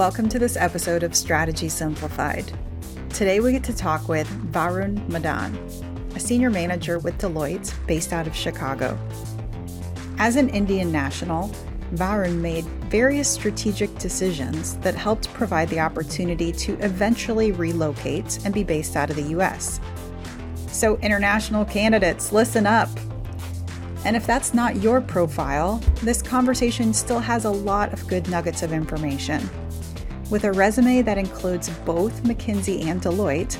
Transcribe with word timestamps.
Welcome 0.00 0.30
to 0.30 0.38
this 0.38 0.56
episode 0.56 1.02
of 1.02 1.14
Strategy 1.14 1.68
Simplified. 1.68 2.50
Today 3.10 3.40
we 3.40 3.52
get 3.52 3.62
to 3.64 3.76
talk 3.76 4.08
with 4.08 4.26
Varun 4.50 5.06
Madan, 5.10 5.54
a 6.14 6.18
senior 6.18 6.48
manager 6.48 6.98
with 6.98 7.18
Deloitte 7.18 7.74
based 7.86 8.14
out 8.14 8.26
of 8.26 8.34
Chicago. 8.34 8.98
As 10.16 10.36
an 10.36 10.48
Indian 10.48 10.90
national, 10.90 11.50
Varun 11.96 12.36
made 12.36 12.64
various 12.88 13.28
strategic 13.28 13.94
decisions 13.98 14.78
that 14.78 14.94
helped 14.94 15.30
provide 15.34 15.68
the 15.68 15.80
opportunity 15.80 16.50
to 16.50 16.78
eventually 16.78 17.52
relocate 17.52 18.42
and 18.46 18.54
be 18.54 18.64
based 18.64 18.96
out 18.96 19.10
of 19.10 19.16
the 19.16 19.38
US. 19.38 19.80
So, 20.68 20.96
international 21.00 21.66
candidates, 21.66 22.32
listen 22.32 22.64
up. 22.64 22.88
And 24.06 24.16
if 24.16 24.26
that's 24.26 24.54
not 24.54 24.76
your 24.76 25.02
profile, 25.02 25.78
this 25.96 26.22
conversation 26.22 26.94
still 26.94 27.20
has 27.20 27.44
a 27.44 27.50
lot 27.50 27.92
of 27.92 28.06
good 28.06 28.30
nuggets 28.30 28.62
of 28.62 28.72
information. 28.72 29.46
With 30.30 30.44
a 30.44 30.52
resume 30.52 31.02
that 31.02 31.18
includes 31.18 31.68
both 31.84 32.22
McKinsey 32.22 32.84
and 32.84 33.02
Deloitte, 33.02 33.56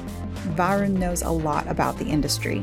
Varun 0.55 0.92
knows 0.92 1.23
a 1.23 1.30
lot 1.30 1.66
about 1.66 1.98
the 1.98 2.05
industry. 2.05 2.62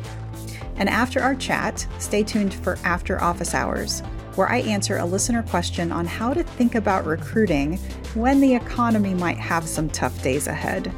And 0.78 0.88
after 0.88 1.22
our 1.22 1.36
chat, 1.36 1.86
stay 2.00 2.24
tuned 2.24 2.54
for 2.54 2.78
After 2.86 3.22
Office 3.22 3.54
Hours, 3.54 4.00
where 4.36 4.50
I 4.50 4.60
answer 4.60 4.98
a 4.98 5.06
listener 5.06 5.44
question 5.44 5.92
on 5.92 6.06
how 6.06 6.34
to 6.34 6.44
think 6.44 6.76
about 6.76 7.06
recruiting 7.06 7.78
when 8.14 8.40
the 8.40 8.56
economy 8.56 9.14
might 9.14 9.38
have 9.38 9.68
some 9.68 9.90
tough 9.90 10.24
days 10.24 10.48
ahead. 10.48 10.94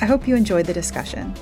I 0.00 0.06
hope 0.06 0.26
you 0.26 0.34
enjoyed 0.34 0.66
the 0.66 0.72
discussion. 0.72 1.32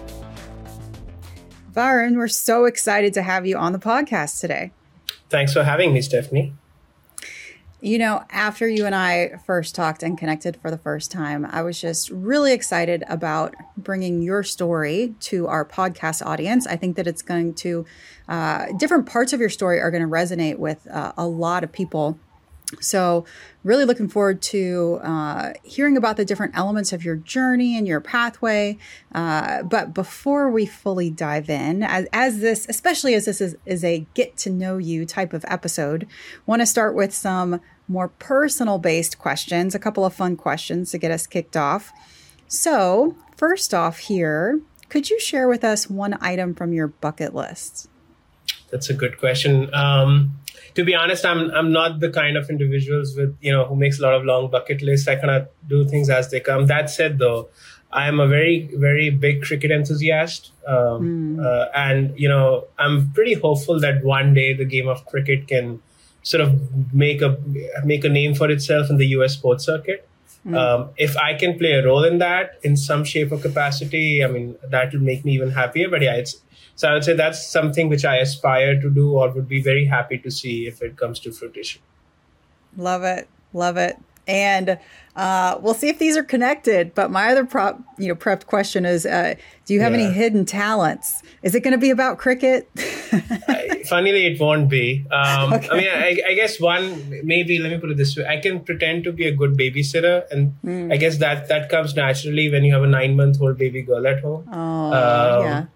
Varun, 1.72 2.16
we're 2.16 2.28
so 2.28 2.66
excited 2.66 3.14
to 3.14 3.22
have 3.22 3.46
you 3.46 3.56
on 3.56 3.72
the 3.72 3.78
podcast 3.78 4.40
today. 4.40 4.72
Thanks 5.30 5.54
for 5.54 5.62
having 5.62 5.94
me, 5.94 6.02
Stephanie. 6.02 6.52
You 7.80 7.98
know, 7.98 8.24
after 8.30 8.68
you 8.68 8.86
and 8.86 8.94
I 8.94 9.38
first 9.46 9.76
talked 9.76 10.02
and 10.02 10.18
connected 10.18 10.56
for 10.56 10.68
the 10.68 10.78
first 10.78 11.12
time, 11.12 11.46
I 11.48 11.62
was 11.62 11.80
just 11.80 12.10
really 12.10 12.52
excited 12.52 13.04
about 13.08 13.54
bringing 13.76 14.20
your 14.20 14.42
story 14.42 15.14
to 15.20 15.46
our 15.46 15.64
podcast 15.64 16.26
audience. 16.26 16.66
I 16.66 16.74
think 16.74 16.96
that 16.96 17.06
it's 17.06 17.22
going 17.22 17.54
to, 17.54 17.86
uh, 18.28 18.66
different 18.76 19.06
parts 19.06 19.32
of 19.32 19.38
your 19.38 19.48
story 19.48 19.80
are 19.80 19.92
going 19.92 20.02
to 20.02 20.08
resonate 20.08 20.58
with 20.58 20.88
uh, 20.88 21.12
a 21.16 21.26
lot 21.26 21.62
of 21.62 21.70
people 21.70 22.18
so, 22.80 23.24
really 23.64 23.84
looking 23.84 24.08
forward 24.08 24.40
to 24.40 25.00
uh, 25.02 25.52
hearing 25.62 25.96
about 25.96 26.16
the 26.16 26.24
different 26.24 26.56
elements 26.56 26.92
of 26.92 27.04
your 27.04 27.16
journey 27.16 27.76
and 27.76 27.88
your 27.88 28.00
pathway. 28.00 28.78
Uh, 29.14 29.62
but 29.62 29.94
before 29.94 30.50
we 30.50 30.66
fully 30.66 31.10
dive 31.10 31.48
in, 31.48 31.82
as, 31.82 32.06
as 32.12 32.40
this, 32.40 32.66
especially 32.68 33.14
as 33.14 33.24
this 33.24 33.40
is, 33.40 33.56
is 33.66 33.84
a 33.84 34.06
get 34.14 34.36
to 34.38 34.50
know 34.50 34.78
you 34.78 35.06
type 35.06 35.32
of 35.32 35.44
episode, 35.48 36.06
want 36.46 36.60
to 36.60 36.66
start 36.66 36.94
with 36.94 37.14
some 37.14 37.60
more 37.88 38.08
personal 38.08 38.78
based 38.78 39.18
questions, 39.18 39.74
a 39.74 39.78
couple 39.78 40.04
of 40.04 40.14
fun 40.14 40.36
questions 40.36 40.90
to 40.90 40.98
get 40.98 41.10
us 41.10 41.26
kicked 41.26 41.56
off. 41.56 41.92
So, 42.48 43.16
first 43.36 43.72
off, 43.72 43.98
here, 43.98 44.60
could 44.88 45.10
you 45.10 45.18
share 45.20 45.48
with 45.48 45.64
us 45.64 45.88
one 45.88 46.16
item 46.20 46.54
from 46.54 46.72
your 46.72 46.88
bucket 46.88 47.34
list? 47.34 47.88
That's 48.70 48.90
a 48.90 48.94
good 48.94 49.18
question. 49.18 49.72
Um, 49.74 50.38
to 50.78 50.84
be 50.84 50.94
honest, 50.94 51.26
I'm 51.26 51.50
I'm 51.50 51.72
not 51.72 51.98
the 51.98 52.08
kind 52.08 52.36
of 52.36 52.48
individuals 52.48 53.16
with 53.16 53.36
you 53.40 53.50
know 53.50 53.64
who 53.64 53.74
makes 53.74 53.98
a 53.98 54.02
lot 54.02 54.14
of 54.14 54.24
long 54.24 54.48
bucket 54.48 54.80
lists. 54.80 55.08
I 55.08 55.16
kind 55.16 55.30
of 55.30 55.48
do 55.66 55.84
things 55.84 56.08
as 56.08 56.30
they 56.30 56.38
come. 56.38 56.66
That 56.66 56.88
said, 56.88 57.18
though, 57.18 57.48
I 57.90 58.06
am 58.06 58.20
a 58.20 58.28
very 58.28 58.70
very 58.74 59.10
big 59.10 59.42
cricket 59.42 59.72
enthusiast, 59.72 60.52
um, 60.68 61.38
mm. 61.38 61.44
uh, 61.44 61.68
and 61.74 62.16
you 62.16 62.28
know 62.28 62.68
I'm 62.78 63.10
pretty 63.10 63.34
hopeful 63.34 63.80
that 63.80 64.04
one 64.04 64.34
day 64.34 64.52
the 64.52 64.64
game 64.64 64.86
of 64.86 65.04
cricket 65.06 65.48
can 65.48 65.82
sort 66.22 66.42
of 66.42 66.94
make 66.94 67.22
a 67.22 67.36
make 67.84 68.04
a 68.04 68.08
name 68.08 68.36
for 68.36 68.48
itself 68.48 68.88
in 68.88 68.98
the 68.98 69.08
U.S. 69.18 69.32
sports 69.32 69.64
circuit. 69.64 70.08
Mm. 70.46 70.56
Um, 70.56 70.90
if 70.96 71.16
I 71.16 71.34
can 71.34 71.58
play 71.58 71.72
a 71.72 71.84
role 71.84 72.04
in 72.04 72.18
that 72.18 72.60
in 72.62 72.76
some 72.76 73.02
shape 73.02 73.32
or 73.32 73.38
capacity, 73.38 74.22
I 74.22 74.28
mean 74.28 74.54
that 74.68 74.92
will 74.92 75.00
make 75.00 75.24
me 75.24 75.32
even 75.32 75.50
happier. 75.50 75.88
But 75.88 76.02
yeah, 76.02 76.14
it's 76.14 76.40
so 76.78 76.88
I 76.88 76.94
would 76.94 77.02
say 77.02 77.14
that's 77.14 77.44
something 77.44 77.88
which 77.88 78.04
I 78.04 78.18
aspire 78.18 78.80
to 78.80 78.88
do 78.88 79.14
or 79.14 79.28
would 79.32 79.48
be 79.48 79.60
very 79.60 79.84
happy 79.84 80.16
to 80.18 80.30
see 80.30 80.68
if 80.68 80.80
it 80.80 80.96
comes 80.96 81.18
to 81.20 81.32
fruition. 81.32 81.82
Love 82.76 83.02
it. 83.02 83.28
Love 83.52 83.76
it. 83.76 83.96
And 84.28 84.78
uh, 85.16 85.58
we'll 85.60 85.74
see 85.74 85.88
if 85.88 85.98
these 85.98 86.16
are 86.16 86.22
connected. 86.22 86.94
But 86.94 87.10
my 87.10 87.32
other 87.32 87.44
prop, 87.44 87.80
you 87.98 88.06
know, 88.06 88.14
prepped 88.14 88.46
question 88.46 88.84
is: 88.84 89.06
uh, 89.06 89.34
Do 89.64 89.74
you 89.74 89.80
have 89.80 89.92
yeah. 89.92 90.04
any 90.04 90.12
hidden 90.12 90.44
talents? 90.44 91.20
Is 91.42 91.56
it 91.56 91.64
going 91.64 91.72
to 91.72 91.78
be 91.78 91.90
about 91.90 92.18
cricket? 92.18 92.68
I, 92.76 93.82
funnily, 93.88 94.26
it 94.26 94.38
won't 94.38 94.68
be. 94.68 95.04
Um, 95.10 95.54
okay. 95.54 95.68
I 95.70 95.76
mean, 95.76 95.88
I, 95.88 96.20
I, 96.28 96.34
guess 96.34 96.60
one 96.60 97.24
maybe. 97.24 97.58
Let 97.58 97.72
me 97.72 97.78
put 97.78 97.90
it 97.90 97.96
this 97.96 98.16
way: 98.16 98.26
I 98.26 98.36
can 98.36 98.60
pretend 98.60 99.02
to 99.04 99.12
be 99.12 99.26
a 99.26 99.32
good 99.32 99.56
babysitter, 99.56 100.30
and 100.30 100.54
mm. 100.62 100.92
I 100.92 100.98
guess 100.98 101.16
that 101.18 101.48
that 101.48 101.70
comes 101.70 101.96
naturally 101.96 102.50
when 102.50 102.62
you 102.62 102.72
have 102.74 102.84
a 102.84 102.86
nine-month-old 102.86 103.56
baby 103.56 103.82
girl 103.82 104.06
at 104.06 104.20
home. 104.20 104.46
Oh, 104.52 104.58
um, 104.58 105.44
yeah. 105.44 105.66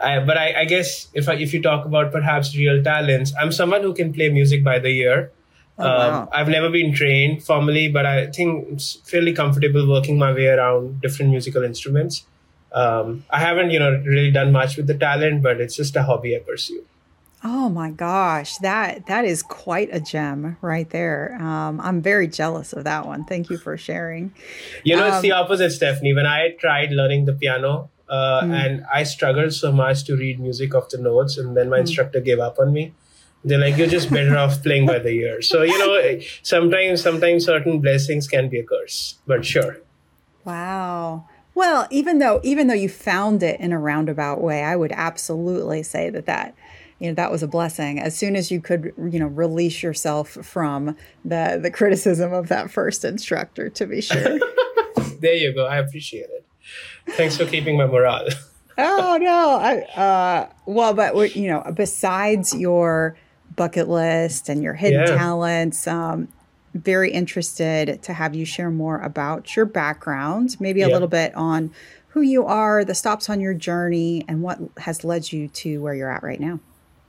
I, 0.00 0.20
but 0.20 0.36
I, 0.36 0.60
I, 0.60 0.64
guess 0.64 1.08
if 1.14 1.28
I, 1.28 1.34
if 1.34 1.52
you 1.54 1.62
talk 1.62 1.84
about 1.84 2.12
perhaps 2.12 2.56
real 2.56 2.82
talents, 2.82 3.32
I'm 3.40 3.52
someone 3.52 3.82
who 3.82 3.94
can 3.94 4.12
play 4.12 4.28
music 4.28 4.64
by 4.64 4.78
the 4.78 4.88
ear. 4.88 5.32
Oh, 5.78 5.84
wow. 5.84 6.22
um, 6.22 6.28
I've 6.32 6.48
never 6.48 6.70
been 6.70 6.92
trained 6.92 7.42
formally, 7.42 7.88
but 7.88 8.06
I 8.06 8.30
think 8.30 8.68
it's 8.70 8.94
fairly 9.04 9.32
comfortable 9.32 9.88
working 9.88 10.18
my 10.18 10.32
way 10.32 10.46
around 10.46 11.00
different 11.00 11.30
musical 11.30 11.64
instruments. 11.64 12.24
Um, 12.72 13.24
I 13.30 13.40
haven't, 13.40 13.70
you 13.70 13.78
know, 13.78 13.90
really 14.04 14.30
done 14.30 14.52
much 14.52 14.76
with 14.76 14.86
the 14.86 14.94
talent, 14.94 15.42
but 15.42 15.60
it's 15.60 15.76
just 15.76 15.96
a 15.96 16.02
hobby 16.02 16.36
I 16.36 16.40
pursue. 16.40 16.84
Oh 17.46 17.68
my 17.68 17.90
gosh, 17.90 18.56
that 18.58 19.06
that 19.06 19.26
is 19.26 19.42
quite 19.42 19.90
a 19.92 20.00
gem 20.00 20.56
right 20.62 20.88
there. 20.88 21.36
Um, 21.38 21.78
I'm 21.78 22.00
very 22.00 22.26
jealous 22.26 22.72
of 22.72 22.84
that 22.84 23.06
one. 23.06 23.26
Thank 23.26 23.50
you 23.50 23.58
for 23.58 23.76
sharing. 23.76 24.32
You 24.82 24.96
know, 24.96 25.06
um, 25.06 25.12
it's 25.12 25.20
the 25.20 25.32
um, 25.32 25.44
opposite, 25.44 25.70
Stephanie. 25.70 26.14
When 26.14 26.24
I 26.24 26.56
tried 26.58 26.90
learning 26.90 27.26
the 27.26 27.34
piano, 27.34 27.90
uh, 28.14 28.42
mm. 28.44 28.52
and 28.52 28.84
I 28.92 29.02
struggled 29.02 29.52
so 29.52 29.72
much 29.72 30.04
to 30.04 30.16
read 30.16 30.38
music 30.38 30.74
off 30.74 30.88
the 30.90 30.98
notes, 30.98 31.36
and 31.38 31.56
then 31.56 31.68
my 31.68 31.78
mm. 31.78 31.80
instructor 31.80 32.20
gave 32.20 32.38
up 32.38 32.58
on 32.58 32.72
me. 32.72 32.92
They're 33.46 33.58
like, 33.58 33.76
you're 33.76 33.94
just 33.98 34.10
better 34.10 34.36
off 34.36 34.62
playing 34.62 34.86
by 34.86 35.00
the 35.00 35.10
ear. 35.10 35.42
So 35.42 35.62
you 35.62 35.78
know, 35.78 36.20
sometimes 36.42 37.02
sometimes 37.02 37.44
certain 37.44 37.80
blessings 37.80 38.28
can 38.28 38.48
be 38.48 38.58
a 38.60 38.64
curse, 38.64 39.18
but 39.26 39.44
sure. 39.44 39.78
Wow. 40.44 41.28
Well, 41.54 41.86
even 41.90 42.18
though 42.18 42.40
even 42.42 42.68
though 42.68 42.80
you 42.84 42.88
found 42.88 43.42
it 43.42 43.60
in 43.60 43.72
a 43.72 43.78
roundabout 43.78 44.40
way, 44.40 44.62
I 44.62 44.76
would 44.76 44.92
absolutely 44.92 45.82
say 45.82 46.10
that 46.10 46.26
that 46.26 46.54
you 46.98 47.08
know 47.08 47.14
that 47.14 47.30
was 47.30 47.42
a 47.42 47.48
blessing 47.48 48.00
as 48.00 48.16
soon 48.16 48.36
as 48.36 48.50
you 48.50 48.60
could 48.60 48.92
you 49.10 49.18
know 49.18 49.26
release 49.26 49.82
yourself 49.82 50.30
from 50.30 50.96
the 51.24 51.58
the 51.60 51.70
criticism 51.70 52.32
of 52.32 52.48
that 52.48 52.70
first 52.70 53.04
instructor 53.04 53.68
to 53.68 53.86
be 53.86 54.00
sure 54.00 54.38
there 55.20 55.34
you 55.34 55.52
go 55.52 55.66
i 55.66 55.78
appreciate 55.78 56.28
it 56.30 56.43
Thanks 57.10 57.36
for 57.36 57.44
keeping 57.46 57.76
my 57.76 57.86
morale. 57.86 58.28
oh 58.78 59.18
no, 59.20 59.58
I 59.60 59.80
uh, 60.00 60.48
well, 60.66 60.94
but 60.94 61.36
you 61.36 61.48
know, 61.48 61.62
besides 61.74 62.54
your 62.54 63.16
bucket 63.56 63.88
list 63.88 64.48
and 64.48 64.62
your 64.62 64.74
hidden 64.74 65.00
yeah. 65.00 65.16
talents, 65.16 65.86
um, 65.86 66.28
very 66.74 67.10
interested 67.12 68.02
to 68.02 68.12
have 68.12 68.34
you 68.34 68.44
share 68.44 68.70
more 68.70 68.98
about 68.98 69.54
your 69.54 69.64
background, 69.64 70.56
maybe 70.60 70.82
a 70.82 70.88
yeah. 70.88 70.92
little 70.92 71.08
bit 71.08 71.34
on 71.34 71.70
who 72.08 72.20
you 72.20 72.46
are, 72.46 72.84
the 72.84 72.94
stops 72.94 73.28
on 73.28 73.40
your 73.40 73.54
journey, 73.54 74.24
and 74.28 74.42
what 74.42 74.58
has 74.78 75.04
led 75.04 75.32
you 75.32 75.48
to 75.48 75.80
where 75.82 75.94
you're 75.94 76.10
at 76.10 76.22
right 76.22 76.40
now. 76.40 76.60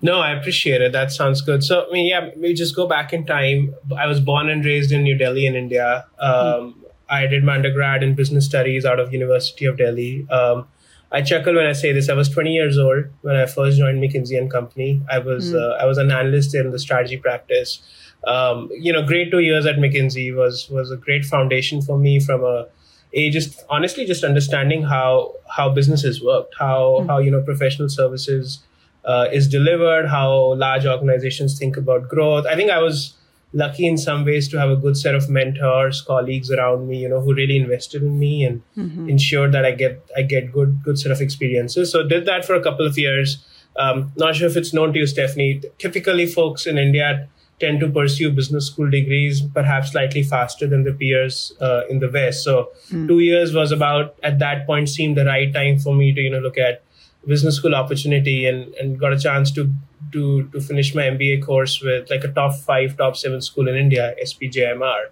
No, 0.02 0.20
I 0.20 0.32
appreciate 0.32 0.82
it. 0.82 0.92
That 0.92 1.12
sounds 1.12 1.42
good. 1.42 1.64
So, 1.64 1.88
I 1.88 1.92
mean, 1.92 2.08
yeah, 2.08 2.30
we 2.38 2.54
just 2.54 2.76
go 2.76 2.88
back 2.88 3.14
in 3.14 3.26
time. 3.26 3.74
I 3.98 4.08
was 4.08 4.20
born 4.20 4.50
and 4.50 4.64
raised 4.64 4.92
in 4.92 5.04
New 5.04 5.18
Delhi 5.18 5.46
in 5.46 5.56
India. 5.56 6.06
Um, 6.20 6.34
mm-hmm. 6.34 6.85
I 7.10 7.28
did 7.28 7.44
my 7.44 7.56
undergrad 7.56 8.04
in 8.04 8.16
business 8.16 8.46
studies 8.46 8.86
out 8.86 9.00
of 9.00 9.14
University 9.14 9.66
of 9.66 9.78
Delhi. 9.78 10.28
Um, 10.30 10.68
I 11.12 11.22
chuckle 11.22 11.56
when 11.56 11.66
I 11.66 11.74
say 11.74 11.92
this. 11.94 12.10
I 12.10 12.14
was 12.14 12.30
20 12.30 12.52
years 12.52 12.78
old 12.78 13.06
when 13.22 13.36
I 13.36 13.46
first 13.46 13.78
joined 13.78 14.02
McKinsey 14.04 14.38
and 14.38 14.50
Company. 14.52 15.02
I 15.10 15.20
was 15.20 15.54
mm. 15.54 15.62
uh, 15.62 15.76
I 15.76 15.86
was 15.86 15.98
an 15.98 16.12
analyst 16.12 16.56
in 16.56 16.72
the 16.72 16.80
strategy 16.80 17.18
practice. 17.18 17.80
Um, 18.26 18.70
you 18.74 18.92
know, 18.92 19.06
great 19.06 19.32
two 19.32 19.40
years 19.40 19.66
at 19.66 19.76
McKinsey 19.76 20.36
was 20.36 20.70
was 20.70 20.92
a 20.92 20.98
great 20.98 21.26
foundation 21.26 21.82
for 21.82 21.98
me 21.98 22.20
from 22.20 22.44
a 22.44 22.68
a 23.14 23.30
just 23.30 23.64
honestly 23.70 24.06
just 24.06 24.24
understanding 24.24 24.84
how 24.84 25.34
how 25.48 25.70
businesses 25.70 26.24
worked, 26.24 26.56
how 26.60 27.02
mm. 27.02 27.08
how 27.08 27.20
you 27.20 27.32
know 27.32 27.42
professional 27.42 27.88
services 27.88 28.64
uh, 29.06 29.28
is 29.32 29.48
delivered, 29.48 30.08
how 30.08 30.56
large 30.56 30.86
organizations 30.86 31.58
think 31.58 31.78
about 31.78 32.10
growth. 32.10 32.46
I 32.46 32.56
think 32.56 32.72
I 32.72 32.80
was 32.80 33.14
lucky 33.54 33.88
in 33.88 33.98
some 33.98 34.26
ways 34.26 34.48
to 34.50 34.60
have 34.60 34.70
a 34.70 34.76
good 34.76 34.98
set 34.98 35.16
of 35.16 35.30
mentors, 35.30 36.02
colleagues 36.02 36.52
around 36.52 36.88
me, 36.88 37.00
you 37.00 37.10
know, 37.10 37.22
who 37.22 37.34
really 37.34 37.58
invested 37.58 38.04
in 38.04 38.20
me 38.20 38.44
and 38.44 38.62
mm-hmm. 38.78 39.10
ensured 39.10 39.52
that 39.54 39.66
I 39.66 39.72
get 39.72 40.08
I 40.18 40.22
get 40.22 40.52
good 40.52 40.82
good 40.84 41.00
set 41.00 41.12
of 41.12 41.22
experiences. 41.22 41.92
So 41.92 42.08
did 42.08 42.26
that 42.26 42.46
for 42.46 42.56
a 42.56 42.62
couple 42.62 42.86
of 42.86 42.98
years. 42.98 43.46
Um, 43.78 44.12
not 44.16 44.36
sure 44.36 44.48
if 44.48 44.56
it's 44.56 44.74
known 44.74 44.94
to 44.94 45.00
you, 45.00 45.08
Stephanie. 45.08 45.62
Typically, 45.78 46.26
folks 46.26 46.66
in 46.66 46.78
India 46.78 47.28
tend 47.60 47.80
to 47.80 47.90
pursue 47.90 48.32
business 48.32 48.68
school 48.68 48.90
degrees 48.90 49.42
perhaps 49.54 49.92
slightly 49.92 50.24
faster 50.24 50.68
than 50.68 50.84
the 50.84 50.92
peers 50.92 51.54
uh, 51.62 51.82
in 51.90 52.00
the 52.00 52.10
West. 52.10 52.44
So 52.44 52.72
mm. 52.90 53.08
two 53.08 53.20
years 53.20 53.54
was 53.54 53.72
about 53.72 54.16
at 54.24 54.40
that 54.40 54.66
point 54.66 54.90
seemed 54.90 55.18
the 55.18 55.26
right 55.26 55.54
time 55.54 55.80
for 55.80 55.96
me 55.96 56.14
to 56.14 56.22
you 56.22 56.30
know 56.30 56.40
look 56.40 56.58
at 56.58 56.84
business 57.28 57.56
school 57.56 57.76
opportunity 57.76 58.46
and 58.46 58.74
and 58.76 59.00
got 59.00 59.14
a 59.14 59.20
chance 59.20 59.52
to 59.52 59.72
to 60.12 60.48
to 60.50 60.62
finish 60.62 60.94
my 60.96 61.04
MBA 61.04 61.44
course 61.46 61.82
with 61.82 62.10
like 62.10 62.24
a 62.24 62.32
top 62.32 62.56
five, 62.56 62.98
top 62.98 63.16
seven 63.18 63.42
school 63.42 63.68
in 63.68 63.76
India, 63.76 64.16
SPJIMR. 64.24 65.06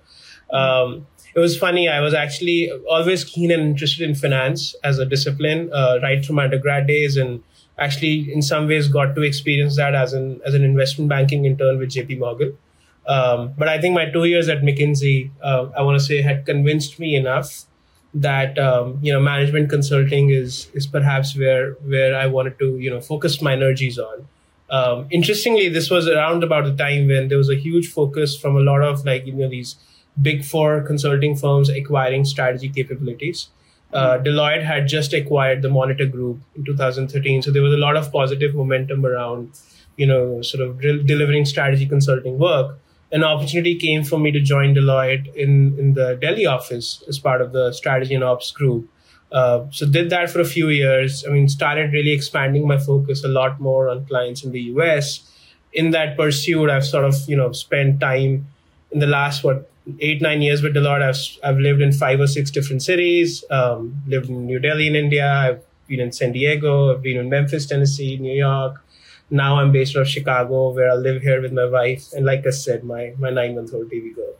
Um, 0.51 1.07
it 1.35 1.39
was 1.39 1.57
funny. 1.57 1.89
I 1.89 1.99
was 1.99 2.13
actually 2.13 2.71
always 2.89 3.23
keen 3.23 3.51
and 3.51 3.61
interested 3.61 4.07
in 4.07 4.15
finance 4.15 4.75
as 4.83 4.99
a 4.99 5.05
discipline, 5.05 5.71
uh, 5.73 5.99
right 6.03 6.23
from 6.23 6.37
undergrad 6.37 6.85
days, 6.85 7.17
and 7.17 7.43
actually 7.79 8.31
in 8.31 8.41
some 8.41 8.67
ways 8.67 8.87
got 8.87 9.15
to 9.15 9.21
experience 9.21 9.75
that 9.77 9.95
as 9.95 10.13
an 10.13 10.41
as 10.45 10.53
an 10.53 10.63
investment 10.63 11.09
banking 11.09 11.45
intern 11.45 11.79
with 11.79 11.89
JP 11.89 12.19
Morgan. 12.19 12.57
Um, 13.05 13.53
but 13.57 13.67
I 13.67 13.81
think 13.81 13.95
my 13.95 14.09
two 14.09 14.23
years 14.25 14.47
at 14.47 14.61
McKinsey, 14.61 15.31
uh, 15.41 15.67
I 15.75 15.81
want 15.81 15.99
to 15.99 16.05
say, 16.05 16.21
had 16.21 16.45
convinced 16.45 16.99
me 16.99 17.15
enough 17.15 17.65
that 18.13 18.57
um, 18.59 18.99
you 19.01 19.11
know 19.11 19.19
management 19.19 19.69
consulting 19.69 20.29
is 20.29 20.69
is 20.73 20.85
perhaps 20.85 21.35
where 21.37 21.73
where 21.93 22.15
I 22.15 22.27
wanted 22.27 22.59
to 22.59 22.77
you 22.77 22.89
know 22.89 23.01
focus 23.01 23.41
my 23.41 23.53
energies 23.53 23.97
on. 23.97 24.27
Um, 24.69 25.07
interestingly, 25.11 25.69
this 25.69 25.89
was 25.89 26.07
around 26.07 26.43
about 26.43 26.65
the 26.65 26.75
time 26.75 27.07
when 27.07 27.27
there 27.27 27.37
was 27.37 27.49
a 27.49 27.55
huge 27.55 27.91
focus 27.91 28.35
from 28.37 28.55
a 28.55 28.59
lot 28.59 28.81
of 28.81 29.05
like 29.05 29.25
you 29.25 29.33
know 29.33 29.49
these 29.49 29.75
big 30.21 30.45
four 30.45 30.81
consulting 30.81 31.35
firms 31.35 31.69
acquiring 31.69 32.25
strategy 32.25 32.69
capabilities. 32.69 33.49
Uh, 33.93 34.17
Deloitte 34.17 34.63
had 34.63 34.87
just 34.87 35.13
acquired 35.13 35.61
the 35.61 35.69
Monitor 35.69 36.07
Group 36.07 36.39
in 36.55 36.65
2013, 36.65 37.43
so 37.43 37.51
there 37.51 37.61
was 37.61 37.73
a 37.73 37.77
lot 37.77 37.95
of 37.95 38.11
positive 38.11 38.55
momentum 38.55 39.05
around, 39.05 39.51
you 39.97 40.07
know, 40.07 40.41
sort 40.41 40.67
of 40.67 40.81
delivering 40.81 41.45
strategy 41.45 41.85
consulting 41.85 42.39
work. 42.39 42.79
An 43.13 43.23
opportunity 43.23 43.75
came 43.75 44.03
for 44.03 44.19
me 44.19 44.31
to 44.31 44.41
join 44.41 44.75
Deloitte 44.75 45.33
in 45.35 45.79
in 45.79 45.93
the 45.93 46.17
Delhi 46.19 46.45
office 46.45 47.03
as 47.07 47.19
part 47.19 47.41
of 47.41 47.53
the 47.53 47.71
strategy 47.71 48.15
and 48.15 48.23
ops 48.23 48.51
group. 48.51 48.89
Uh, 49.31 49.65
so 49.71 49.85
did 49.85 50.09
that 50.09 50.29
for 50.29 50.39
a 50.41 50.45
few 50.45 50.69
years. 50.69 51.23
I 51.25 51.29
mean, 51.31 51.47
started 51.49 51.93
really 51.93 52.11
expanding 52.11 52.67
my 52.67 52.77
focus 52.77 53.23
a 53.23 53.27
lot 53.27 53.59
more 53.59 53.89
on 53.89 54.05
clients 54.05 54.43
in 54.43 54.51
the 54.51 54.61
US. 54.73 55.29
In 55.71 55.91
that 55.91 56.17
pursuit, 56.17 56.69
I've 56.69 56.85
sort 56.85 57.05
of 57.05 57.15
you 57.27 57.37
know 57.37 57.51
spent 57.51 57.99
time 57.99 58.47
in 58.91 58.99
the 58.99 59.07
last 59.07 59.43
what 59.43 59.69
eight 59.99 60.21
nine 60.21 60.41
years 60.41 60.61
with 60.61 60.75
Deloitte, 60.75 61.01
I've 61.01 61.21
I've 61.47 61.59
lived 61.59 61.81
in 61.81 61.91
five 61.91 62.19
or 62.19 62.27
six 62.27 62.51
different 62.51 62.81
cities. 62.83 63.43
Um, 63.49 64.01
lived 64.07 64.29
in 64.29 64.45
New 64.45 64.59
Delhi 64.59 64.87
in 64.87 64.95
India. 64.95 65.27
I've 65.27 65.61
been 65.87 65.99
in 65.99 66.11
San 66.11 66.31
Diego. 66.31 66.93
I've 66.93 67.01
been 67.01 67.17
in 67.17 67.29
Memphis, 67.29 67.65
Tennessee, 67.65 68.17
New 68.17 68.33
York. 68.33 68.83
Now 69.29 69.59
I'm 69.59 69.71
based 69.71 69.95
out 69.95 70.01
of 70.01 70.07
Chicago, 70.07 70.71
where 70.71 70.91
I 70.91 70.95
live 70.95 71.21
here 71.21 71.41
with 71.41 71.53
my 71.53 71.65
wife 71.65 72.13
and, 72.13 72.25
like 72.25 72.45
I 72.45 72.51
said, 72.51 72.83
my 72.83 73.13
my 73.17 73.29
nine 73.29 73.55
month 73.55 73.73
old 73.73 73.89
baby 73.89 74.11
girl. 74.11 74.35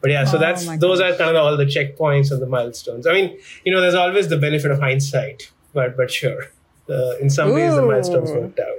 But 0.00 0.10
yeah, 0.10 0.24
so 0.24 0.38
oh, 0.38 0.40
that's 0.40 0.66
those 0.78 1.00
are 1.00 1.14
kind 1.14 1.36
of 1.36 1.44
all 1.44 1.56
the 1.56 1.66
checkpoints 1.66 2.30
and 2.30 2.40
the 2.40 2.46
milestones. 2.46 3.06
I 3.06 3.12
mean, 3.12 3.38
you 3.64 3.72
know, 3.72 3.80
there's 3.80 3.94
always 3.94 4.28
the 4.28 4.38
benefit 4.38 4.70
of 4.70 4.80
hindsight, 4.80 5.52
but 5.74 5.96
but 5.96 6.10
sure, 6.10 6.50
uh, 6.88 7.16
in 7.18 7.28
some 7.28 7.50
Ooh. 7.50 7.54
ways 7.54 7.74
the 7.74 7.82
milestones 7.82 8.30
worked 8.30 8.60
out. 8.60 8.78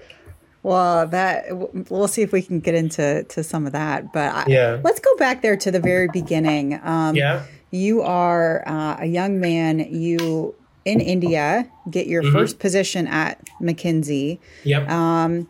Well, 0.64 1.08
that 1.08 1.46
we'll 1.92 2.08
see 2.08 2.22
if 2.22 2.32
we 2.32 2.42
can 2.42 2.60
get 2.60 2.76
into 2.76 3.24
to 3.24 3.44
some 3.44 3.66
of 3.66 3.72
that. 3.74 4.12
But 4.12 4.48
yeah, 4.48 4.80
let's 4.84 5.00
go 5.00 5.16
back 5.18 5.42
there 5.42 5.58
to 5.58 5.72
the 5.72 5.80
very 5.80 6.08
beginning. 6.12 6.80
Um, 6.84 7.16
yeah, 7.16 7.46
you 7.70 8.02
are 8.02 8.68
uh, 8.68 8.98
a 9.00 9.06
young 9.06 9.40
man. 9.40 9.80
You 9.80 10.56
in 10.86 11.00
India 11.00 11.70
get 11.90 12.08
your 12.08 12.24
mm-hmm. 12.24 12.34
first 12.34 12.60
position 12.60 13.08
at 13.08 13.44
McKinsey. 13.62 14.40
Yep. 14.64 14.90
Um, 14.90 15.50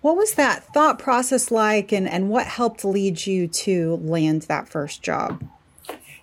what 0.00 0.16
was 0.16 0.34
that 0.34 0.64
thought 0.72 0.98
process 0.98 1.50
like, 1.50 1.92
and 1.92 2.08
and 2.08 2.30
what 2.30 2.46
helped 2.46 2.84
lead 2.84 3.26
you 3.26 3.48
to 3.48 3.96
land 3.96 4.42
that 4.42 4.68
first 4.68 5.02
job? 5.02 5.42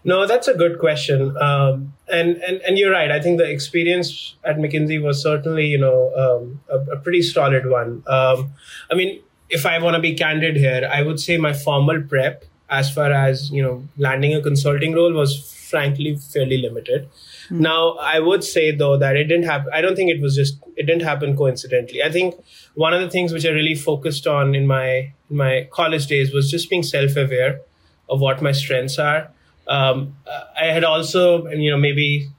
No, 0.03 0.27
that's 0.27 0.47
a 0.47 0.53
good 0.53 0.79
question, 0.79 1.35
um, 1.37 1.93
and 2.11 2.37
and 2.37 2.61
and 2.61 2.77
you're 2.77 2.91
right. 2.91 3.11
I 3.11 3.19
think 3.19 3.37
the 3.37 3.49
experience 3.49 4.35
at 4.43 4.57
McKinsey 4.57 5.01
was 5.01 5.21
certainly, 5.21 5.65
you 5.65 5.79
know, 5.79 6.13
um, 6.15 6.61
a, 6.69 6.93
a, 6.93 6.97
pretty 6.97 7.21
solid 7.21 7.69
one. 7.69 8.03
Um, 8.07 8.53
I 8.89 8.95
mean, 8.95 9.21
if 9.49 9.65
I 9.65 9.79
want 9.79 9.95
to 9.95 10.01
be 10.01 10.13
candid 10.13 10.55
here, 10.55 10.87
I 10.91 11.01
would 11.01 11.19
say 11.19 11.37
my 11.37 11.53
formal 11.53 12.01
prep, 12.03 12.45
as 12.69 12.93
far 12.93 13.11
as 13.11 13.49
you 13.51 13.61
know, 13.61 13.83
landing 13.97 14.33
a 14.35 14.41
consulting 14.41 14.93
role, 14.93 15.11
was 15.11 15.51
frankly 15.69 16.15
fairly 16.15 16.59
limited. 16.59 17.09
Mm-hmm. 17.45 17.61
Now, 17.61 17.93
I 17.93 18.19
would 18.19 18.43
say 18.43 18.71
though 18.71 18.97
that 18.97 19.15
it 19.15 19.25
didn't 19.25 19.45
happen. 19.45 19.71
I 19.73 19.81
don't 19.81 19.95
think 19.95 20.11
it 20.11 20.21
was 20.21 20.35
just 20.35 20.57
it 20.75 20.83
didn't 20.83 21.03
happen 21.03 21.35
coincidentally. 21.35 22.03
I 22.03 22.11
think 22.11 22.35
one 22.73 22.93
of 22.93 23.01
the 23.01 23.09
things 23.09 23.33
which 23.33 23.45
I 23.45 23.49
really 23.49 23.75
focused 23.75 24.27
on 24.27 24.55
in 24.55 24.67
my 24.67 25.13
in 25.29 25.37
my 25.37 25.67
college 25.71 26.07
days 26.07 26.33
was 26.33 26.49
just 26.49 26.69
being 26.69 26.83
self 26.83 27.15
aware 27.15 27.61
of 28.09 28.19
what 28.19 28.41
my 28.41 28.51
strengths 28.51 28.99
are 28.99 29.31
um, 29.67 30.15
I 30.27 30.65
had 30.65 30.83
also, 30.83 31.47
you 31.47 31.71
know, 31.71 31.77
maybe 31.77 32.29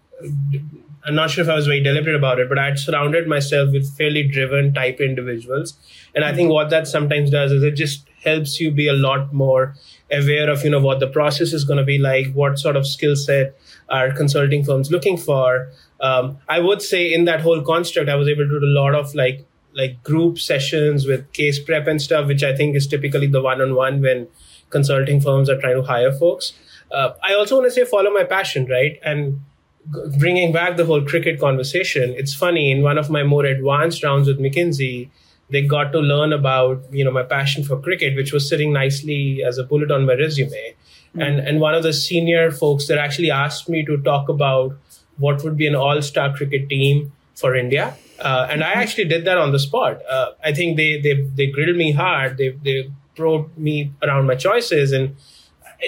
I'm 1.05 1.14
not 1.14 1.31
sure 1.31 1.43
if 1.43 1.50
I 1.50 1.55
was 1.55 1.67
very 1.67 1.82
deliberate 1.82 2.17
about 2.17 2.38
it, 2.38 2.49
but 2.49 2.59
I 2.59 2.67
had 2.67 2.79
surrounded 2.79 3.26
myself 3.26 3.73
with 3.73 3.97
fairly 3.97 4.23
driven 4.23 4.73
type 4.73 5.00
individuals. 5.00 5.75
And 6.14 6.25
I 6.25 6.35
think 6.35 6.50
what 6.50 6.70
that 6.70 6.88
sometimes 6.88 7.31
does 7.31 7.52
is 7.52 7.62
it 7.62 7.73
just 7.73 8.06
helps 8.25 8.61
you 8.61 8.70
be 8.70 8.88
a 8.88 8.93
lot 8.93 9.32
more 9.32 9.75
aware 10.11 10.49
of, 10.50 10.64
you 10.64 10.70
know, 10.70 10.81
what 10.81 11.00
the 11.00 11.06
process 11.06 11.52
is 11.52 11.64
going 11.64 11.79
to 11.79 11.85
be 11.85 11.99
like, 11.99 12.32
what 12.32 12.59
sort 12.59 12.76
of 12.76 12.87
skill 12.87 13.17
set 13.17 13.59
are 13.88 14.12
consulting 14.12 14.65
firms 14.65 14.91
looking 14.91 15.17
for. 15.17 15.69
Um, 16.00 16.38
I 16.49 16.61
would 16.61 16.83
say 16.83 17.12
in 17.12 17.25
that 17.25 17.41
whole 17.41 17.62
construct, 17.62 18.09
I 18.09 18.17
was 18.17 18.29
able 18.29 18.44
to 18.44 18.61
do 18.61 18.67
a 18.67 18.75
lot 18.81 18.94
of 18.94 19.15
like, 19.15 19.47
like 19.75 20.03
group 20.03 20.38
sessions 20.38 21.06
with 21.06 21.33
case 21.33 21.59
prep 21.59 21.87
and 21.87 22.00
stuff, 22.00 22.27
which 22.27 22.43
I 22.43 22.56
think 22.56 22.77
is 22.77 22.87
typically 22.87 23.27
the 23.27 23.43
one 23.43 23.61
on 23.61 23.75
one 23.75 24.00
when 24.00 24.29
consulting 24.71 25.21
firms 25.21 25.49
are 25.49 25.61
trying 25.61 25.77
to 25.77 25.83
hire 25.83 26.12
folks 26.12 26.53
uh, 26.91 27.11
I 27.23 27.35
also 27.35 27.56
want 27.56 27.67
to 27.67 27.71
say 27.71 27.85
follow 27.85 28.11
my 28.11 28.25
passion, 28.25 28.67
right? 28.67 28.99
And 29.03 29.41
bringing 30.19 30.53
back 30.53 30.77
the 30.77 30.85
whole 30.85 31.03
cricket 31.03 31.41
conversation, 31.41 32.15
it's 32.17 32.35
funny 32.35 32.71
in 32.71 32.83
one 32.83 32.99
of 32.99 33.11
my 33.11 33.23
more 33.23 33.44
advanced 33.44 34.03
rounds 34.03 34.29
with 34.29 34.38
McKinsey, 34.38 35.11
they 35.51 35.63
got 35.63 35.93
to 35.93 36.01
learn 36.01 36.33
about 36.33 36.83
you 36.91 37.05
know 37.05 37.11
my 37.11 37.23
passion 37.23 37.65
for 37.65 37.81
cricket, 37.81 38.17
which 38.17 38.33
was 38.33 38.49
sitting 38.49 38.73
nicely 38.73 39.43
as 39.45 39.59
a 39.59 39.65
bullet 39.65 39.91
on 39.91 40.07
my 40.07 40.15
resume. 40.15 40.51
Mm-hmm. 40.51 41.21
And 41.21 41.41
and 41.41 41.61
one 41.61 41.75
of 41.75 41.83
the 41.83 41.93
senior 41.93 42.51
folks 42.51 42.89
that 42.89 42.99
actually 42.99 43.31
asked 43.31 43.69
me 43.69 43.85
to 43.85 43.97
talk 43.99 44.29
about 44.29 44.77
what 45.19 45.43
would 45.45 45.57
be 45.57 45.67
an 45.67 45.75
all-star 45.75 46.35
cricket 46.37 46.69
team 46.69 47.13
for 47.35 47.55
India. 47.55 47.97
Uh, 48.19 48.47
and 48.51 48.63
I 48.65 48.71
mm-hmm. 48.71 48.81
actually 48.81 49.05
did 49.05 49.25
that 49.27 49.39
on 49.39 49.53
the 49.53 49.59
spot. 49.59 50.01
Uh, 50.09 50.31
I 50.43 50.53
think 50.53 50.77
they 50.77 51.01
they 51.01 51.15
they 51.35 51.47
grilled 51.47 51.77
me 51.77 51.93
hard. 51.93 52.39
They 52.39 52.51
they 52.51 52.91
probed 53.15 53.57
me 53.57 53.93
around 54.03 54.27
my 54.27 54.35
choices 54.35 54.93
and 54.93 55.17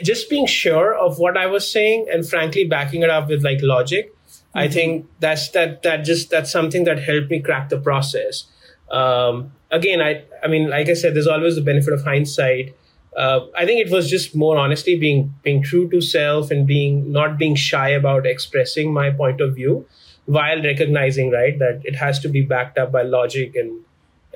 just 0.03 0.29
being 0.31 0.47
sure 0.47 0.95
of 0.95 1.19
what 1.19 1.37
I 1.37 1.47
was 1.47 1.71
saying 1.71 2.07
and 2.13 2.29
frankly 2.29 2.65
backing 2.65 3.03
it 3.03 3.11
up 3.11 3.29
with 3.29 3.43
like 3.43 3.59
logic. 3.63 4.15
Mm-hmm. 4.15 4.59
I 4.59 4.69
think 4.69 5.07
that's 5.21 5.49
that 5.51 5.83
that 5.83 6.05
just 6.05 6.31
that's 6.31 6.51
something 6.51 6.85
that 6.85 6.99
helped 6.99 7.31
me 7.31 7.41
crack 7.41 7.69
the 7.71 7.79
process. 7.79 8.45
Um, 8.91 9.53
again, 9.71 10.01
I 10.01 10.25
I 10.43 10.49
mean, 10.49 10.71
like 10.71 10.89
I 10.89 10.95
said, 10.95 11.15
there's 11.15 11.27
always 11.27 11.57
the 11.57 11.63
benefit 11.63 11.93
of 11.93 12.05
hindsight. 12.05 12.75
Uh, 13.17 13.47
I 13.57 13.67
think 13.67 13.85
it 13.85 13.91
was 13.91 14.09
just 14.09 14.35
more 14.37 14.57
honestly 14.57 14.97
being 14.97 15.35
being 15.43 15.63
true 15.63 15.89
to 15.91 16.01
self 16.01 16.51
and 16.51 16.67
being 16.67 17.11
not 17.13 17.39
being 17.39 17.55
shy 17.55 17.89
about 17.89 18.27
expressing 18.27 18.93
my 18.93 19.11
point 19.11 19.41
of 19.41 19.55
view, 19.55 19.87
while 20.27 20.63
recognizing 20.63 21.31
right 21.31 21.59
that 21.59 21.81
it 21.85 21.97
has 21.97 22.19
to 22.21 22.29
be 22.29 22.43
backed 22.43 22.79
up 22.79 22.93
by 22.93 23.03
logic 23.03 23.57
and 23.57 23.85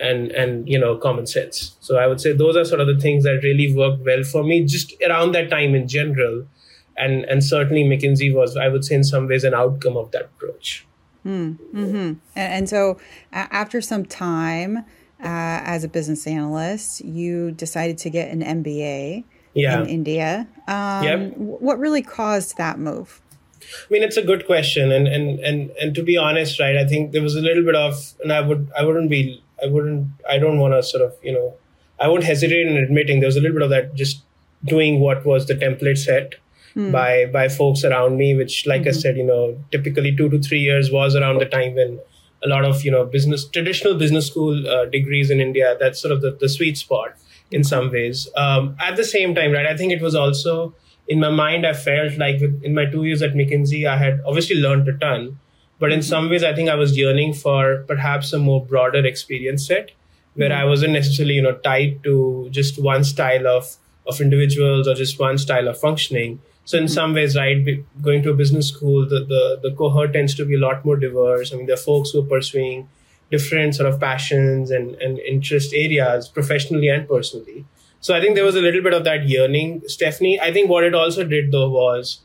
and 0.01 0.33
and 0.33 0.69
you 0.69 0.79
know 0.79 0.97
common 0.97 1.27
sense. 1.27 1.77
So 1.81 1.97
i 1.97 2.07
would 2.07 2.21
say 2.21 2.33
those 2.33 2.57
are 2.57 2.65
sort 2.65 2.81
of 2.81 2.87
the 2.87 2.99
things 2.99 3.25
that 3.25 3.41
really 3.43 3.75
worked 3.75 4.05
well 4.05 4.23
for 4.25 4.43
me 4.43 4.65
just 4.65 4.95
around 5.03 5.33
that 5.33 5.51
time 5.51 5.75
in 5.75 5.87
general. 5.89 6.47
And 6.95 7.25
and 7.25 7.43
certainly 7.43 7.85
mckinsey 7.85 8.35
was 8.35 8.55
i 8.55 8.69
would 8.69 8.85
say 8.85 8.95
in 8.97 9.03
some 9.03 9.27
ways 9.27 9.45
an 9.45 9.55
outcome 9.55 9.97
of 9.97 10.11
that 10.11 10.25
approach 10.25 10.87
mm, 11.25 11.57
hmm 11.57 11.87
and, 11.87 12.19
and 12.37 12.69
so 12.69 12.99
after 13.33 13.81
some 13.81 14.05
time 14.05 14.79
uh, 15.21 15.63
as 15.65 15.85
a 15.85 15.89
business 15.89 16.27
analyst 16.27 17.05
you 17.05 17.53
decided 17.53 17.99
to 17.99 18.11
get 18.11 18.31
an 18.31 18.41
mba 18.63 19.25
yeah. 19.55 19.81
in 19.81 19.87
india 19.89 20.49
um, 20.69 21.05
yep. 21.05 21.37
what 21.37 21.79
really 21.79 22.03
caused 22.03 22.57
that 22.57 22.79
move 22.79 23.21
I 23.63 23.93
mean, 23.93 24.03
it's 24.03 24.17
a 24.17 24.23
good 24.23 24.45
question, 24.45 24.91
and 24.91 25.07
and 25.07 25.39
and 25.39 25.71
and 25.81 25.95
to 25.95 26.03
be 26.03 26.17
honest, 26.17 26.59
right? 26.59 26.77
I 26.77 26.85
think 26.85 27.13
there 27.13 27.23
was 27.23 27.37
a 27.37 27.41
little 27.41 27.65
bit 27.65 27.77
of, 27.77 28.13
and 28.21 28.33
I 28.33 28.41
would 28.41 28.69
I 28.77 28.85
wouldn't 28.85 29.09
be 29.09 29.41
I 29.63 29.69
wouldn't, 29.69 30.09
I 30.29 30.39
don't 30.39 30.59
want 30.59 30.75
to 30.75 30.83
sort 30.83 31.03
of, 31.03 31.15
you 31.23 31.33
know, 31.33 31.55
I 32.01 32.09
won't 32.09 32.25
hesitate 32.25 32.67
in 32.67 32.77
admitting 32.77 33.21
there 33.21 33.29
was 33.29 33.37
a 33.37 33.41
little 33.41 33.55
bit 33.55 33.63
of 33.63 33.71
that 33.71 33.95
just 33.95 34.23
doing 34.65 35.01
what 35.01 35.25
was 35.25 35.47
the 35.47 35.55
template 35.55 35.99
set 35.99 36.35
mm. 36.75 36.93
by 36.93 37.27
by 37.27 37.49
folks 37.49 37.85
around 37.85 38.17
me, 38.17 38.35
which, 38.35 38.67
like 38.67 38.83
mm-hmm. 38.83 38.89
I 38.89 38.93
said, 38.93 39.17
you 39.17 39.25
know, 39.25 39.59
typically 39.71 40.15
two 40.15 40.29
to 40.29 40.41
three 40.41 40.61
years 40.61 40.91
was 40.91 41.17
around 41.17 41.39
the 41.39 41.47
time 41.47 41.75
when 41.75 42.01
a 42.45 42.49
lot 42.49 42.65
of 42.65 42.85
you 42.85 42.91
know 42.91 43.05
business 43.05 43.49
traditional 43.49 43.95
business 43.95 44.27
school 44.27 44.69
uh, 44.69 44.85
degrees 44.87 45.31
in 45.31 45.41
India. 45.41 45.77
That's 45.79 46.01
sort 46.01 46.13
of 46.13 46.21
the, 46.23 46.33
the 46.33 46.49
sweet 46.49 46.79
spot 46.79 47.15
in 47.51 47.65
some 47.65 47.91
ways. 47.91 48.29
Um, 48.37 48.77
at 48.81 48.97
the 48.97 49.05
same 49.05 49.35
time, 49.35 49.53
right? 49.53 49.67
I 49.67 49.77
think 49.77 49.93
it 49.93 50.01
was 50.01 50.15
also 50.15 50.75
in 51.09 51.21
my 51.21 51.31
mind. 51.31 51.67
I 51.67 51.73
felt 51.73 52.19
like 52.19 52.41
in 52.63 52.75
my 52.75 52.87
two 52.87 53.05
years 53.05 53.23
at 53.23 53.33
McKinsey, 53.33 53.87
I 53.87 53.97
had 53.97 54.21
obviously 54.27 54.57
learned 54.57 54.89
a 54.89 54.97
ton, 54.99 55.39
but 55.79 55.93
in 55.93 56.03
some 56.03 56.31
ways, 56.31 56.45
I 56.45 56.55
think 56.55 56.69
I 56.69 56.75
was 56.75 56.97
yearning 56.97 57.35
for 57.35 57.85
perhaps 57.89 58.33
a 58.33 58.39
more 58.39 58.65
broader 58.65 59.05
experience 59.05 59.67
set 59.67 59.93
where. 60.35 60.53
I 60.53 60.65
wasn't 60.65 60.93
necessarily, 60.93 61.35
you 61.35 61.43
know, 61.43 61.57
tied 61.57 62.03
to 62.05 62.49
just 62.51 62.81
one 62.83 63.05
style 63.05 63.47
of, 63.47 63.77
of 64.07 64.21
individuals 64.21 64.89
or 64.89 64.95
just 64.95 65.19
one 65.19 65.39
style 65.39 65.69
of 65.69 65.79
functioning. 65.79 66.41
So 66.65 66.79
in 66.79 66.85
mm-hmm. 66.85 66.93
some 66.93 67.15
ways, 67.15 67.37
right, 67.37 67.65
going 68.01 68.23
to 68.23 68.31
a 68.31 68.35
business 68.35 68.69
school, 68.69 69.09
the, 69.09 69.25
the, 69.25 69.69
the 69.69 69.75
cohort 69.77 70.13
tends 70.13 70.35
to 70.37 70.45
be 70.45 70.55
a 70.55 70.59
lot 70.59 70.85
more 70.85 70.97
diverse. 70.97 71.53
I 71.53 71.57
mean, 71.57 71.67
there 71.67 71.75
are 71.75 71.79
folks 71.79 72.11
who 72.11 72.21
are 72.21 72.27
pursuing 72.27 72.89
different 73.31 73.75
sort 73.75 73.89
of 73.89 73.99
passions 73.99 74.71
and, 74.71 74.95
and 74.97 75.19
interest 75.19 75.73
areas 75.75 76.29
professionally 76.29 76.89
and 76.89 77.09
personally. 77.09 77.65
So 78.01 78.15
I 78.15 78.21
think 78.21 78.35
there 78.35 78.45
was 78.45 78.57
a 78.57 78.61
little 78.61 78.83
bit 78.83 78.95
of 78.95 79.05
that 79.05 79.29
yearning, 79.29 79.83
Stephanie. 79.87 80.39
I 80.41 80.53
think 80.53 80.69
what 80.69 80.85
it 80.85 80.95
also 80.95 81.25
did 81.25 81.51
though 81.51 81.71
was 81.71 82.21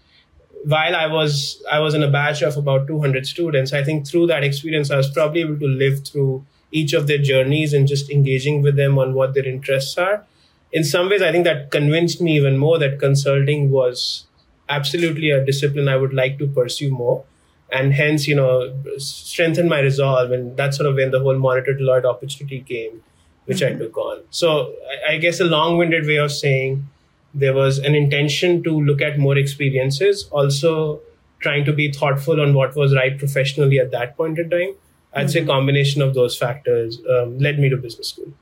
while 0.65 0.95
I 0.95 1.07
was 1.07 1.63
I 1.71 1.79
was 1.79 1.93
in 1.93 2.03
a 2.03 2.11
batch 2.11 2.41
of 2.41 2.57
about 2.57 2.87
200 2.87 3.25
students, 3.25 3.73
I 3.73 3.83
think 3.83 4.07
through 4.07 4.27
that 4.27 4.43
experience 4.43 4.91
I 4.91 4.97
was 4.97 5.09
probably 5.09 5.41
able 5.41 5.59
to 5.59 5.67
live 5.67 6.05
through 6.05 6.45
each 6.71 6.93
of 6.93 7.07
their 7.07 7.17
journeys 7.19 7.73
and 7.73 7.87
just 7.87 8.09
engaging 8.09 8.61
with 8.61 8.75
them 8.75 8.97
on 8.99 9.13
what 9.13 9.33
their 9.33 9.45
interests 9.45 9.97
are. 9.97 10.25
In 10.73 10.83
some 10.83 11.09
ways, 11.09 11.21
I 11.21 11.31
think 11.31 11.45
that 11.45 11.71
convinced 11.71 12.21
me 12.21 12.35
even 12.35 12.57
more 12.57 12.77
that 12.79 12.99
consulting 12.99 13.71
was 13.71 14.26
absolutely 14.69 15.31
a 15.31 15.45
discipline 15.45 15.87
I 15.87 15.97
would 15.97 16.13
like 16.13 16.37
to 16.39 16.47
pursue 16.47 16.91
more. 16.91 17.23
And 17.71 17.93
hence, 17.93 18.27
you 18.27 18.35
know, 18.35 18.73
strengthen 18.97 19.67
my 19.67 19.81
resolve. 19.81 20.31
And 20.31 20.55
that's 20.55 20.77
sort 20.77 20.87
of 20.87 20.95
when 20.95 21.11
the 21.11 21.19
whole 21.19 21.37
Monitor 21.37 21.73
Deloitte 21.73 22.05
opportunity 22.05 22.61
came 22.61 23.01
which 23.47 23.59
mm-hmm. 23.59 23.75
I 23.75 23.79
took 23.79 23.97
on. 23.97 24.23
So 24.29 24.75
I, 25.07 25.13
I 25.13 25.17
guess 25.17 25.39
a 25.39 25.45
long-winded 25.45 26.05
way 26.05 26.17
of 26.17 26.31
saying 26.31 26.87
there 27.33 27.53
was 27.53 27.79
an 27.79 27.95
intention 27.95 28.61
to 28.63 28.71
look 28.71 29.01
at 29.01 29.17
more 29.17 29.37
experiences, 29.37 30.27
also 30.31 31.01
trying 31.39 31.65
to 31.65 31.73
be 31.73 31.91
thoughtful 31.91 32.41
on 32.41 32.53
what 32.53 32.75
was 32.75 32.95
right 32.95 33.17
professionally 33.17 33.79
at 33.79 33.91
that 33.91 34.15
point 34.15 34.37
in 34.37 34.49
time. 34.49 34.75
I'd 35.13 35.27
mm-hmm. 35.27 35.29
say 35.29 35.45
combination 35.45 36.01
of 36.01 36.13
those 36.13 36.37
factors 36.37 36.99
um, 37.09 37.39
led 37.39 37.59
me 37.59 37.69
to 37.69 37.77
business 37.77 38.09
school. 38.09 38.33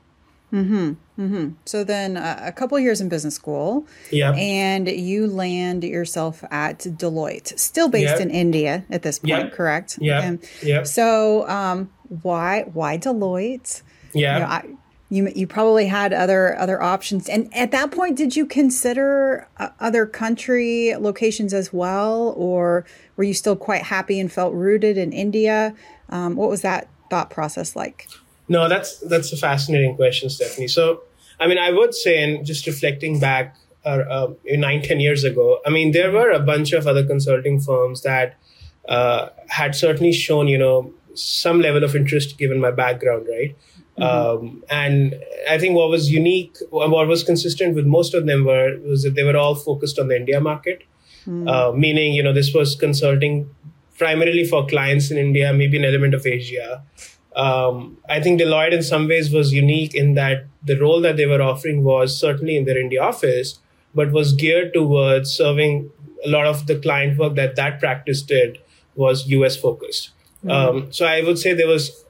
Hmm. 0.64 0.92
Hmm. 1.16 1.48
So 1.64 1.84
then, 1.84 2.16
uh, 2.16 2.40
a 2.42 2.52
couple 2.52 2.78
years 2.78 3.00
in 3.00 3.08
business 3.08 3.34
school. 3.34 3.86
Yeah. 4.10 4.32
And 4.32 4.88
you 4.88 5.26
land 5.26 5.84
yourself 5.84 6.44
at 6.50 6.80
Deloitte, 6.80 7.58
still 7.58 7.88
based 7.88 8.18
yep. 8.18 8.20
in 8.20 8.30
India 8.30 8.84
at 8.90 9.02
this 9.02 9.18
point, 9.18 9.30
yep. 9.30 9.52
correct? 9.52 9.98
Yeah. 10.00 10.36
Yeah. 10.62 10.82
So, 10.84 11.48
um, 11.48 11.90
why 12.22 12.62
why 12.72 12.98
Deloitte? 12.98 13.82
Yeah. 14.12 14.34
You 14.34 14.40
know, 14.40 14.46
I, 14.46 14.64
you 15.08 15.32
you 15.34 15.46
probably 15.46 15.86
had 15.86 16.12
other 16.12 16.56
other 16.58 16.82
options 16.82 17.28
and 17.28 17.52
at 17.54 17.70
that 17.70 17.90
point 17.92 18.16
did 18.16 18.34
you 18.34 18.44
consider 18.44 19.46
uh, 19.58 19.68
other 19.78 20.04
country 20.04 20.94
locations 20.98 21.54
as 21.54 21.72
well 21.72 22.34
or 22.36 22.84
were 23.16 23.24
you 23.24 23.34
still 23.34 23.56
quite 23.56 23.82
happy 23.82 24.18
and 24.18 24.32
felt 24.32 24.52
rooted 24.52 24.98
in 24.98 25.12
india 25.12 25.74
um, 26.08 26.34
what 26.34 26.50
was 26.50 26.62
that 26.62 26.88
thought 27.08 27.30
process 27.30 27.76
like 27.76 28.08
no 28.48 28.68
that's 28.68 28.98
that's 29.00 29.32
a 29.32 29.36
fascinating 29.36 29.96
question 29.96 30.28
stephanie 30.30 30.68
so 30.68 31.02
i 31.40 31.46
mean 31.46 31.58
i 31.58 31.70
would 31.70 31.94
say 31.94 32.22
and 32.22 32.44
just 32.46 32.66
reflecting 32.66 33.18
back 33.18 33.56
uh, 33.84 34.02
uh, 34.10 34.32
nine 34.44 34.82
ten 34.82 35.00
years 35.00 35.24
ago 35.24 35.60
i 35.66 35.70
mean 35.70 35.92
there 35.92 36.10
were 36.10 36.30
a 36.30 36.40
bunch 36.40 36.72
of 36.72 36.86
other 36.86 37.04
consulting 37.04 37.60
firms 37.60 38.02
that 38.02 38.36
uh, 38.88 39.28
had 39.48 39.74
certainly 39.74 40.12
shown 40.12 40.48
you 40.48 40.58
know 40.58 40.92
some 41.14 41.60
level 41.60 41.82
of 41.82 41.96
interest 41.96 42.38
given 42.38 42.60
my 42.60 42.70
background 42.70 43.26
right 43.28 43.56
Mm-hmm. 43.98 44.46
Um, 44.46 44.64
and 44.68 45.16
I 45.48 45.58
think 45.58 45.74
what 45.74 45.88
was 45.88 46.10
unique, 46.10 46.56
what 46.70 47.08
was 47.08 47.22
consistent 47.22 47.74
with 47.74 47.86
most 47.86 48.14
of 48.14 48.26
them 48.26 48.44
were 48.44 48.78
was 48.80 49.02
that 49.04 49.14
they 49.14 49.24
were 49.24 49.36
all 49.36 49.54
focused 49.54 49.98
on 49.98 50.08
the 50.08 50.16
India 50.16 50.40
market, 50.40 50.82
mm. 51.26 51.48
uh, 51.48 51.72
meaning 51.72 52.12
you 52.12 52.22
know 52.22 52.32
this 52.32 52.52
was 52.52 52.76
consulting 52.76 53.48
primarily 53.98 54.44
for 54.44 54.66
clients 54.66 55.10
in 55.10 55.16
India, 55.16 55.52
maybe 55.52 55.78
an 55.78 55.84
element 55.84 56.12
of 56.12 56.26
Asia. 56.26 56.82
Um, 57.36 57.98
I 58.08 58.20
think 58.20 58.40
Deloitte 58.40 58.72
in 58.72 58.82
some 58.82 59.06
ways 59.08 59.30
was 59.30 59.52
unique 59.52 59.94
in 59.94 60.14
that 60.14 60.46
the 60.64 60.78
role 60.80 61.00
that 61.02 61.16
they 61.16 61.26
were 61.26 61.42
offering 61.42 61.84
was 61.84 62.18
certainly 62.18 62.56
in 62.56 62.64
their 62.64 62.78
India 62.78 63.02
office, 63.02 63.58
but 63.94 64.10
was 64.10 64.32
geared 64.32 64.72
towards 64.72 65.30
serving 65.30 65.90
a 66.24 66.28
lot 66.28 66.46
of 66.46 66.66
the 66.66 66.78
client 66.78 67.18
work 67.18 67.34
that 67.34 67.56
that 67.56 67.78
practice 67.78 68.22
did 68.22 68.58
was 68.94 69.28
US 69.28 69.56
focused. 69.56 70.10
Mm. 70.44 70.50
Um, 70.50 70.92
so 70.92 71.04
I 71.06 71.22
would 71.22 71.38
say 71.38 71.52
there 71.52 71.68
was 71.68 72.04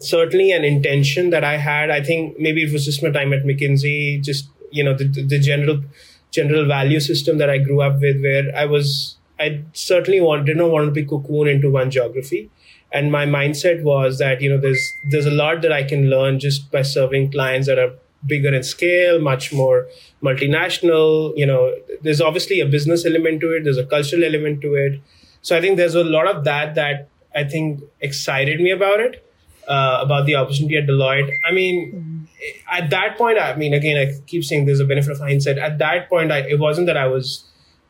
certainly 0.00 0.52
an 0.52 0.64
intention 0.64 1.30
that 1.30 1.44
I 1.44 1.56
had. 1.56 1.90
I 1.90 2.02
think 2.02 2.38
maybe 2.38 2.62
it 2.62 2.72
was 2.72 2.84
just 2.84 3.02
my 3.02 3.10
time 3.10 3.32
at 3.32 3.44
McKinsey, 3.44 4.22
just 4.22 4.48
you 4.70 4.84
know 4.84 4.94
the 4.94 5.04
the 5.04 5.38
general 5.38 5.82
general 6.30 6.66
value 6.66 7.00
system 7.00 7.38
that 7.38 7.50
I 7.50 7.58
grew 7.58 7.80
up 7.80 8.00
with, 8.00 8.22
where 8.22 8.56
I 8.56 8.66
was 8.66 9.16
I 9.38 9.62
certainly 9.72 10.20
want, 10.20 10.46
did 10.46 10.56
not 10.56 10.70
want 10.70 10.86
to 10.86 10.92
be 10.92 11.04
cocooned 11.04 11.52
into 11.52 11.70
one 11.70 11.90
geography. 11.90 12.50
And 12.94 13.10
my 13.12 13.26
mindset 13.26 13.82
was 13.82 14.18
that 14.18 14.40
you 14.40 14.48
know 14.48 14.58
there's 14.58 14.82
there's 15.10 15.26
a 15.26 15.36
lot 15.42 15.62
that 15.62 15.72
I 15.72 15.82
can 15.82 16.08
learn 16.08 16.38
just 16.38 16.70
by 16.70 16.82
serving 16.82 17.32
clients 17.32 17.66
that 17.66 17.78
are 17.78 17.92
bigger 18.26 18.54
in 18.54 18.62
scale, 18.62 19.20
much 19.20 19.52
more 19.52 19.86
multinational. 20.22 21.36
You 21.36 21.46
know, 21.46 21.74
there's 22.02 22.20
obviously 22.20 22.60
a 22.60 22.66
business 22.66 23.04
element 23.04 23.40
to 23.40 23.50
it. 23.56 23.64
There's 23.64 23.78
a 23.78 23.84
cultural 23.84 24.24
element 24.24 24.62
to 24.62 24.74
it. 24.74 25.00
So 25.42 25.56
I 25.56 25.60
think 25.60 25.76
there's 25.76 25.94
a 25.94 26.04
lot 26.04 26.26
of 26.26 26.44
that 26.44 26.74
that 26.76 27.08
I 27.34 27.44
think 27.44 27.82
excited 28.00 28.60
me 28.60 28.70
about 28.70 29.00
it 29.00 29.24
uh, 29.68 29.98
about 30.00 30.26
the 30.26 30.34
opportunity 30.36 30.76
at 30.76 30.86
Deloitte. 30.86 31.30
I 31.48 31.52
mean, 31.52 31.92
mm-hmm. 31.92 32.82
at 32.82 32.90
that 32.90 33.16
point, 33.18 33.38
I 33.38 33.56
mean, 33.56 33.74
again, 33.74 33.96
I 33.96 34.20
keep 34.26 34.44
saying 34.44 34.66
there's 34.66 34.80
a 34.80 34.84
benefit 34.84 35.12
of 35.12 35.18
hindsight. 35.18 35.58
At 35.58 35.78
that 35.78 36.08
point, 36.08 36.32
I, 36.32 36.38
it 36.40 36.58
wasn't 36.58 36.86
that 36.86 36.96
I 36.96 37.06
was, 37.06 37.44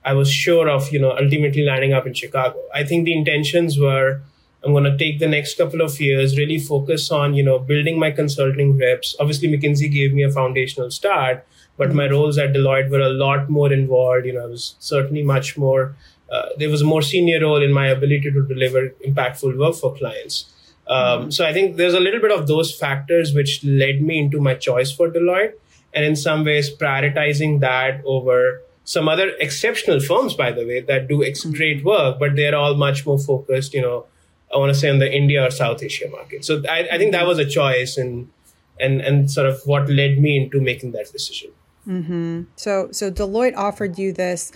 I 0.04 0.12
was 0.12 0.30
sure 0.30 0.68
of, 0.68 0.92
you 0.92 0.98
know, 0.98 1.10
ultimately 1.10 1.62
landing 1.64 1.92
up 1.92 2.06
in 2.06 2.14
Chicago. 2.14 2.60
I 2.74 2.84
think 2.84 3.04
the 3.04 3.12
intentions 3.12 3.78
were, 3.78 4.22
I'm 4.64 4.72
going 4.72 4.84
to 4.84 4.96
take 4.96 5.18
the 5.18 5.28
next 5.28 5.58
couple 5.58 5.82
of 5.82 6.00
years, 6.00 6.38
really 6.38 6.58
focus 6.58 7.10
on, 7.10 7.34
you 7.34 7.42
know, 7.42 7.58
building 7.58 7.98
my 7.98 8.10
consulting 8.10 8.78
reps. 8.78 9.14
Obviously, 9.20 9.48
McKinsey 9.48 9.92
gave 9.92 10.14
me 10.14 10.22
a 10.22 10.30
foundational 10.30 10.90
start, 10.90 11.46
but 11.76 11.88
mm-hmm. 11.88 11.98
my 11.98 12.08
roles 12.08 12.38
at 12.38 12.52
Deloitte 12.52 12.88
were 12.90 13.00
a 13.00 13.10
lot 13.10 13.50
more 13.50 13.72
involved. 13.72 14.26
You 14.26 14.34
know, 14.34 14.44
I 14.44 14.46
was 14.46 14.76
certainly 14.78 15.22
much 15.22 15.58
more. 15.58 15.94
Uh, 16.30 16.48
there 16.56 16.70
was 16.70 16.80
a 16.80 16.84
more 16.84 17.02
senior 17.02 17.40
role 17.40 17.62
in 17.62 17.72
my 17.72 17.88
ability 17.88 18.30
to 18.30 18.46
deliver 18.46 18.88
impactful 19.06 19.58
work 19.58 19.74
for 19.74 19.94
clients. 19.94 20.50
Um, 20.86 21.30
so 21.30 21.46
I 21.46 21.52
think 21.52 21.76
there's 21.76 21.94
a 21.94 22.00
little 22.00 22.20
bit 22.20 22.30
of 22.30 22.46
those 22.46 22.74
factors 22.74 23.34
which 23.34 23.64
led 23.64 24.02
me 24.02 24.18
into 24.18 24.40
my 24.40 24.54
choice 24.54 24.90
for 24.90 25.10
Deloitte, 25.10 25.54
and 25.92 26.04
in 26.04 26.16
some 26.16 26.44
ways 26.44 26.74
prioritizing 26.74 27.60
that 27.60 28.02
over 28.04 28.62
some 28.84 29.08
other 29.08 29.30
exceptional 29.40 30.00
firms, 30.00 30.34
by 30.34 30.52
the 30.52 30.66
way, 30.66 30.80
that 30.80 31.08
do 31.08 31.24
ex- 31.24 31.44
mm-hmm. 31.44 31.52
great 31.52 31.84
work, 31.84 32.18
but 32.18 32.36
they're 32.36 32.54
all 32.54 32.74
much 32.74 33.06
more 33.06 33.18
focused. 33.18 33.72
You 33.72 33.82
know, 33.82 34.06
I 34.54 34.58
want 34.58 34.72
to 34.72 34.78
say 34.78 34.88
on 34.88 34.98
the 34.98 35.12
India 35.12 35.44
or 35.44 35.50
South 35.50 35.82
Asia 35.82 36.08
market. 36.10 36.44
So 36.44 36.62
I, 36.70 36.88
I 36.92 36.98
think 36.98 37.12
that 37.12 37.26
was 37.26 37.38
a 37.38 37.46
choice, 37.46 37.96
and 37.96 38.30
and 38.78 39.00
and 39.00 39.30
sort 39.30 39.46
of 39.46 39.60
what 39.64 39.88
led 39.88 40.18
me 40.18 40.44
into 40.44 40.60
making 40.60 40.92
that 40.92 41.10
decision. 41.12 41.50
Mm-hmm. 41.88 42.42
So 42.56 42.88
so 42.92 43.10
Deloitte 43.10 43.56
offered 43.56 43.98
you 43.98 44.12
this 44.12 44.52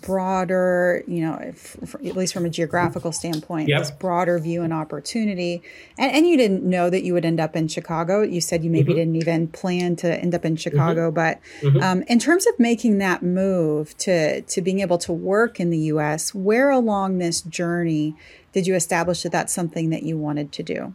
broader, 0.00 1.04
you 1.06 1.20
know, 1.20 1.34
if, 1.42 1.76
at 1.94 2.16
least 2.16 2.32
from 2.32 2.46
a 2.46 2.48
geographical 2.48 3.12
standpoint, 3.12 3.68
yep. 3.68 3.80
this 3.80 3.90
broader 3.90 4.38
view 4.38 4.62
and 4.62 4.72
opportunity. 4.72 5.62
And, 5.98 6.12
and, 6.12 6.26
you 6.26 6.36
didn't 6.38 6.62
know 6.62 6.88
that 6.88 7.02
you 7.02 7.12
would 7.12 7.26
end 7.26 7.40
up 7.40 7.54
in 7.54 7.68
Chicago. 7.68 8.22
You 8.22 8.40
said 8.40 8.64
you 8.64 8.70
maybe 8.70 8.92
mm-hmm. 8.92 8.98
didn't 8.98 9.16
even 9.16 9.48
plan 9.48 9.96
to 9.96 10.18
end 10.18 10.34
up 10.34 10.46
in 10.46 10.56
Chicago. 10.56 11.10
Mm-hmm. 11.10 11.14
But 11.14 11.40
mm-hmm. 11.60 11.82
Um, 11.82 12.02
in 12.08 12.18
terms 12.18 12.46
of 12.46 12.58
making 12.58 12.98
that 12.98 13.22
move 13.22 13.96
to, 13.98 14.40
to 14.40 14.62
being 14.62 14.80
able 14.80 14.98
to 14.98 15.12
work 15.12 15.60
in 15.60 15.68
the 15.68 15.78
US, 15.78 16.34
where 16.34 16.70
along 16.70 17.18
this 17.18 17.42
journey 17.42 18.16
did 18.52 18.66
you 18.66 18.74
establish 18.74 19.22
that 19.22 19.32
that's 19.32 19.52
something 19.52 19.90
that 19.90 20.02
you 20.02 20.18
wanted 20.18 20.52
to 20.52 20.62
do? 20.62 20.94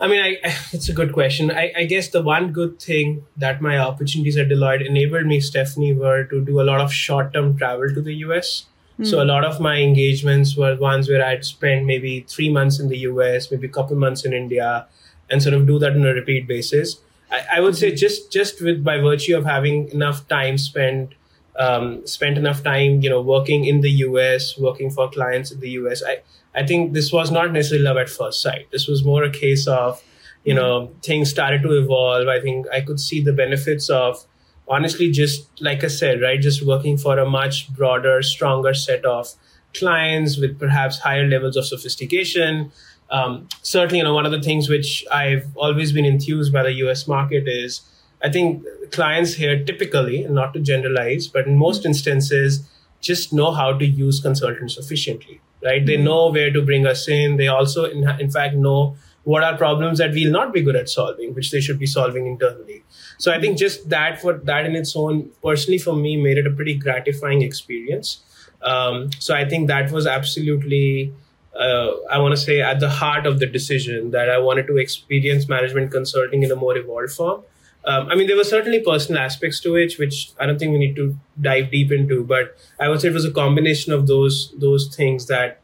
I 0.00 0.08
mean, 0.08 0.20
I, 0.20 0.36
it's 0.72 0.88
a 0.88 0.92
good 0.92 1.12
question. 1.12 1.50
I, 1.50 1.72
I, 1.76 1.84
guess 1.84 2.08
the 2.08 2.22
one 2.22 2.52
good 2.52 2.80
thing 2.80 3.24
that 3.36 3.60
my 3.60 3.78
opportunities 3.78 4.36
at 4.38 4.48
Deloitte 4.48 4.86
enabled 4.86 5.26
me, 5.26 5.40
Stephanie, 5.40 5.92
were 5.92 6.24
to 6.24 6.42
do 6.42 6.60
a 6.60 6.64
lot 6.64 6.80
of 6.80 6.92
short 6.92 7.34
term 7.34 7.56
travel 7.58 7.92
to 7.94 8.00
the 8.00 8.14
US. 8.26 8.66
Mm. 8.98 9.06
So 9.06 9.22
a 9.22 9.24
lot 9.24 9.44
of 9.44 9.60
my 9.60 9.76
engagements 9.76 10.56
were 10.56 10.76
ones 10.76 11.08
where 11.08 11.24
I'd 11.24 11.44
spend 11.44 11.86
maybe 11.86 12.20
three 12.28 12.50
months 12.50 12.80
in 12.80 12.88
the 12.88 12.98
US, 12.98 13.50
maybe 13.50 13.66
a 13.66 13.70
couple 13.70 13.96
months 13.96 14.24
in 14.24 14.32
India, 14.32 14.86
and 15.28 15.42
sort 15.42 15.54
of 15.54 15.66
do 15.66 15.78
that 15.78 15.92
on 15.92 16.04
a 16.04 16.14
repeat 16.14 16.48
basis. 16.48 17.00
I, 17.30 17.44
I 17.56 17.60
would 17.60 17.76
say 17.76 17.90
hmm. 17.90 17.96
just 17.96 18.32
just 18.32 18.62
with 18.62 18.82
by 18.82 18.98
virtue 18.98 19.36
of 19.36 19.44
having 19.44 19.88
enough 19.90 20.26
time 20.28 20.58
spent 20.58 21.14
um, 21.58 22.06
spent 22.06 22.38
enough 22.38 22.62
time, 22.62 23.02
you 23.02 23.10
know, 23.10 23.20
working 23.20 23.64
in 23.64 23.80
the 23.80 23.90
US, 24.08 24.58
working 24.58 24.90
for 24.90 25.10
clients 25.10 25.50
in 25.50 25.60
the 25.60 25.70
US. 25.70 26.02
I 26.04 26.18
I 26.54 26.66
think 26.66 26.94
this 26.94 27.12
was 27.12 27.30
not 27.30 27.52
necessarily 27.52 27.84
love 27.84 27.96
at 27.96 28.08
first 28.08 28.42
sight. 28.42 28.70
This 28.72 28.88
was 28.88 29.04
more 29.04 29.22
a 29.22 29.30
case 29.30 29.68
of, 29.68 30.02
you 30.44 30.54
know, 30.54 30.90
things 31.02 31.30
started 31.30 31.62
to 31.62 31.78
evolve. 31.78 32.26
I 32.26 32.40
think 32.40 32.66
I 32.72 32.80
could 32.80 32.98
see 32.98 33.20
the 33.22 33.32
benefits 33.32 33.88
of 33.88 34.24
honestly 34.68 35.10
just 35.10 35.48
like 35.60 35.84
I 35.84 35.88
said, 35.88 36.20
right, 36.20 36.40
just 36.40 36.64
working 36.66 36.96
for 36.96 37.18
a 37.18 37.28
much 37.28 37.72
broader, 37.74 38.22
stronger 38.22 38.74
set 38.74 39.04
of 39.04 39.32
clients 39.74 40.38
with 40.38 40.58
perhaps 40.58 40.98
higher 40.98 41.26
levels 41.26 41.56
of 41.56 41.66
sophistication. 41.66 42.72
Um, 43.10 43.48
certainly, 43.62 43.98
you 43.98 44.04
know, 44.04 44.14
one 44.14 44.26
of 44.26 44.32
the 44.32 44.42
things 44.42 44.68
which 44.68 45.04
I've 45.10 45.46
always 45.56 45.92
been 45.92 46.04
enthused 46.04 46.52
by 46.52 46.62
the 46.62 46.72
US 46.84 47.06
market 47.08 47.46
is 47.46 47.82
I 48.22 48.30
think 48.30 48.64
clients 48.92 49.34
here 49.34 49.64
typically, 49.64 50.24
not 50.24 50.52
to 50.54 50.60
generalize, 50.60 51.26
but 51.26 51.46
in 51.46 51.56
most 51.56 51.86
instances, 51.86 52.68
just 53.00 53.32
know 53.32 53.50
how 53.52 53.72
to 53.76 53.86
use 53.86 54.20
consultants 54.20 54.76
efficiently 54.76 55.40
right? 55.62 55.84
They 55.84 55.96
know 55.96 56.30
where 56.30 56.50
to 56.50 56.62
bring 56.62 56.86
us 56.86 57.08
in. 57.08 57.36
They 57.36 57.48
also, 57.48 57.84
in, 57.84 58.08
in 58.20 58.30
fact, 58.30 58.54
know 58.54 58.96
what 59.24 59.42
are 59.42 59.56
problems 59.56 59.98
that 59.98 60.12
we'll 60.12 60.32
not 60.32 60.52
be 60.52 60.62
good 60.62 60.76
at 60.76 60.88
solving, 60.88 61.34
which 61.34 61.50
they 61.50 61.60
should 61.60 61.78
be 61.78 61.86
solving 61.86 62.26
internally. 62.26 62.82
So 63.18 63.32
I 63.32 63.40
think 63.40 63.58
just 63.58 63.88
that 63.90 64.20
for 64.20 64.34
that 64.34 64.64
in 64.64 64.74
its 64.74 64.96
own, 64.96 65.30
personally 65.42 65.78
for 65.78 65.94
me, 65.94 66.16
made 66.16 66.38
it 66.38 66.46
a 66.46 66.50
pretty 66.50 66.74
gratifying 66.74 67.42
experience. 67.42 68.22
Um, 68.62 69.10
so 69.18 69.34
I 69.34 69.46
think 69.48 69.68
that 69.68 69.90
was 69.90 70.06
absolutely, 70.06 71.12
uh, 71.54 71.90
I 72.10 72.18
want 72.18 72.32
to 72.32 72.40
say, 72.40 72.62
at 72.62 72.80
the 72.80 72.88
heart 72.88 73.26
of 73.26 73.38
the 73.38 73.46
decision 73.46 74.10
that 74.12 74.30
I 74.30 74.38
wanted 74.38 74.66
to 74.68 74.78
experience 74.78 75.48
management 75.48 75.90
consulting 75.90 76.42
in 76.42 76.50
a 76.50 76.56
more 76.56 76.76
evolved 76.76 77.12
form. 77.12 77.42
Um, 77.84 78.08
I 78.08 78.14
mean, 78.14 78.26
there 78.26 78.36
were 78.36 78.44
certainly 78.44 78.80
personal 78.80 79.22
aspects 79.22 79.60
to 79.60 79.74
it, 79.76 79.98
which 79.98 80.32
I 80.38 80.46
don't 80.46 80.58
think 80.58 80.72
we 80.72 80.78
need 80.78 80.96
to 80.96 81.16
dive 81.40 81.70
deep 81.70 81.90
into. 81.90 82.24
But 82.24 82.56
I 82.78 82.88
would 82.88 83.00
say 83.00 83.08
it 83.08 83.14
was 83.14 83.24
a 83.24 83.30
combination 83.30 83.92
of 83.92 84.06
those 84.06 84.52
those 84.58 84.94
things 84.94 85.26
that 85.26 85.60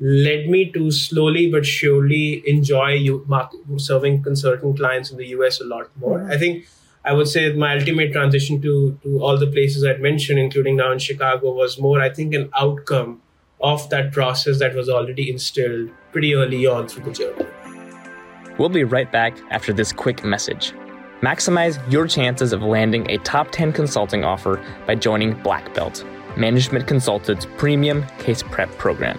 led 0.00 0.48
me 0.48 0.70
to 0.72 0.90
slowly 0.90 1.50
but 1.50 1.66
surely 1.66 2.42
enjoy 2.48 2.92
you 2.92 3.24
market, 3.26 3.60
serving 3.76 4.22
consulting 4.22 4.76
clients 4.76 5.10
in 5.10 5.18
the 5.18 5.26
US 5.28 5.60
a 5.60 5.64
lot 5.64 5.90
more. 5.96 6.18
Mm-hmm. 6.18 6.32
I 6.32 6.38
think 6.38 6.66
I 7.04 7.12
would 7.12 7.28
say 7.28 7.52
my 7.52 7.76
ultimate 7.78 8.12
transition 8.12 8.62
to 8.62 8.98
to 9.02 9.22
all 9.22 9.36
the 9.36 9.46
places 9.46 9.84
I'd 9.84 10.00
mentioned, 10.00 10.38
including 10.38 10.76
now 10.76 10.90
in 10.92 10.98
Chicago, 10.98 11.52
was 11.52 11.78
more 11.78 12.00
I 12.00 12.08
think 12.08 12.34
an 12.34 12.48
outcome 12.58 13.20
of 13.60 13.90
that 13.90 14.12
process 14.12 14.58
that 14.60 14.74
was 14.74 14.88
already 14.88 15.30
instilled 15.30 15.90
pretty 16.12 16.34
early 16.34 16.66
on 16.66 16.88
through 16.88 17.04
the 17.04 17.12
journey. 17.12 17.46
We'll 18.56 18.68
be 18.68 18.84
right 18.84 19.10
back 19.10 19.36
after 19.50 19.72
this 19.72 19.92
quick 19.92 20.24
message. 20.24 20.72
Maximize 21.22 21.80
your 21.90 22.06
chances 22.06 22.52
of 22.52 22.62
landing 22.62 23.10
a 23.10 23.18
top 23.18 23.50
10 23.50 23.72
consulting 23.72 24.22
offer 24.22 24.64
by 24.86 24.94
joining 24.94 25.34
Black 25.42 25.74
Belt, 25.74 26.04
Management 26.36 26.86
Consulted's 26.86 27.44
premium 27.56 28.06
case 28.20 28.40
prep 28.40 28.70
program. 28.78 29.18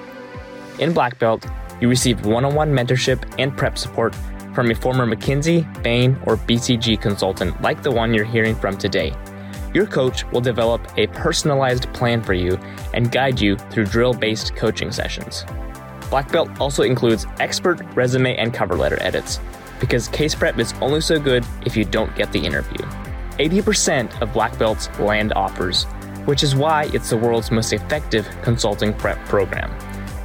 In 0.80 0.94
Black 0.94 1.20
Belt, 1.20 1.46
you 1.82 1.90
receive 1.90 2.26
one 2.26 2.46
on 2.46 2.56
one 2.56 2.72
mentorship 2.72 3.22
and 3.38 3.56
prep 3.58 3.78
support 3.78 4.16
from 4.56 4.72
a 4.72 4.76
former 4.76 5.06
McKinsey, 5.06 5.66
Bain, 5.84 6.18
or 6.26 6.38
BCG 6.38 7.02
consultant 7.02 7.62
like 7.62 7.84
the 7.84 7.92
one 7.92 8.14
you're 8.14 8.24
hearing 8.24 8.56
from 8.56 8.78
today. 8.78 9.14
Your 9.74 9.86
coach 9.86 10.24
will 10.32 10.42
develop 10.42 10.82
a 10.98 11.08
personalized 11.08 11.92
plan 11.94 12.24
for 12.24 12.34
you 12.34 12.58
and 12.94 13.12
guide 13.12 13.42
you 13.42 13.58
through 13.58 13.86
drill 13.86 14.14
based 14.14 14.56
coaching 14.56 14.94
sessions. 14.94 15.44
Black 16.10 16.32
Belt 16.32 16.50
also 16.62 16.84
includes 16.84 17.26
expert 17.42 17.82
resume 17.94 18.38
and 18.38 18.54
cover 18.54 18.78
letter 18.78 18.98
edits 19.02 19.42
because 19.80 20.08
case 20.08 20.36
prep 20.36 20.60
is 20.60 20.74
only 20.82 21.02
so 21.02 21.20
good 21.20 21.46
if 21.66 21.76
you 21.76 21.86
don't 21.86 22.16
get 22.16 22.32
the 22.32 22.40
interview. 22.40 22.86
80% 23.38 24.22
of 24.22 24.34
Black 24.34 24.58
Belts 24.60 24.90
land 25.00 25.34
offers, 25.34 25.86
which 26.26 26.44
is 26.44 26.56
why 26.56 26.90
it's 26.94 27.10
the 27.10 27.18
world's 27.18 27.52
most 27.52 27.72
effective 27.72 28.28
consulting 28.44 28.94
prep 28.94 29.18
program. 29.26 29.72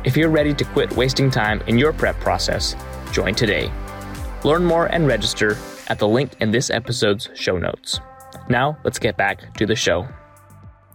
If 0.05 0.17
you're 0.17 0.31
ready 0.31 0.53
to 0.55 0.65
quit 0.65 0.95
wasting 0.97 1.31
time 1.31 1.63
in 1.67 1.79
your 1.79 1.93
prep 1.93 2.19
process, 2.21 2.77
join 3.13 3.35
today. 3.35 3.71
Learn 4.43 4.65
more 4.65 4.87
and 4.87 5.07
register 5.07 5.57
at 5.89 5.99
the 5.99 6.09
link 6.09 6.33
in 6.41 6.51
this 6.51 6.71
episode's 6.71 7.31
show 7.35 7.57
notes. 7.57 8.01
Now, 8.49 8.77
let's 8.85 8.99
get 8.99 9.17
back 9.17 9.55
to 9.57 9.67
the 9.67 9.77
show. 9.77 10.07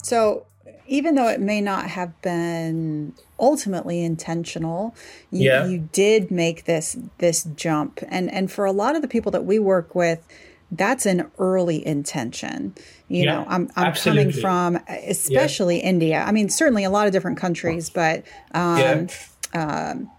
So, 0.04 0.46
even 0.90 1.16
though 1.16 1.28
it 1.28 1.40
may 1.40 1.62
not 1.62 1.88
have 1.88 2.20
been 2.22 3.14
ultimately 3.40 4.04
intentional 4.04 4.96
you, 5.32 5.46
yeah. 5.46 5.66
you 5.66 5.90
did 5.94 6.30
make 6.30 6.66
this 6.66 6.98
this 7.20 7.44
jump 7.56 8.00
and 8.10 8.30
and 8.32 8.52
for 8.52 8.66
a 8.66 8.72
lot 8.72 8.96
of 8.96 9.02
the 9.02 9.08
people 9.08 9.32
that 9.32 9.46
we 9.46 9.58
work 9.58 9.96
with 9.96 10.28
that's 10.72 11.06
an 11.06 11.32
early 11.40 11.86
intention 11.86 12.76
you 13.08 13.24
yeah, 13.24 13.36
know 13.36 13.46
i'm, 13.48 13.70
I'm 13.76 13.94
coming 13.94 14.32
from 14.32 14.80
especially 14.88 15.78
yeah. 15.78 15.90
india 15.90 16.24
i 16.24 16.32
mean 16.32 16.50
certainly 16.50 16.84
a 16.84 16.90
lot 16.90 17.08
of 17.08 17.14
different 17.14 17.38
countries 17.38 17.90
but 17.90 18.24
um, 18.54 18.78
yeah. 18.78 19.08
um, 19.54 20.12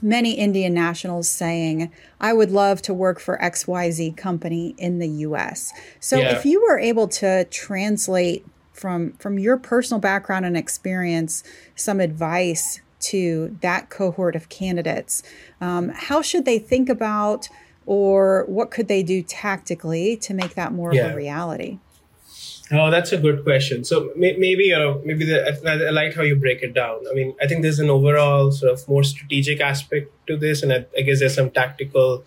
many 0.00 0.32
indian 0.32 0.72
nationals 0.74 1.28
saying 1.28 1.92
i 2.20 2.32
would 2.32 2.50
love 2.50 2.80
to 2.82 2.94
work 2.94 3.20
for 3.20 3.38
xyz 3.38 4.16
company 4.16 4.74
in 4.78 4.98
the 4.98 5.08
us 5.08 5.70
so 6.00 6.18
if 6.18 6.44
you 6.44 6.62
were 6.62 6.78
able 6.78 7.06
to 7.06 7.44
translate 7.46 8.44
from 8.74 9.12
from 9.12 9.38
your 9.38 9.56
personal 9.56 10.00
background 10.00 10.44
and 10.44 10.56
experience 10.56 11.42
some 11.74 12.00
advice 12.00 12.80
to 13.00 13.56
that 13.60 13.88
cohort 13.88 14.36
of 14.36 14.48
candidates 14.48 15.22
um, 15.60 15.90
how 15.94 16.20
should 16.20 16.44
they 16.44 16.58
think 16.58 16.88
about 16.88 17.48
or 17.86 18.44
what 18.46 18.70
could 18.70 18.88
they 18.88 19.02
do 19.02 19.22
tactically 19.22 20.16
to 20.16 20.34
make 20.34 20.54
that 20.54 20.72
more 20.72 20.92
yeah. 20.94 21.06
of 21.06 21.12
a 21.12 21.16
reality 21.16 21.78
Oh, 22.72 22.90
that's 22.90 23.12
a 23.12 23.18
good 23.18 23.44
question. 23.44 23.84
So 23.84 24.10
maybe 24.16 24.64
you 24.64 24.78
know, 24.78 25.02
maybe 25.04 25.26
the, 25.26 25.46
I, 25.46 25.88
I 25.88 25.90
like 25.90 26.14
how 26.14 26.22
you 26.22 26.34
break 26.34 26.62
it 26.62 26.72
down. 26.72 27.04
I 27.10 27.14
mean, 27.14 27.34
I 27.40 27.46
think 27.46 27.62
there's 27.62 27.78
an 27.78 27.90
overall 27.90 28.50
sort 28.52 28.72
of 28.72 28.88
more 28.88 29.04
strategic 29.04 29.60
aspect 29.60 30.10
to 30.28 30.36
this, 30.36 30.62
and 30.62 30.72
I, 30.72 30.86
I 30.96 31.02
guess 31.02 31.20
there's 31.20 31.34
some 31.34 31.50
tactical 31.50 32.24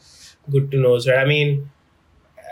good 0.49 0.69
to 0.71 0.77
knows. 0.77 1.07
Right? 1.07 1.17
I 1.17 1.25
mean, 1.25 1.71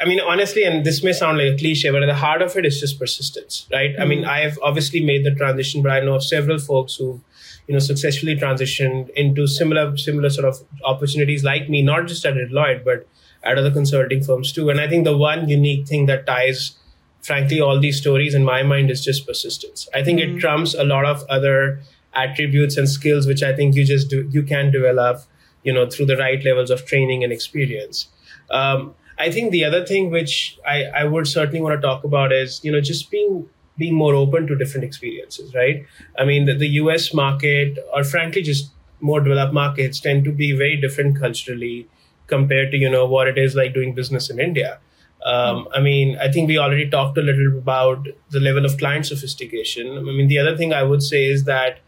I 0.01 0.05
mean, 0.05 0.19
honestly, 0.19 0.63
and 0.63 0.85
this 0.85 1.03
may 1.03 1.13
sound 1.13 1.37
like 1.37 1.53
a 1.53 1.57
cliche, 1.57 1.89
but 1.89 2.03
at 2.03 2.07
the 2.07 2.15
heart 2.15 2.41
of 2.41 2.55
it 2.57 2.65
is 2.65 2.79
just 2.79 2.99
persistence, 2.99 3.67
right? 3.71 3.91
Mm-hmm. 3.91 4.01
I 4.01 4.05
mean, 4.05 4.19
mm-hmm. 4.21 4.29
I 4.29 4.39
have 4.39 4.59
obviously 4.61 5.03
made 5.03 5.23
the 5.23 5.31
transition, 5.31 5.81
but 5.81 5.91
I 5.91 5.99
know 6.01 6.15
of 6.15 6.23
several 6.23 6.59
folks 6.59 6.95
who, 6.95 7.21
you 7.67 7.73
know, 7.73 7.79
successfully 7.79 8.35
transitioned 8.35 9.09
into 9.11 9.47
similar, 9.47 9.95
similar 9.97 10.29
sort 10.29 10.47
of 10.47 10.57
opportunities 10.83 11.43
like 11.43 11.69
me, 11.69 11.81
not 11.81 12.07
just 12.07 12.25
at 12.25 12.33
Deloitte, 12.33 12.83
but 12.83 13.07
at 13.43 13.57
other 13.57 13.71
consulting 13.71 14.23
firms 14.23 14.51
too. 14.51 14.69
And 14.69 14.81
I 14.81 14.87
think 14.87 15.05
the 15.05 15.15
one 15.15 15.47
unique 15.47 15.87
thing 15.87 16.07
that 16.07 16.25
ties, 16.25 16.77
frankly, 17.21 17.61
all 17.61 17.79
these 17.79 17.97
stories 17.97 18.33
in 18.33 18.43
my 18.43 18.63
mind 18.63 18.91
is 18.91 19.03
just 19.03 19.25
persistence. 19.25 19.87
I 19.93 20.03
think 20.03 20.19
mm-hmm. 20.19 20.37
it 20.37 20.39
trumps 20.41 20.73
a 20.73 20.83
lot 20.83 21.05
of 21.05 21.23
other 21.29 21.79
attributes 22.13 22.77
and 22.77 22.89
skills, 22.89 23.27
which 23.27 23.43
I 23.43 23.55
think 23.55 23.75
you 23.75 23.85
just 23.85 24.09
do, 24.09 24.27
you 24.31 24.43
can 24.43 24.71
develop, 24.71 25.21
you 25.63 25.73
know, 25.73 25.89
through 25.89 26.07
the 26.07 26.17
right 26.17 26.43
levels 26.43 26.69
of 26.69 26.85
training 26.85 27.23
and 27.23 27.31
experience. 27.31 28.07
Um, 28.49 28.95
I 29.17 29.31
think 29.31 29.51
the 29.51 29.63
other 29.63 29.85
thing 29.85 30.11
which 30.11 30.59
I, 30.65 30.85
I 30.85 31.03
would 31.05 31.27
certainly 31.27 31.61
want 31.61 31.79
to 31.79 31.81
talk 31.81 32.03
about 32.03 32.31
is, 32.31 32.61
you 32.63 32.71
know, 32.71 32.81
just 32.81 33.09
being 33.09 33.49
being 33.77 33.93
more 33.93 34.13
open 34.15 34.47
to 34.47 34.55
different 34.55 34.85
experiences, 34.85 35.53
right? 35.53 35.85
I 36.17 36.23
mean, 36.23 36.45
the, 36.45 36.53
the 36.53 36.67
US 36.81 37.13
market, 37.13 37.77
or 37.93 38.05
frankly, 38.05 38.41
just 38.41 38.71
more 39.01 39.19
developed 39.19 39.53
markets 39.53 39.99
tend 39.99 40.23
to 40.25 40.31
be 40.31 40.53
very 40.53 40.79
different 40.79 41.19
culturally 41.19 41.87
compared 42.27 42.71
to, 42.71 42.77
you 42.77 42.89
know, 42.89 43.05
what 43.05 43.27
it 43.27 43.37
is 43.37 43.53
like 43.53 43.73
doing 43.73 43.93
business 43.93 44.29
in 44.29 44.39
India. 44.39 44.79
Um, 45.25 45.67
I 45.73 45.81
mean, 45.81 46.17
I 46.19 46.31
think 46.31 46.47
we 46.47 46.57
already 46.57 46.89
talked 46.89 47.17
a 47.17 47.21
little 47.21 47.57
about 47.57 48.07
the 48.29 48.39
level 48.39 48.63
of 48.63 48.77
client 48.77 49.07
sophistication. 49.07 49.97
I 49.97 50.01
mean, 50.01 50.27
the 50.27 50.39
other 50.39 50.55
thing 50.55 50.71
I 50.71 50.83
would 50.83 51.03
say 51.03 51.25
is 51.25 51.43
that 51.45 51.79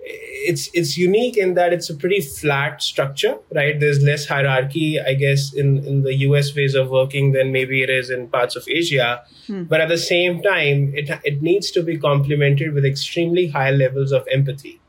it's 0.00 0.70
it's 0.72 0.96
unique 0.96 1.36
in 1.36 1.54
that 1.54 1.72
it's 1.72 1.90
a 1.90 1.94
pretty 1.94 2.20
flat 2.20 2.82
structure, 2.82 3.38
right? 3.54 3.78
There's 3.78 4.02
less 4.02 4.26
hierarchy, 4.26 5.00
I 5.00 5.14
guess, 5.14 5.52
in 5.52 5.84
in 5.84 6.02
the 6.02 6.14
US 6.28 6.54
ways 6.54 6.74
of 6.74 6.90
working 6.90 7.32
than 7.32 7.52
maybe 7.52 7.82
it 7.82 7.90
is 7.90 8.10
in 8.10 8.28
parts 8.28 8.56
of 8.56 8.66
Asia. 8.68 9.22
Hmm. 9.46 9.64
But 9.64 9.80
at 9.80 9.88
the 9.88 9.98
same 9.98 10.42
time, 10.42 10.92
it 10.94 11.10
it 11.24 11.42
needs 11.42 11.70
to 11.72 11.82
be 11.82 11.98
complemented 11.98 12.72
with 12.72 12.84
extremely 12.84 13.48
high 13.48 13.70
levels 13.70 14.12
of 14.12 14.26
empathy. 14.30 14.80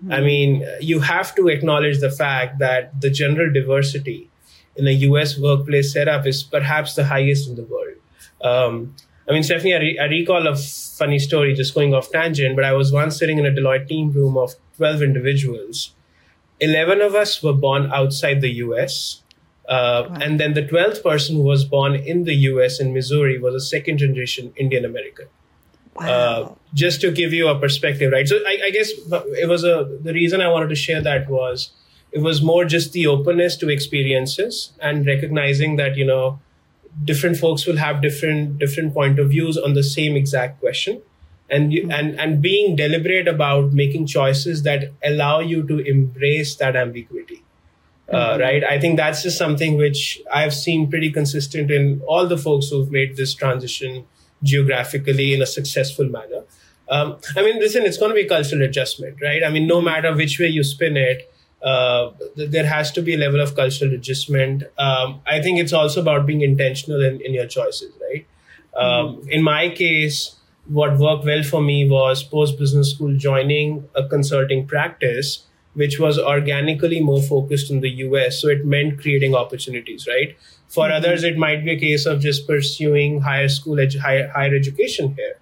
Hmm. 0.00 0.12
I 0.12 0.20
mean, 0.20 0.66
you 0.80 1.00
have 1.00 1.34
to 1.36 1.48
acknowledge 1.48 2.00
the 2.00 2.10
fact 2.10 2.58
that 2.58 3.00
the 3.00 3.10
general 3.10 3.52
diversity 3.52 4.28
in 4.76 4.86
a 4.86 4.96
US 5.10 5.38
workplace 5.38 5.92
setup 5.92 6.26
is 6.26 6.42
perhaps 6.42 6.94
the 6.94 7.04
highest 7.04 7.48
in 7.48 7.56
the 7.56 7.64
world. 7.64 7.96
Um, 8.42 8.94
I 9.28 9.32
mean, 9.32 9.42
Stephanie, 9.42 9.74
I, 9.74 9.78
re- 9.78 9.98
I, 9.98 10.04
recall 10.04 10.46
a 10.46 10.56
funny 10.56 11.18
story 11.18 11.52
just 11.54 11.74
going 11.74 11.92
off 11.94 12.10
tangent, 12.10 12.54
but 12.54 12.64
I 12.64 12.72
was 12.72 12.92
once 12.92 13.18
sitting 13.18 13.38
in 13.38 13.46
a 13.46 13.50
Deloitte 13.50 13.88
team 13.88 14.12
room 14.12 14.36
of 14.36 14.54
12 14.76 15.02
individuals. 15.02 15.94
11 16.60 17.00
of 17.00 17.14
us 17.14 17.42
were 17.42 17.52
born 17.52 17.90
outside 17.92 18.40
the 18.40 18.50
US. 18.66 19.22
Uh, 19.68 20.06
wow. 20.08 20.16
And 20.20 20.38
then 20.38 20.54
the 20.54 20.62
12th 20.62 21.02
person 21.02 21.36
who 21.36 21.42
was 21.42 21.64
born 21.64 21.96
in 21.96 22.24
the 22.24 22.34
US 22.34 22.80
in 22.80 22.94
Missouri 22.94 23.38
was 23.38 23.54
a 23.54 23.60
second 23.60 23.98
generation 23.98 24.52
Indian 24.56 24.84
American. 24.84 25.26
Wow. 25.96 26.06
Uh, 26.06 26.54
just 26.74 27.00
to 27.00 27.10
give 27.10 27.32
you 27.32 27.48
a 27.48 27.58
perspective, 27.58 28.12
right? 28.12 28.28
So 28.28 28.36
I, 28.46 28.58
I 28.66 28.70
guess 28.70 28.90
it 28.90 29.48
was 29.48 29.64
a, 29.64 29.98
the 30.02 30.12
reason 30.12 30.40
I 30.40 30.48
wanted 30.48 30.68
to 30.68 30.76
share 30.76 31.02
that 31.02 31.28
was 31.28 31.70
it 32.12 32.20
was 32.20 32.42
more 32.42 32.64
just 32.64 32.92
the 32.92 33.06
openness 33.06 33.56
to 33.56 33.68
experiences 33.68 34.72
and 34.80 35.06
recognizing 35.06 35.76
that, 35.76 35.96
you 35.96 36.04
know, 36.04 36.38
different 37.04 37.36
folks 37.36 37.66
will 37.66 37.76
have 37.76 38.00
different 38.00 38.58
different 38.58 38.94
point 38.94 39.18
of 39.18 39.30
views 39.30 39.56
on 39.56 39.74
the 39.74 39.82
same 39.82 40.16
exact 40.16 40.60
question. 40.60 41.02
And 41.48 41.72
you, 41.72 41.88
and 41.90 42.18
and 42.18 42.42
being 42.42 42.74
deliberate 42.74 43.28
about 43.28 43.72
making 43.72 44.06
choices 44.06 44.62
that 44.64 44.92
allow 45.04 45.40
you 45.40 45.62
to 45.68 45.78
embrace 45.78 46.56
that 46.56 46.74
ambiguity. 46.74 47.42
Uh, 48.08 48.30
mm-hmm. 48.30 48.40
right? 48.40 48.64
I 48.64 48.78
think 48.80 48.96
that's 48.96 49.22
just 49.22 49.36
something 49.36 49.76
which 49.76 50.20
i've 50.32 50.54
seen 50.54 50.88
pretty 50.88 51.10
consistent 51.10 51.72
in 51.72 52.00
all 52.06 52.26
the 52.26 52.38
folks 52.38 52.68
who've 52.68 52.90
made 52.90 53.16
this 53.16 53.34
transition 53.34 54.06
geographically 54.42 55.34
in 55.34 55.42
a 55.42 55.46
successful 55.46 56.08
manner. 56.08 56.44
Um, 56.88 57.16
i 57.36 57.42
mean 57.42 57.58
listen 57.58 57.84
it's 57.84 57.98
going 57.98 58.10
to 58.10 58.14
be 58.14 58.26
cultural 58.26 58.62
adjustment 58.62 59.16
right? 59.20 59.42
I 59.42 59.50
mean 59.50 59.66
no 59.66 59.80
matter 59.80 60.14
which 60.14 60.38
way 60.38 60.46
you 60.46 60.62
spin 60.62 60.96
it 60.96 61.32
uh, 61.62 62.10
there 62.36 62.66
has 62.66 62.92
to 62.92 63.02
be 63.02 63.14
a 63.14 63.18
level 63.18 63.40
of 63.40 63.54
cultural 63.56 63.92
adjustment. 63.94 64.62
Um, 64.78 65.20
I 65.26 65.40
think 65.40 65.58
it's 65.58 65.72
also 65.72 66.00
about 66.00 66.26
being 66.26 66.42
intentional 66.42 67.02
in, 67.02 67.20
in 67.20 67.34
your 67.34 67.46
choices, 67.46 67.92
right? 68.08 68.26
Um, 68.76 69.16
mm-hmm. 69.16 69.28
In 69.30 69.42
my 69.42 69.70
case, 69.70 70.36
what 70.66 70.98
worked 70.98 71.24
well 71.24 71.42
for 71.42 71.62
me 71.62 71.88
was 71.88 72.22
post 72.22 72.58
business 72.58 72.92
school 72.92 73.16
joining 73.16 73.88
a 73.94 74.06
consulting 74.06 74.66
practice, 74.66 75.46
which 75.74 75.98
was 75.98 76.18
organically 76.18 77.00
more 77.00 77.22
focused 77.22 77.70
in 77.70 77.80
the 77.80 77.90
US. 77.90 78.40
So 78.40 78.48
it 78.48 78.64
meant 78.64 79.00
creating 79.00 79.34
opportunities, 79.34 80.06
right? 80.06 80.36
For 80.68 80.84
mm-hmm. 80.84 80.96
others, 80.96 81.24
it 81.24 81.36
might 81.36 81.64
be 81.64 81.72
a 81.72 81.80
case 81.80 82.06
of 82.06 82.20
just 82.20 82.46
pursuing 82.46 83.22
higher 83.22 83.48
school, 83.48 83.76
edu- 83.76 84.00
higher, 84.00 84.28
higher 84.28 84.54
education 84.54 85.14
here 85.14 85.36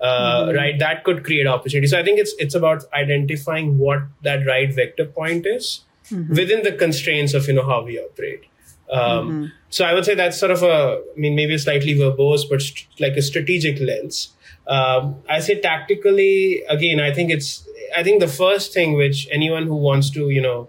uh, 0.00 0.06
mm-hmm. 0.06 0.56
right? 0.56 0.78
That 0.78 1.04
could 1.04 1.24
create 1.24 1.46
opportunity. 1.46 1.86
So 1.86 1.98
I 1.98 2.02
think 2.02 2.18
it's 2.18 2.34
it's 2.38 2.54
about 2.54 2.84
identifying 2.92 3.78
what 3.78 4.02
that 4.22 4.46
right 4.46 4.72
vector 4.72 5.06
point 5.06 5.46
is 5.46 5.84
mm-hmm. 6.10 6.34
within 6.34 6.62
the 6.62 6.72
constraints 6.72 7.34
of 7.34 7.46
you 7.48 7.54
know 7.54 7.66
how 7.66 7.82
we 7.84 7.98
operate. 7.98 8.44
Um, 8.90 9.00
mm-hmm. 9.00 9.44
So 9.70 9.84
I 9.84 9.94
would 9.94 10.04
say 10.04 10.14
that's 10.14 10.38
sort 10.38 10.52
of 10.52 10.62
a, 10.62 11.02
I 11.16 11.18
mean, 11.18 11.34
maybe 11.34 11.58
slightly 11.58 11.94
verbose, 11.94 12.48
but 12.48 12.62
st- 12.62 12.86
like 13.00 13.16
a 13.16 13.22
strategic 13.22 13.80
lens. 13.80 14.32
Um, 14.68 15.16
I 15.28 15.40
say 15.40 15.60
tactically, 15.60 16.62
again, 16.68 17.00
I 17.00 17.12
think 17.12 17.30
it's, 17.30 17.68
I 17.96 18.02
think 18.02 18.20
the 18.20 18.28
first 18.28 18.72
thing 18.72 18.94
which 18.94 19.28
anyone 19.30 19.66
who 19.66 19.76
wants 19.76 20.10
to, 20.10 20.30
you 20.30 20.40
know, 20.40 20.68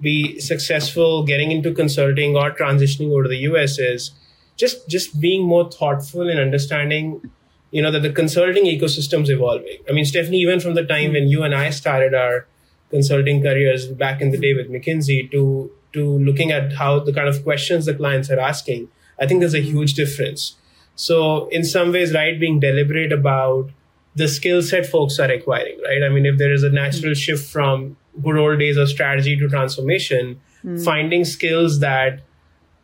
be 0.00 0.38
successful 0.38 1.24
getting 1.24 1.50
into 1.50 1.72
consulting 1.74 2.36
or 2.36 2.52
transitioning 2.52 3.10
over 3.10 3.24
to 3.24 3.28
the 3.28 3.38
US 3.38 3.78
is 3.78 4.12
just 4.56 4.88
just 4.88 5.20
being 5.20 5.42
more 5.42 5.70
thoughtful 5.70 6.28
and 6.28 6.38
understanding 6.38 7.30
you 7.70 7.82
know 7.82 7.90
that 7.90 8.02
the 8.02 8.12
consulting 8.12 8.64
ecosystem 8.64 9.22
is 9.22 9.30
evolving 9.30 9.78
i 9.88 9.92
mean 9.92 10.04
stephanie 10.04 10.38
even 10.38 10.60
from 10.60 10.74
the 10.74 10.84
time 10.84 11.12
when 11.12 11.28
you 11.28 11.42
and 11.42 11.54
i 11.54 11.70
started 11.70 12.14
our 12.14 12.46
consulting 12.90 13.42
careers 13.42 13.86
back 13.86 14.20
in 14.20 14.30
the 14.30 14.38
day 14.38 14.54
with 14.54 14.70
mckinsey 14.70 15.30
to 15.30 15.70
to 15.92 16.18
looking 16.18 16.50
at 16.50 16.72
how 16.74 16.98
the 16.98 17.12
kind 17.12 17.28
of 17.28 17.42
questions 17.42 17.86
the 17.86 17.94
clients 17.94 18.30
are 18.30 18.40
asking 18.40 18.88
i 19.20 19.26
think 19.26 19.40
there's 19.40 19.54
a 19.54 19.66
huge 19.72 19.94
difference 19.94 20.56
so 20.96 21.48
in 21.48 21.64
some 21.64 21.92
ways 21.92 22.14
right 22.14 22.40
being 22.40 22.58
deliberate 22.60 23.12
about 23.12 23.70
the 24.14 24.26
skill 24.26 24.62
set 24.62 24.86
folks 24.86 25.18
are 25.18 25.30
acquiring 25.30 25.78
right 25.86 26.02
i 26.02 26.08
mean 26.08 26.26
if 26.26 26.38
there 26.38 26.52
is 26.52 26.62
a 26.62 26.70
natural 26.70 27.12
mm-hmm. 27.12 27.26
shift 27.26 27.50
from 27.50 27.96
good 28.22 28.36
old 28.36 28.58
days 28.58 28.76
of 28.76 28.88
strategy 28.88 29.36
to 29.36 29.48
transformation 29.48 30.40
mm-hmm. 30.64 30.82
finding 30.82 31.24
skills 31.24 31.80
that 31.80 32.20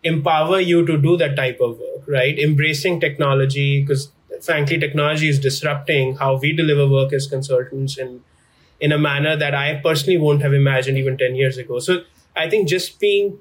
empower 0.05 0.61
you 0.61 0.85
to 0.87 0.99
do 0.99 1.17
that 1.17 1.35
type 1.35 1.59
of 1.61 1.79
work 1.79 2.07
right 2.07 2.39
embracing 2.39 3.01
technology 3.01 3.81
because 3.81 4.13
frankly, 4.45 4.79
technology 4.79 5.29
is 5.29 5.39
disrupting 5.39 6.17
how 6.17 6.37
we 6.37 6.53
deliver 6.53 6.89
work 6.89 7.13
as 7.13 7.27
consultants 7.27 7.99
in 7.99 8.23
in 8.81 8.93
a 8.93 8.99
manner 8.99 9.37
that 9.37 9.55
I 9.55 9.81
personally 9.83 10.19
won't 10.19 10.43
have 10.43 10.53
imagined 10.53 10.99
even 10.99 11.17
10 11.17 11.37
years 11.37 11.59
ago. 11.59 11.79
So 11.79 12.03
I 12.37 12.51
think 12.51 12.69
just 12.69 12.99
being 12.99 13.39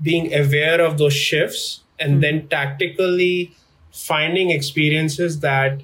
being 0.00 0.32
aware 0.32 0.80
of 0.80 0.98
those 0.98 1.12
shifts 1.14 1.80
and 1.98 2.12
mm-hmm. 2.12 2.20
then 2.20 2.48
tactically 2.48 3.54
finding 3.92 4.50
experiences 4.50 5.40
that 5.40 5.82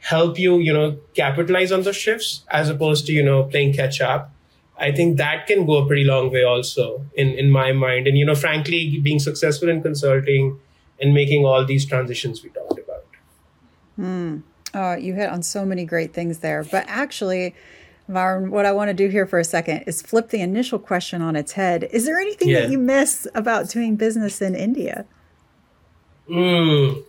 help 0.00 0.38
you, 0.38 0.58
you 0.58 0.72
know, 0.72 0.98
capitalize 1.14 1.72
on 1.72 1.82
those 1.82 1.96
shifts 1.96 2.44
as 2.50 2.68
opposed 2.68 3.06
to, 3.06 3.12
you 3.12 3.22
know, 3.22 3.44
playing 3.44 3.72
catch 3.72 4.00
up. 4.00 4.30
I 4.78 4.92
think 4.92 5.16
that 5.16 5.46
can 5.46 5.64
go 5.64 5.78
a 5.78 5.86
pretty 5.86 6.04
long 6.04 6.30
way 6.30 6.44
also 6.44 7.04
in, 7.14 7.28
in 7.30 7.50
my 7.50 7.72
mind. 7.72 8.06
And, 8.06 8.18
you 8.18 8.26
know, 8.26 8.34
frankly, 8.34 9.00
being 9.02 9.18
successful 9.18 9.70
in 9.70 9.82
consulting 9.82 10.60
and 11.00 11.14
making 11.14 11.46
all 11.46 11.64
these 11.64 11.86
transitions 11.86 12.42
we 12.42 12.50
about. 12.50 12.75
Mm. 13.98 14.42
Oh, 14.74 14.94
you 14.94 15.14
hit 15.14 15.30
on 15.30 15.42
so 15.42 15.64
many 15.64 15.84
great 15.84 16.12
things 16.12 16.40
there. 16.40 16.64
But 16.64 16.84
actually, 16.88 17.54
Varun, 18.10 18.50
what 18.50 18.66
I 18.66 18.72
want 18.72 18.88
to 18.88 18.94
do 18.94 19.08
here 19.08 19.26
for 19.26 19.38
a 19.38 19.44
second 19.44 19.84
is 19.86 20.02
flip 20.02 20.28
the 20.28 20.40
initial 20.40 20.78
question 20.78 21.22
on 21.22 21.34
its 21.34 21.52
head. 21.52 21.84
Is 21.90 22.04
there 22.04 22.18
anything 22.18 22.48
yeah. 22.48 22.60
that 22.60 22.70
you 22.70 22.78
miss 22.78 23.26
about 23.34 23.68
doing 23.68 23.96
business 23.96 24.40
in 24.42 24.54
India? 24.54 25.06
Mm, 26.28 27.04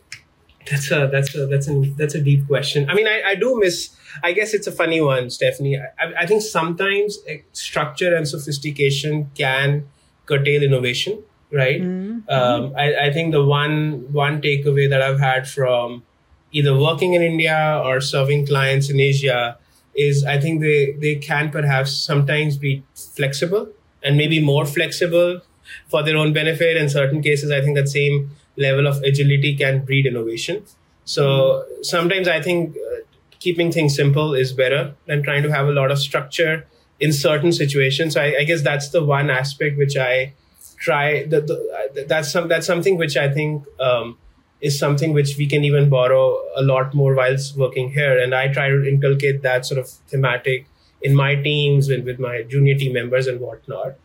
that's 0.69 0.91
a 0.91 1.10
that's 1.12 1.36
a 1.36 1.45
that's 1.47 1.67
a 1.67 1.82
that's 1.97 2.15
a 2.15 2.21
deep 2.21 2.47
question. 2.47 2.89
I 2.89 2.93
mean, 2.93 3.08
I, 3.08 3.21
I 3.26 3.36
do 3.36 3.60
miss. 3.60 3.95
I 4.23 4.32
guess 4.32 4.54
it's 4.54 4.67
a 4.67 4.71
funny 4.71 5.02
one, 5.02 5.30
Stephanie. 5.30 5.78
I, 5.78 6.13
I 6.19 6.26
think 6.26 6.41
sometimes 6.41 7.19
eh, 7.28 7.39
structure 7.54 8.15
and 8.15 8.28
sophistication 8.28 9.30
can 9.36 9.88
curtail 10.26 10.63
innovation, 10.63 11.23
right? 11.52 11.82
Mm-hmm. 11.82 12.30
Um, 12.30 12.73
I, 12.76 13.08
I 13.08 13.13
think 13.13 13.32
the 13.32 13.43
one 13.43 14.12
one 14.12 14.41
takeaway 14.41 14.89
that 14.89 15.02
I've 15.02 15.19
had 15.19 15.47
from 15.47 16.04
either 16.51 16.77
working 16.77 17.13
in 17.13 17.21
India 17.21 17.81
or 17.83 18.01
serving 18.01 18.47
clients 18.47 18.89
in 18.89 18.99
Asia 18.99 19.57
is 19.95 20.23
I 20.23 20.39
think 20.39 20.62
they, 20.62 20.93
they 20.93 21.15
can 21.15 21.49
perhaps 21.49 21.91
sometimes 21.91 22.57
be 22.57 22.83
flexible 22.95 23.69
and 24.03 24.15
maybe 24.15 24.39
more 24.39 24.65
flexible 24.65 25.41
for 25.89 26.03
their 26.03 26.15
own 26.15 26.33
benefit. 26.33 26.77
In 26.77 26.89
certain 26.89 27.21
cases, 27.21 27.51
I 27.51 27.62
think 27.62 27.75
that 27.75 27.89
same 27.89 28.31
level 28.55 28.88
of 28.88 29.01
agility 29.03 29.55
can 29.55 29.83
breed 29.86 30.05
innovation. 30.05 30.63
So 31.05 31.65
sometimes 31.81 32.27
I 32.27 32.41
think 32.41 32.75
uh, 32.75 32.97
keeping 33.39 33.71
things 33.71 33.95
simple 33.95 34.33
is 34.33 34.51
better 34.51 34.93
than 35.05 35.23
trying 35.23 35.43
to 35.43 35.51
have 35.51 35.67
a 35.67 35.71
lot 35.71 35.89
of 35.89 35.99
structure 35.99 36.65
in 36.99 37.13
certain 37.13 37.51
situations. 37.51 38.13
So 38.13 38.21
I, 38.21 38.39
I 38.39 38.43
guess 38.43 38.62
that's 38.62 38.89
the 38.89 39.03
one 39.03 39.29
aspect 39.29 39.77
which 39.77 39.95
I 39.95 40.33
try. 40.77 41.23
The, 41.23 41.41
the, 41.41 42.05
that's 42.07 42.31
some 42.31 42.47
that's 42.47 42.67
something 42.67 42.97
which 42.97 43.15
I 43.15 43.31
think 43.31 43.63
um, 43.79 44.17
is 44.62 44.78
something 44.78 45.13
which 45.13 45.38
we 45.38 45.46
can 45.46 45.63
even 45.63 45.89
borrow 45.89 46.39
a 46.56 46.62
lot 46.62 46.93
more 46.93 47.13
whilst 47.13 47.56
working 47.58 47.91
here. 47.91 48.17
And 48.17 48.34
I 48.34 48.48
try 48.48 48.70
to 48.70 48.88
inculcate 48.88 49.41
that 49.43 49.65
sort 49.65 49.80
of 49.80 49.88
thematic 49.88 50.67
in 51.02 51.15
my 51.15 51.36
teams 51.36 51.89
and 51.89 52.04
with 52.04 52.20
my 52.20 52.43
junior 52.43 52.76
team 52.76 52.93
members 52.93 53.28
and 53.28 53.39
whatnot. 53.39 53.96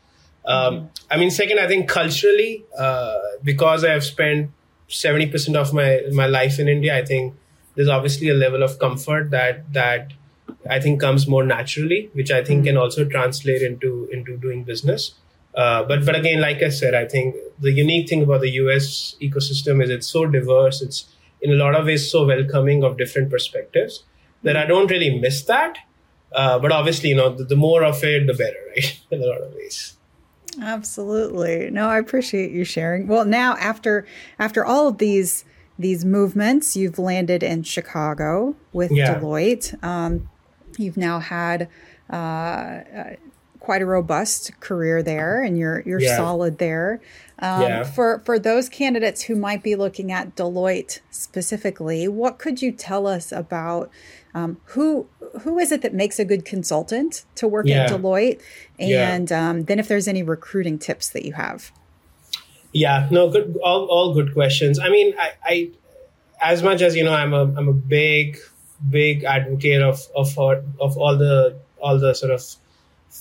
Um, 0.45 0.75
mm-hmm. 0.75 0.87
I 1.11 1.17
mean, 1.17 1.31
second, 1.31 1.59
I 1.59 1.69
think 1.69 1.88
culturally, 1.88 2.65
uh, 2.77 3.19
because 3.43 3.85
I 3.85 3.93
have 3.93 4.05
spent 4.05 4.51
70% 4.88 5.55
of 5.55 5.73
my, 5.73 6.03
my 6.12 6.27
life 6.27 6.59
in 6.59 6.69
India, 6.69 6.99
I 6.99 7.05
think 7.05 7.35
there's 7.75 7.88
obviously 7.88 8.29
a 8.29 8.35
level 8.35 8.62
of 8.62 8.79
comfort 8.79 9.31
that, 9.31 9.73
that 9.73 10.12
I 10.69 10.81
think 10.81 11.01
comes 11.01 11.27
more 11.27 11.45
naturally, 11.45 12.11
which 12.12 12.31
I 12.31 12.45
think 12.45 12.61
mm-hmm. 12.61 12.67
can 12.67 12.77
also 12.77 13.07
translate 13.07 13.62
into, 13.62 14.09
into 14.12 14.37
doing 14.37 14.65
business. 14.65 15.15
Uh, 15.55 15.83
but 15.85 16.05
but 16.05 16.15
again, 16.15 16.41
like 16.41 16.62
I 16.62 16.71
said, 16.71 16.95
I 16.95 17.07
think 17.07 17.37
the 17.61 17.73
unique 17.73 18.09
thing 18.09 18.23
about 18.23 18.41
the 18.41 18.51
US 18.62 19.17
ecosystem 19.21 19.83
is 19.83 19.91
it's 19.91 20.07
so 20.07 20.27
diverse. 20.27 20.81
It's 20.81 21.07
in 21.41 21.53
a 21.53 21.57
lot 21.57 21.75
of 21.75 21.87
ways 21.87 22.11
so 22.11 22.27
welcoming 22.27 22.83
of 22.85 22.97
different 22.97 23.31
perspectives 23.31 24.05
that 24.43 24.57
I 24.57 24.65
don't 24.65 24.91
really 24.91 25.19
miss 25.19 25.43
that. 25.45 25.79
Uh, 26.35 26.59
but 26.59 26.73
obviously, 26.73 27.11
you 27.11 27.17
know, 27.17 27.35
the, 27.35 27.45
the, 27.45 27.57
more 27.57 27.85
of 27.85 28.03
it, 28.03 28.27
the 28.27 28.33
better, 28.33 28.57
right? 28.71 29.01
in 29.11 29.23
a 29.23 29.27
lot 29.27 29.43
of 29.43 29.53
ways. 29.55 29.97
Absolutely. 30.61 31.71
No, 31.71 31.88
I 31.88 31.99
appreciate 31.99 32.51
you 32.53 32.65
sharing. 32.65 33.07
Well, 33.07 33.25
now 33.25 33.57
after 33.57 34.07
after 34.38 34.65
all 34.65 34.88
of 34.88 34.99
these 34.99 35.45
these 35.79 36.05
movements, 36.05 36.77
you've 36.77 36.99
landed 36.99 37.43
in 37.43 37.62
Chicago 37.62 38.55
with 38.73 38.91
yeah. 38.91 39.15
Deloitte. 39.15 39.83
Um, 39.83 40.29
you've 40.79 40.97
now 40.97 41.21
had 41.21 41.69
uh, 42.11 42.17
uh 42.17 43.17
quite 43.62 43.81
a 43.81 43.87
robust 43.87 44.59
career 44.59 45.05
there 45.05 45.40
and 45.40 45.57
you're 45.57 45.83
you're 45.87 46.01
yeah. 46.01 46.16
solid 46.16 46.59
there. 46.59 47.01
Um, 47.38 47.62
yeah. 47.62 47.85
For 47.85 48.20
for 48.25 48.37
those 48.37 48.68
candidates 48.68 49.22
who 49.22 49.37
might 49.37 49.62
be 49.62 49.77
looking 49.77 50.11
at 50.11 50.35
Deloitte 50.35 50.98
specifically, 51.11 52.09
what 52.09 52.38
could 52.38 52.61
you 52.61 52.72
tell 52.72 53.07
us 53.07 53.31
about 53.31 53.88
um, 54.35 54.59
who 54.64 55.07
who 55.42 55.61
is 55.61 55.70
it 55.70 55.81
that 55.83 55.94
makes 55.94 56.18
a 56.18 56.25
good 56.25 56.44
consultant 56.44 57.25
to 57.37 57.46
work 57.46 57.66
yeah. 57.66 57.85
at 57.85 57.90
Deloitte, 57.90 58.40
and 58.81 59.31
yeah. 59.31 59.51
um, 59.51 59.64
then 59.64 59.79
if 59.79 59.87
there's 59.87 60.09
any 60.09 60.25
recruiting 60.25 60.77
tips 60.77 61.11
that 61.11 61.25
you 61.25 61.35
have. 61.35 61.70
Yeah, 62.72 63.07
no, 63.12 63.31
good, 63.31 63.57
all 63.62 63.87
all 63.87 64.12
good 64.12 64.33
questions. 64.35 64.81
I 64.81 64.88
mean, 64.88 65.14
I, 65.16 65.31
I 65.44 65.70
as 66.42 66.64
much 66.64 66.83
as 66.83 66.96
you 66.96 67.05
know, 67.05 67.14
I'm 67.14 67.33
a 67.33 67.42
I'm 67.42 67.68
a 67.68 67.72
big 67.72 68.38
big 68.90 69.22
advocate 69.22 69.83
of 69.83 70.01
of 70.16 70.37
of 70.37 70.98
all 70.98 71.16
the 71.16 71.59
all 71.81 71.98
the 71.98 72.14
sort 72.14 72.33
of 72.33 72.42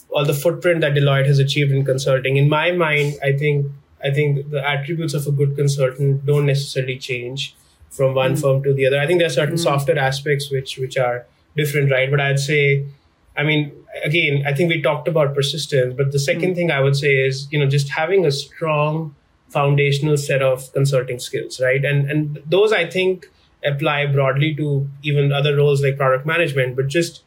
all 0.10 0.26
the 0.26 0.34
footprint 0.34 0.82
that 0.82 0.94
Deloitte 0.94 1.26
has 1.26 1.40
achieved 1.40 1.72
in 1.72 1.86
consulting. 1.86 2.38
In 2.38 2.50
my 2.50 2.72
mind, 2.72 3.16
I 3.24 3.34
think 3.34 3.72
I 4.04 4.12
think 4.12 4.50
the 4.50 4.68
attributes 4.68 5.14
of 5.14 5.28
a 5.28 5.32
good 5.32 5.56
consultant 5.56 6.26
don't 6.26 6.46
necessarily 6.46 6.98
change 6.98 7.56
from 7.90 8.16
one 8.16 8.34
mm 8.34 8.42
firm 8.42 8.64
to 8.64 8.74
the 8.74 8.88
other. 8.88 9.00
I 9.00 9.06
think 9.06 9.20
there 9.20 9.28
are 9.28 9.38
certain 9.42 9.56
mm 9.56 9.64
softer 9.64 9.98
aspects 9.98 10.52
which 10.52 10.78
which 10.78 10.98
are 10.98 11.26
different, 11.56 11.92
right? 11.92 12.10
But 12.10 12.22
I'd 12.22 12.40
say, 12.40 12.86
I 13.38 13.44
mean, 13.44 13.72
again, 14.04 14.44
I 14.48 14.54
think 14.54 14.70
we 14.70 14.82
talked 14.82 15.08
about 15.08 15.36
persistence, 15.36 15.96
but 15.96 16.12
the 16.12 16.20
second 16.20 16.52
mm 16.52 16.56
thing 16.56 16.72
I 16.72 16.80
would 16.82 16.96
say 16.96 17.14
is, 17.28 17.48
you 17.52 17.60
know, 17.60 17.68
just 17.68 17.90
having 17.90 18.26
a 18.26 18.32
strong 18.32 19.16
foundational 19.50 20.16
set 20.16 20.42
of 20.42 20.72
consulting 20.74 21.20
skills, 21.20 21.60
right? 21.60 21.84
And 21.84 22.10
and 22.10 22.42
those 22.46 22.72
I 22.72 22.90
think 22.90 23.30
apply 23.64 24.06
broadly 24.08 24.56
to 24.56 24.88
even 25.04 25.32
other 25.32 25.56
roles 25.56 25.84
like 25.84 25.98
product 25.98 26.26
management, 26.26 26.76
but 26.76 26.88
just 26.88 27.24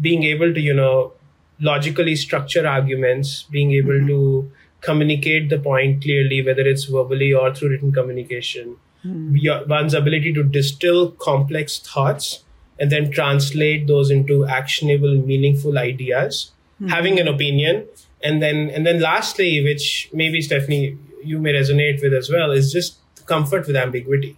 being 0.00 0.22
able 0.22 0.54
to, 0.54 0.60
you 0.60 0.74
know, 0.74 1.12
logically 1.60 2.16
structure 2.16 2.66
arguments, 2.66 3.44
being 3.44 3.72
able 3.72 3.92
mm-hmm. 3.92 4.08
to 4.08 4.52
communicate 4.80 5.48
the 5.48 5.58
point 5.58 6.02
clearly, 6.02 6.44
whether 6.44 6.62
it's 6.62 6.84
verbally 6.84 7.32
or 7.32 7.54
through 7.54 7.70
written 7.70 7.92
communication. 7.92 8.76
Mm-hmm. 9.04 9.68
One's 9.68 9.94
ability 9.94 10.32
to 10.34 10.42
distill 10.42 11.12
complex 11.12 11.78
thoughts 11.78 12.42
and 12.78 12.90
then 12.90 13.10
translate 13.10 13.86
those 13.86 14.10
into 14.10 14.46
actionable, 14.46 15.14
meaningful 15.16 15.78
ideas. 15.78 16.52
Mm-hmm. 16.80 16.88
Having 16.88 17.20
an 17.20 17.28
opinion, 17.28 17.86
and 18.22 18.42
then 18.42 18.68
and 18.70 18.84
then 18.84 19.00
lastly, 19.00 19.62
which 19.62 20.10
maybe 20.12 20.40
Stephanie 20.40 20.98
you 21.22 21.38
may 21.38 21.52
resonate 21.52 22.02
with 22.02 22.12
as 22.12 22.28
well, 22.28 22.50
is 22.50 22.72
just 22.72 22.96
comfort 23.26 23.66
with 23.66 23.76
ambiguity. 23.76 24.36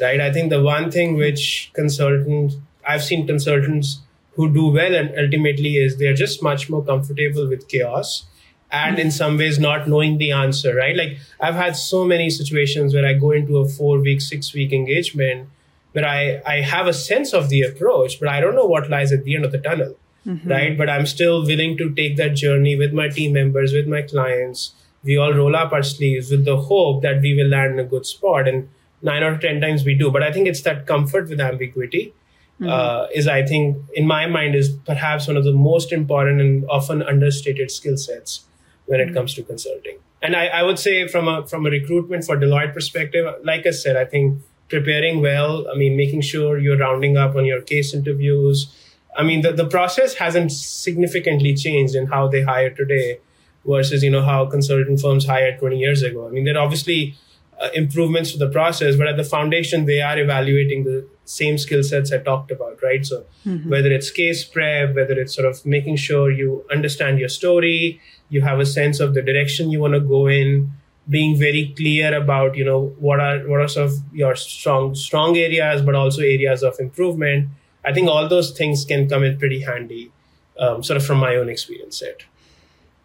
Right? 0.00 0.20
I 0.20 0.32
think 0.32 0.50
the 0.50 0.62
one 0.62 0.90
thing 0.90 1.16
which 1.16 1.70
consultants 1.74 2.56
I've 2.86 3.04
seen 3.04 3.26
consultants 3.26 4.00
who 4.34 4.52
do 4.52 4.66
well 4.68 4.94
and 4.94 5.12
ultimately 5.18 5.76
is 5.76 5.98
they're 5.98 6.14
just 6.14 6.42
much 6.42 6.68
more 6.70 6.84
comfortable 6.84 7.48
with 7.48 7.68
chaos 7.68 8.26
and 8.70 8.98
in 8.98 9.10
some 9.10 9.36
ways 9.36 9.58
not 9.58 9.88
knowing 9.88 10.18
the 10.18 10.30
answer 10.32 10.74
right 10.74 10.96
like 10.96 11.18
i've 11.40 11.54
had 11.54 11.76
so 11.76 12.04
many 12.04 12.30
situations 12.30 12.94
where 12.94 13.06
i 13.06 13.12
go 13.12 13.30
into 13.30 13.58
a 13.58 13.68
four 13.68 13.98
week 13.98 14.20
six 14.20 14.52
week 14.54 14.72
engagement 14.72 15.48
where 15.92 16.06
i 16.06 16.40
i 16.46 16.60
have 16.60 16.86
a 16.86 16.92
sense 16.92 17.32
of 17.32 17.48
the 17.48 17.62
approach 17.62 18.20
but 18.20 18.28
i 18.28 18.40
don't 18.40 18.54
know 18.54 18.66
what 18.66 18.88
lies 18.88 19.12
at 19.12 19.24
the 19.24 19.34
end 19.34 19.44
of 19.44 19.52
the 19.52 19.58
tunnel 19.58 19.96
mm-hmm. 20.26 20.48
right 20.48 20.78
but 20.78 20.88
i'm 20.88 21.06
still 21.06 21.44
willing 21.44 21.76
to 21.76 21.92
take 21.94 22.16
that 22.16 22.36
journey 22.36 22.76
with 22.76 22.92
my 22.92 23.08
team 23.08 23.32
members 23.32 23.72
with 23.72 23.88
my 23.88 24.02
clients 24.02 24.72
we 25.02 25.16
all 25.16 25.32
roll 25.32 25.56
up 25.56 25.72
our 25.72 25.82
sleeves 25.82 26.30
with 26.30 26.44
the 26.44 26.56
hope 26.56 27.02
that 27.02 27.20
we 27.20 27.34
will 27.34 27.48
land 27.48 27.74
in 27.74 27.78
a 27.78 27.84
good 27.84 28.06
spot. 28.06 28.46
And 28.46 28.68
nine 29.02 29.22
out 29.22 29.34
of 29.34 29.40
10 29.40 29.60
times 29.60 29.84
we 29.84 29.94
do. 29.94 30.10
But 30.10 30.22
I 30.22 30.32
think 30.32 30.46
it's 30.46 30.62
that 30.62 30.86
comfort 30.86 31.28
with 31.28 31.40
ambiguity. 31.40 32.12
Mm-hmm. 32.60 32.68
Uh, 32.68 33.06
is 33.14 33.26
I 33.26 33.42
think 33.44 33.78
in 33.94 34.06
my 34.06 34.26
mind 34.26 34.54
is 34.54 34.68
perhaps 34.84 35.26
one 35.26 35.38
of 35.38 35.44
the 35.44 35.52
most 35.52 35.92
important 35.92 36.42
and 36.42 36.66
often 36.68 37.02
understated 37.02 37.70
skill 37.70 37.96
sets 37.96 38.44
when 38.84 39.00
it 39.00 39.06
mm-hmm. 39.06 39.14
comes 39.14 39.34
to 39.34 39.42
consulting. 39.42 39.96
And 40.20 40.36
I, 40.36 40.48
I 40.48 40.62
would 40.62 40.78
say 40.78 41.08
from 41.08 41.26
a 41.26 41.46
from 41.46 41.64
a 41.66 41.70
recruitment 41.70 42.24
for 42.24 42.36
Deloitte 42.36 42.74
perspective, 42.74 43.26
like 43.42 43.66
I 43.66 43.70
said, 43.70 43.96
I 43.96 44.04
think 44.04 44.42
preparing 44.68 45.20
well, 45.20 45.66
I 45.70 45.76
mean, 45.76 45.96
making 45.96 46.20
sure 46.20 46.58
you're 46.58 46.78
rounding 46.78 47.16
up 47.16 47.34
on 47.34 47.44
your 47.44 47.60
case 47.60 47.92
interviews. 47.92 48.74
I 49.16 49.24
mean, 49.24 49.42
the, 49.42 49.52
the 49.52 49.66
process 49.66 50.14
hasn't 50.14 50.52
significantly 50.52 51.54
changed 51.54 51.94
in 51.94 52.06
how 52.06 52.28
they 52.28 52.42
hire 52.42 52.70
today 52.70 53.18
versus, 53.66 54.02
you 54.02 54.10
know, 54.10 54.22
how 54.22 54.46
consulting 54.46 54.96
firms 54.96 55.26
hired 55.26 55.58
20 55.58 55.76
years 55.78 56.02
ago. 56.02 56.28
I 56.28 56.30
mean, 56.30 56.44
they're 56.44 56.58
obviously 56.58 57.16
uh, 57.60 57.68
improvements 57.74 58.32
to 58.32 58.38
the 58.38 58.48
process, 58.48 58.96
but 58.96 59.06
at 59.06 59.16
the 59.16 59.24
foundation, 59.24 59.84
they 59.84 60.00
are 60.00 60.18
evaluating 60.18 60.84
the 60.84 61.06
same 61.24 61.58
skill 61.58 61.82
sets 61.82 62.12
I 62.12 62.18
talked 62.18 62.50
about, 62.50 62.82
right? 62.82 63.04
So 63.04 63.24
mm-hmm. 63.46 63.68
whether 63.68 63.92
it's 63.92 64.10
case 64.10 64.44
prep, 64.44 64.94
whether 64.94 65.12
it's 65.12 65.34
sort 65.34 65.46
of 65.46 65.64
making 65.66 65.96
sure 65.96 66.30
you 66.30 66.64
understand 66.72 67.18
your 67.18 67.28
story, 67.28 68.00
you 68.30 68.40
have 68.40 68.60
a 68.60 68.66
sense 68.66 68.98
of 68.98 69.14
the 69.14 69.22
direction 69.22 69.70
you 69.70 69.80
want 69.80 69.94
to 69.94 70.00
go 70.00 70.26
in, 70.26 70.72
being 71.08 71.38
very 71.38 71.74
clear 71.76 72.14
about, 72.14 72.56
you 72.56 72.64
know, 72.64 72.94
what 72.98 73.20
are 73.20 73.40
what 73.40 73.60
are 73.60 73.68
sort 73.68 73.86
of 73.86 73.94
your 74.12 74.34
strong 74.36 74.94
strong 74.94 75.36
areas, 75.36 75.82
but 75.82 75.94
also 75.94 76.22
areas 76.22 76.62
of 76.62 76.78
improvement. 76.80 77.48
I 77.84 77.92
think 77.92 78.08
all 78.08 78.28
those 78.28 78.52
things 78.52 78.84
can 78.84 79.08
come 79.08 79.24
in 79.24 79.38
pretty 79.38 79.60
handy, 79.60 80.12
um, 80.58 80.82
sort 80.82 80.96
of 80.96 81.04
from 81.04 81.18
my 81.18 81.36
own 81.36 81.48
experience 81.48 81.98
set. 81.98 82.22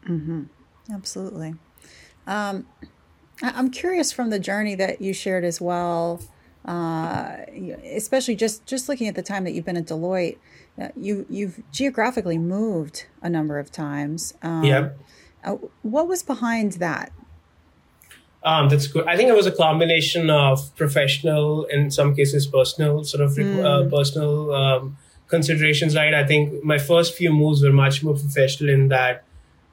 Mm-hmm. 0.08 0.44
Absolutely. 0.94 1.56
Um, 2.28 2.66
I'm 3.42 3.70
curious 3.70 4.12
from 4.12 4.30
the 4.30 4.40
journey 4.40 4.76
that 4.76 5.02
you 5.02 5.14
shared 5.14 5.44
as 5.44 5.60
well, 5.60 6.22
uh, 6.66 7.38
especially 7.84 8.36
just 8.36 8.66
just 8.66 8.88
looking 8.88 9.08
at 9.08 9.16
the 9.16 9.24
time 9.24 9.44
that 9.44 9.52
you've 9.52 9.66
been 9.66 9.78
at 9.78 9.86
Deloitte. 9.86 10.38
Uh, 10.82 10.90
you 10.96 11.26
you've 11.30 11.62
geographically 11.72 12.38
moved 12.38 13.06
a 13.22 13.30
number 13.30 13.60
of 13.60 13.72
times. 13.72 14.34
Um, 14.42 14.64
yeah. 14.64 14.90
Uh, 15.44 15.58
what 15.82 16.08
was 16.08 16.24
behind 16.24 16.74
that? 16.74 17.12
Um, 18.44 18.70
that's 18.70 18.88
good. 18.88 19.08
I 19.08 19.18
think 19.18 19.30
it 19.30 19.36
was 19.36 19.48
a 19.48 19.52
combination 19.52 20.30
of 20.30 20.76
professional, 20.76 21.66
in 21.66 21.90
some 21.90 22.16
cases, 22.16 22.46
personal 22.46 23.04
sort 23.04 23.24
of 23.24 23.32
mm. 23.32 23.90
personal 23.90 24.54
um, 24.54 24.98
considerations. 25.28 25.96
Right. 25.96 26.14
I 26.14 26.26
think 26.26 26.64
my 26.64 26.78
first 26.78 27.16
few 27.16 27.34
moves 27.34 27.64
were 27.64 27.74
much 27.74 28.04
more 28.04 28.14
professional 28.14 28.70
in 28.70 28.90
that 28.90 29.24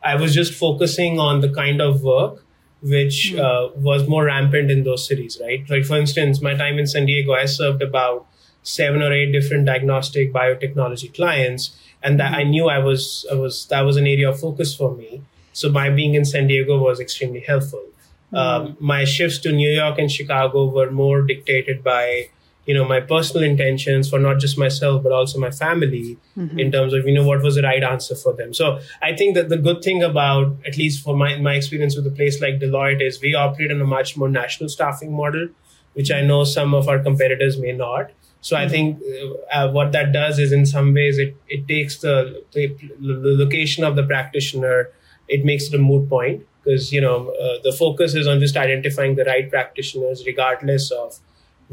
I 0.02 0.16
was 0.16 0.34
just 0.34 0.54
focusing 0.54 1.18
on 1.18 1.42
the 1.42 1.50
kind 1.50 1.80
of 1.80 2.02
work 2.02 2.44
which 2.82 3.32
mm. 3.34 3.38
uh, 3.38 3.72
was 3.76 4.08
more 4.08 4.24
rampant 4.24 4.70
in 4.70 4.84
those 4.84 5.06
cities, 5.06 5.38
right? 5.40 5.64
Like, 5.70 5.84
for 5.84 5.96
instance, 5.96 6.42
my 6.42 6.54
time 6.54 6.78
in 6.78 6.86
San 6.86 7.06
Diego, 7.06 7.32
I 7.32 7.46
served 7.46 7.82
about 7.82 8.26
seven 8.62 9.02
or 9.02 9.12
eight 9.12 9.32
different 9.32 9.66
diagnostic 9.66 10.32
biotechnology 10.32 11.14
clients, 11.14 11.76
and 12.02 12.18
that. 12.18 12.34
I 12.34 12.42
knew 12.42 12.68
I 12.68 12.78
was, 12.78 13.26
I 13.30 13.34
was, 13.34 13.66
that 13.66 13.82
was 13.82 13.96
an 13.96 14.06
area 14.06 14.30
of 14.30 14.40
focus 14.40 14.74
for 14.74 14.94
me. 14.96 15.22
So 15.52 15.70
my 15.70 15.90
being 15.90 16.14
in 16.14 16.24
San 16.24 16.46
Diego 16.46 16.78
was 16.78 16.98
extremely 16.98 17.40
helpful. 17.40 17.84
Mm. 18.32 18.38
Um, 18.38 18.76
my 18.80 19.04
shifts 19.04 19.38
to 19.40 19.52
New 19.52 19.70
York 19.70 19.98
and 19.98 20.10
Chicago 20.10 20.66
were 20.66 20.90
more 20.90 21.22
dictated 21.22 21.84
by 21.84 22.30
you 22.66 22.74
know 22.74 22.84
my 22.84 23.00
personal 23.00 23.42
intentions 23.42 24.08
for 24.08 24.18
not 24.18 24.38
just 24.38 24.56
myself 24.56 25.02
but 25.02 25.12
also 25.12 25.38
my 25.38 25.50
family 25.50 26.16
mm-hmm. 26.36 26.58
in 26.58 26.70
terms 26.70 26.92
of 26.92 27.06
you 27.06 27.14
know 27.14 27.26
what 27.26 27.42
was 27.42 27.56
the 27.56 27.62
right 27.62 27.82
answer 27.82 28.14
for 28.14 28.32
them 28.32 28.54
so 28.54 28.78
i 29.02 29.14
think 29.14 29.34
that 29.34 29.48
the 29.48 29.56
good 29.56 29.82
thing 29.82 30.02
about 30.02 30.54
at 30.66 30.76
least 30.76 31.02
for 31.02 31.16
my, 31.16 31.36
my 31.36 31.54
experience 31.54 31.96
with 31.96 32.06
a 32.06 32.10
place 32.10 32.40
like 32.40 32.60
deloitte 32.60 33.02
is 33.02 33.20
we 33.20 33.34
operate 33.34 33.70
on 33.70 33.80
a 33.80 33.84
much 33.84 34.16
more 34.16 34.28
national 34.28 34.68
staffing 34.68 35.12
model 35.12 35.48
which 35.94 36.10
i 36.10 36.20
know 36.20 36.44
some 36.44 36.74
of 36.74 36.88
our 36.88 36.98
competitors 36.98 37.58
may 37.58 37.72
not 37.72 38.10
so 38.40 38.56
mm-hmm. 38.56 38.66
i 38.66 38.68
think 38.68 39.02
uh, 39.02 39.66
uh, 39.66 39.72
what 39.72 39.92
that 39.92 40.12
does 40.12 40.38
is 40.38 40.52
in 40.52 40.64
some 40.64 40.94
ways 40.94 41.18
it, 41.18 41.36
it 41.48 41.66
takes 41.66 41.98
the, 41.98 42.44
the, 42.52 42.68
the 43.00 43.36
location 43.44 43.82
of 43.82 43.96
the 43.96 44.04
practitioner 44.04 44.88
it 45.28 45.44
makes 45.44 45.64
it 45.66 45.74
a 45.74 45.78
moot 45.78 46.08
point 46.08 46.46
because 46.62 46.92
you 46.92 47.00
know 47.00 47.30
uh, 47.30 47.58
the 47.64 47.72
focus 47.72 48.14
is 48.14 48.28
on 48.28 48.38
just 48.38 48.56
identifying 48.56 49.16
the 49.16 49.24
right 49.24 49.50
practitioners 49.50 50.24
regardless 50.26 50.90
of 50.92 51.18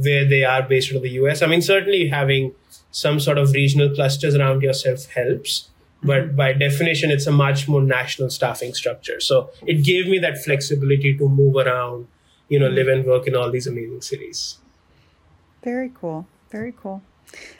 where 0.02 0.26
they 0.26 0.44
are 0.44 0.64
based 0.64 0.92
out 0.92 0.98
of 0.98 1.02
the 1.04 1.12
US. 1.12 1.42
I 1.42 1.48
mean, 1.48 1.62
certainly 1.62 2.08
having 2.08 2.54
some 2.92 3.20
sort 3.20 3.38
of 3.38 3.52
regional 3.52 3.94
clusters 3.94 4.36
around 4.36 4.62
yourself 4.62 5.06
helps, 5.08 5.70
but 6.02 6.24
mm-hmm. 6.24 6.36
by 6.36 6.54
definition, 6.54 7.12
it's 7.12 7.28
a 7.28 7.32
much 7.32 7.68
more 7.68 7.82
national 7.82 8.30
staffing 8.30 8.74
structure. 8.74 9.20
So 9.20 9.50
it 9.66 9.84
gave 9.84 10.08
me 10.08 10.20
that 10.20 10.44
flexibility 10.44 11.18
to 11.18 11.28
move 11.28 11.56
around, 11.56 12.08
you 12.48 12.60
know, 12.60 12.70
live 12.70 12.88
and 12.88 13.06
work 13.06 13.28
in 13.28 13.36
all 13.36 13.52
these 13.52 13.68
amazing 13.68 14.02
cities. 14.02 14.58
Very 15.64 15.92
cool. 15.94 16.26
Very 16.50 16.74
cool. 16.76 17.02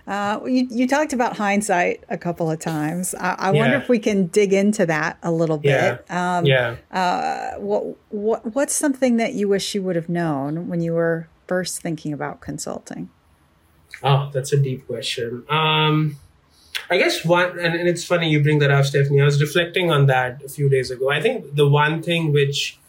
Uh, 0.08 0.40
you, 0.46 0.68
you 0.72 0.88
talked 0.88 1.14
about 1.14 1.38
hindsight 1.38 2.04
a 2.10 2.18
couple 2.18 2.50
of 2.50 2.60
times. 2.60 3.14
I, 3.14 3.36
I 3.38 3.52
yeah. 3.52 3.60
wonder 3.60 3.78
if 3.78 3.88
we 3.88 4.00
can 4.00 4.28
dig 4.28 4.52
into 4.52 4.86
that 4.88 5.20
a 5.22 5.32
little 5.32 5.60
bit. 5.60 6.04
Yeah. 6.10 6.38
Um, 6.38 6.46
yeah. 6.46 6.76
Uh, 6.92 7.60
what, 7.60 7.96
what, 8.10 8.56
what's 8.56 8.74
something 8.74 9.18
that 9.18 9.34
you 9.34 9.48
wish 9.48 9.76
you 9.76 9.84
would 9.84 9.96
have 9.96 10.10
known 10.10 10.68
when 10.68 10.82
you 10.82 10.94
were 10.94 11.28
first 11.50 11.82
thinking 11.82 12.14
about 12.14 12.40
consulting? 12.40 13.10
Oh, 14.04 14.30
that's 14.34 14.54
a 14.54 14.58
deep 14.58 14.88
question. 14.88 15.44
Um, 15.50 16.18
I 16.90 16.98
guess 16.98 17.26
one, 17.26 17.60
and, 17.60 17.74
and 17.76 17.90
it's 17.90 18.06
funny 18.06 18.30
you 18.30 18.42
bring 18.42 18.60
that 18.60 18.72
up, 18.72 18.86
Stephanie. 18.86 19.22
I 19.22 19.26
was 19.26 19.42
reflecting 19.42 19.92
on 19.92 20.06
that 20.06 20.44
a 20.44 20.50
few 20.50 20.70
days 20.70 20.92
ago. 20.92 21.10
I 21.10 21.22
think 21.22 21.56
the 21.56 21.68
one 21.68 22.02
thing 22.02 22.32
which 22.32 22.80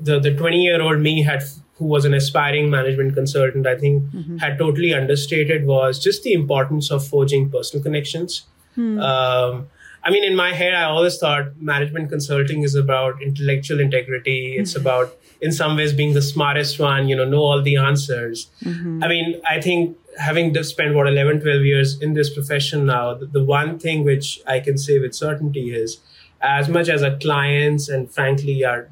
the 0.00 0.18
the 0.18 0.34
20 0.34 0.62
year 0.62 0.80
old 0.80 1.00
me 1.00 1.22
had, 1.22 1.42
who 1.76 1.84
was 1.84 2.04
an 2.04 2.14
aspiring 2.14 2.70
management 2.70 3.14
consultant, 3.14 3.66
I 3.66 3.76
think 3.76 4.04
mm-hmm. 4.04 4.38
had 4.38 4.58
totally 4.58 4.92
understated 4.94 5.66
was 5.66 6.02
just 6.02 6.22
the 6.22 6.32
importance 6.32 6.90
of 6.90 7.06
forging 7.06 7.50
personal 7.50 7.82
connections. 7.82 8.44
Hmm. 8.74 8.98
Um, 9.00 9.68
I 10.04 10.10
mean, 10.10 10.24
in 10.24 10.36
my 10.36 10.52
head, 10.54 10.74
I 10.74 10.84
always 10.84 11.18
thought 11.18 11.60
management 11.60 12.10
consulting 12.10 12.62
is 12.62 12.74
about 12.74 13.22
intellectual 13.22 13.80
integrity. 13.80 14.56
It's 14.56 14.72
mm-hmm. 14.72 14.80
about, 14.80 15.16
in 15.40 15.52
some 15.52 15.76
ways, 15.76 15.92
being 15.92 16.14
the 16.14 16.22
smartest 16.22 16.78
one, 16.78 17.08
you 17.08 17.16
know, 17.16 17.24
know 17.24 17.40
all 17.40 17.62
the 17.62 17.76
answers. 17.76 18.50
Mm-hmm. 18.62 19.04
I 19.04 19.08
mean, 19.08 19.40
I 19.48 19.60
think 19.60 19.96
having 20.18 20.60
spent, 20.64 20.94
what, 20.94 21.06
11, 21.06 21.40
12 21.40 21.62
years 21.62 22.00
in 22.00 22.14
this 22.14 22.32
profession 22.32 22.86
now, 22.86 23.14
the, 23.14 23.26
the 23.26 23.44
one 23.44 23.78
thing 23.78 24.04
which 24.04 24.40
I 24.46 24.60
can 24.60 24.76
say 24.76 24.98
with 24.98 25.14
certainty 25.14 25.70
is 25.70 26.00
as 26.40 26.68
much 26.68 26.88
as 26.88 27.02
our 27.02 27.16
clients 27.16 27.88
and 27.88 28.10
frankly 28.10 28.64
our 28.64 28.88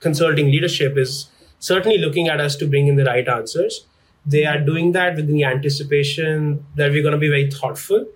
consulting 0.00 0.46
leadership 0.46 0.96
is 0.96 1.28
certainly 1.58 1.98
looking 1.98 2.28
at 2.28 2.40
us 2.40 2.56
to 2.56 2.66
bring 2.66 2.86
in 2.86 2.96
the 2.96 3.04
right 3.04 3.26
answers, 3.28 3.86
they 4.24 4.44
are 4.44 4.58
doing 4.58 4.92
that 4.92 5.16
with 5.16 5.26
the 5.26 5.44
anticipation 5.44 6.64
that 6.76 6.90
we're 6.90 7.02
going 7.02 7.12
to 7.12 7.18
be 7.18 7.28
very 7.28 7.50
thoughtful 7.50 8.06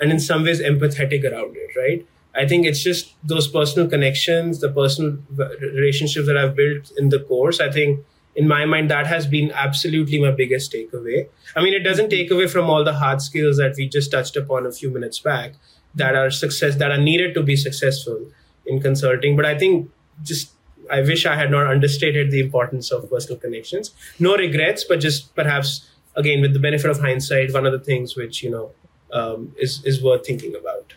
and 0.00 0.10
in 0.10 0.18
some 0.18 0.44
ways 0.44 0.60
empathetic 0.60 1.30
around 1.30 1.56
it, 1.56 1.78
right? 1.78 2.06
I 2.40 2.46
think 2.46 2.66
it's 2.66 2.82
just 2.82 3.14
those 3.22 3.46
personal 3.46 3.86
connections, 3.86 4.60
the 4.60 4.70
personal 4.70 5.18
relationships 5.60 6.26
that 6.26 6.38
I've 6.38 6.56
built 6.56 6.90
in 6.96 7.10
the 7.10 7.20
course. 7.20 7.60
I 7.60 7.70
think 7.70 8.00
in 8.34 8.48
my 8.48 8.64
mind, 8.64 8.90
that 8.90 9.06
has 9.06 9.26
been 9.26 9.50
absolutely 9.52 10.20
my 10.20 10.30
biggest 10.30 10.72
takeaway. 10.72 11.28
I 11.54 11.62
mean, 11.62 11.74
it 11.74 11.80
doesn't 11.80 12.08
take 12.08 12.30
away 12.30 12.46
from 12.46 12.70
all 12.70 12.82
the 12.82 12.94
hard 12.94 13.20
skills 13.20 13.58
that 13.58 13.74
we 13.76 13.88
just 13.88 14.10
touched 14.10 14.36
upon 14.36 14.64
a 14.64 14.72
few 14.72 14.90
minutes 14.90 15.18
back 15.18 15.56
that 15.94 16.14
are 16.14 16.30
success 16.30 16.76
that 16.76 16.90
are 16.90 17.02
needed 17.10 17.34
to 17.34 17.42
be 17.42 17.56
successful 17.56 18.30
in 18.64 18.80
consulting. 18.80 19.36
But 19.36 19.44
I 19.44 19.58
think 19.58 19.90
just 20.22 20.52
I 20.90 21.02
wish 21.02 21.26
I 21.26 21.36
had 21.36 21.50
not 21.50 21.66
understated 21.66 22.30
the 22.30 22.40
importance 22.40 22.90
of 22.90 23.10
personal 23.10 23.38
connections. 23.38 23.90
No 24.18 24.36
regrets, 24.36 24.84
but 24.84 25.00
just 25.00 25.34
perhaps 25.34 25.90
again 26.16 26.40
with 26.40 26.54
the 26.54 26.58
benefit 26.68 26.90
of 26.90 27.00
hindsight, 27.00 27.52
one 27.52 27.66
of 27.66 27.72
the 27.72 27.84
things 27.90 28.16
which 28.16 28.42
you 28.42 28.50
know 28.50 28.70
um, 29.12 29.52
is 29.58 29.84
is 29.84 30.02
worth 30.02 30.24
thinking 30.24 30.56
about. 30.56 30.94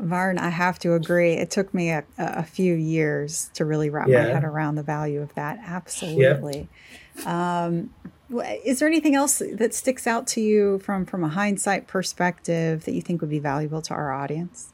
Varun, 0.00 0.38
I 0.38 0.48
have 0.48 0.78
to 0.80 0.94
agree. 0.94 1.34
It 1.34 1.50
took 1.50 1.72
me 1.74 1.90
a, 1.90 2.04
a 2.18 2.42
few 2.42 2.74
years 2.74 3.50
to 3.54 3.64
really 3.64 3.90
wrap 3.90 4.08
yeah. 4.08 4.24
my 4.24 4.28
head 4.30 4.44
around 4.44 4.76
the 4.76 4.82
value 4.82 5.20
of 5.20 5.34
that. 5.34 5.58
Absolutely. 5.64 6.68
Um, 7.26 7.90
is 8.64 8.78
there 8.78 8.88
anything 8.88 9.14
else 9.14 9.42
that 9.52 9.74
sticks 9.74 10.06
out 10.06 10.26
to 10.28 10.40
you 10.40 10.78
from 10.78 11.04
from 11.04 11.24
a 11.24 11.28
hindsight 11.28 11.86
perspective 11.86 12.84
that 12.84 12.92
you 12.92 13.02
think 13.02 13.20
would 13.20 13.30
be 13.30 13.40
valuable 13.40 13.82
to 13.82 13.94
our 13.94 14.12
audience? 14.12 14.72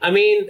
I 0.00 0.10
mean, 0.10 0.48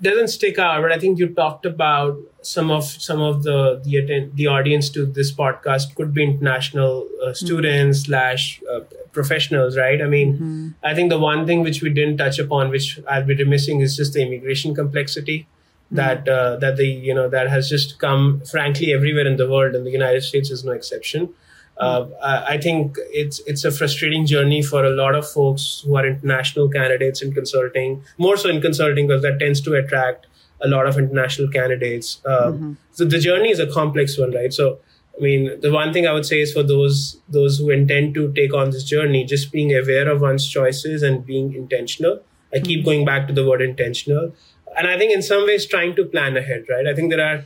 doesn't 0.00 0.28
stick 0.28 0.58
out, 0.58 0.80
but 0.82 0.92
I 0.92 0.98
think 0.98 1.18
you 1.18 1.28
talked 1.28 1.66
about 1.66 2.16
some 2.42 2.70
of 2.70 2.84
some 2.84 3.20
of 3.20 3.42
the 3.42 3.80
the 3.84 3.96
atten- 3.96 4.30
the 4.34 4.46
audience 4.46 4.90
to 4.90 5.04
this 5.04 5.32
podcast 5.32 5.94
could 5.96 6.14
be 6.14 6.22
international 6.22 7.08
uh, 7.24 7.32
students 7.32 8.00
mm-hmm. 8.00 8.12
slash 8.12 8.62
uh, 8.70 8.80
professionals, 9.12 9.76
right? 9.76 10.00
I 10.00 10.06
mean, 10.06 10.34
mm-hmm. 10.34 10.68
I 10.82 10.94
think 10.94 11.10
the 11.10 11.18
one 11.18 11.46
thing 11.46 11.62
which 11.62 11.82
we 11.82 11.90
didn't 11.90 12.18
touch 12.18 12.38
upon, 12.38 12.70
which 12.70 13.00
I'll 13.08 13.24
be 13.24 13.44
missing, 13.44 13.80
is 13.80 13.96
just 13.96 14.12
the 14.12 14.22
immigration 14.22 14.74
complexity 14.74 15.40
mm-hmm. 15.40 15.96
that 15.96 16.28
uh, 16.28 16.56
that 16.56 16.76
the 16.76 16.86
you 16.86 17.14
know 17.14 17.28
that 17.28 17.48
has 17.48 17.68
just 17.68 17.98
come 17.98 18.40
frankly 18.42 18.92
everywhere 18.92 19.26
in 19.26 19.36
the 19.36 19.48
world, 19.48 19.74
and 19.74 19.84
the 19.84 19.90
United 19.90 20.22
States 20.22 20.50
is 20.50 20.64
no 20.64 20.72
exception. 20.72 21.34
Uh, 21.78 22.06
I 22.20 22.58
think 22.58 22.96
it's 23.12 23.40
it's 23.46 23.64
a 23.64 23.70
frustrating 23.70 24.26
journey 24.26 24.62
for 24.62 24.84
a 24.84 24.90
lot 24.90 25.14
of 25.14 25.28
folks 25.30 25.84
who 25.86 25.96
are 25.96 26.06
international 26.06 26.68
candidates 26.68 27.22
in 27.22 27.32
consulting, 27.32 28.02
more 28.18 28.36
so 28.36 28.48
in 28.48 28.60
consulting 28.60 29.06
because 29.06 29.22
that 29.22 29.38
tends 29.38 29.60
to 29.62 29.74
attract 29.74 30.26
a 30.60 30.68
lot 30.68 30.88
of 30.88 30.98
international 30.98 31.48
candidates. 31.48 32.20
Um, 32.26 32.32
mm-hmm. 32.32 32.72
So 32.92 33.04
the 33.04 33.20
journey 33.20 33.50
is 33.50 33.60
a 33.60 33.66
complex 33.66 34.18
one, 34.18 34.32
right? 34.32 34.52
So 34.52 34.80
I 35.16 35.22
mean, 35.22 35.60
the 35.60 35.70
one 35.70 35.92
thing 35.92 36.06
I 36.06 36.12
would 36.12 36.26
say 36.26 36.40
is 36.40 36.52
for 36.52 36.64
those 36.64 37.20
those 37.28 37.58
who 37.58 37.70
intend 37.70 38.14
to 38.14 38.32
take 38.32 38.54
on 38.54 38.70
this 38.70 38.84
journey, 38.84 39.24
just 39.24 39.52
being 39.52 39.70
aware 39.70 40.08
of 40.08 40.20
one's 40.20 40.48
choices 40.48 41.02
and 41.02 41.24
being 41.24 41.54
intentional. 41.54 42.20
I 42.52 42.60
keep 42.60 42.80
mm-hmm. 42.80 42.84
going 42.84 43.04
back 43.04 43.28
to 43.28 43.34
the 43.34 43.46
word 43.46 43.60
intentional, 43.60 44.32
and 44.76 44.88
I 44.88 44.98
think 44.98 45.12
in 45.12 45.22
some 45.22 45.46
ways 45.46 45.66
trying 45.66 45.94
to 45.96 46.04
plan 46.04 46.36
ahead, 46.36 46.64
right? 46.68 46.86
I 46.86 46.94
think 46.94 47.10
there 47.10 47.24
are 47.24 47.44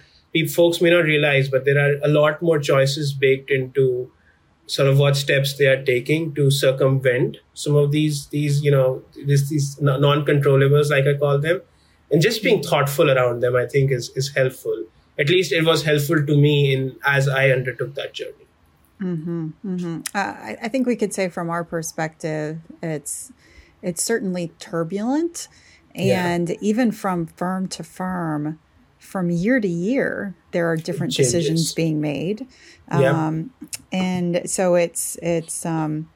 folks 0.49 0.81
may 0.81 0.91
not 0.91 1.05
realize, 1.05 1.49
but 1.49 1.65
there 1.65 1.79
are 1.79 1.99
a 2.03 2.09
lot 2.09 2.41
more 2.41 2.59
choices 2.59 3.13
baked 3.13 3.51
into 3.51 4.11
sort 4.67 4.89
of 4.89 4.99
what 4.99 5.17
steps 5.17 5.57
they 5.57 5.67
are 5.67 5.83
taking 5.83 6.35
to 6.35 6.51
circumvent 6.51 7.39
some 7.55 7.75
of 7.75 7.91
these 7.91 8.27
these 8.29 8.63
you 8.63 8.71
know 8.71 9.03
these 9.27 9.49
these 9.49 9.81
non-controllables 9.81 10.91
like 10.91 11.07
I 11.07 11.19
call 11.19 11.39
them, 11.39 11.63
and 12.11 12.23
just 12.23 12.43
being 12.43 12.63
thoughtful 12.63 13.11
around 13.11 13.41
them. 13.41 13.57
I 13.57 13.67
think 13.67 13.91
is 13.91 14.11
is 14.11 14.35
helpful. 14.35 14.85
At 15.19 15.29
least 15.29 15.53
it 15.53 15.65
was 15.65 15.83
helpful 15.83 16.25
to 16.25 16.37
me 16.37 16.73
in 16.73 16.97
as 17.05 17.29
I 17.29 17.51
undertook 17.51 17.95
that 17.95 18.15
journey. 18.15 18.47
Mm-hmm, 19.01 19.49
mm-hmm. 19.67 20.01
Uh, 20.15 20.19
I, 20.19 20.57
I 20.63 20.69
think 20.69 20.87
we 20.87 20.97
could 20.97 21.13
say 21.13 21.29
from 21.29 21.51
our 21.51 21.65
perspective, 21.65 22.61
it's 22.83 23.33
it's 23.83 24.03
certainly 24.03 24.53
turbulent, 24.59 25.49
and 25.95 26.49
yeah. 26.49 26.57
even 26.61 26.93
from 26.93 27.27
firm 27.27 27.69
to 27.69 27.83
firm 27.83 28.61
from 29.13 29.29
year 29.31 29.61
to 29.61 29.69
year, 29.69 30.35
there 30.53 30.71
are 30.71 30.77
different 30.77 31.13
Changes. 31.13 31.33
decisions 31.33 31.75
being 31.75 32.01
made. 32.01 32.47
Um, 32.89 33.05
And 33.93 34.51
so 34.51 34.75
it's 34.75 35.17
it's 35.23 35.67
um, 35.67 36.09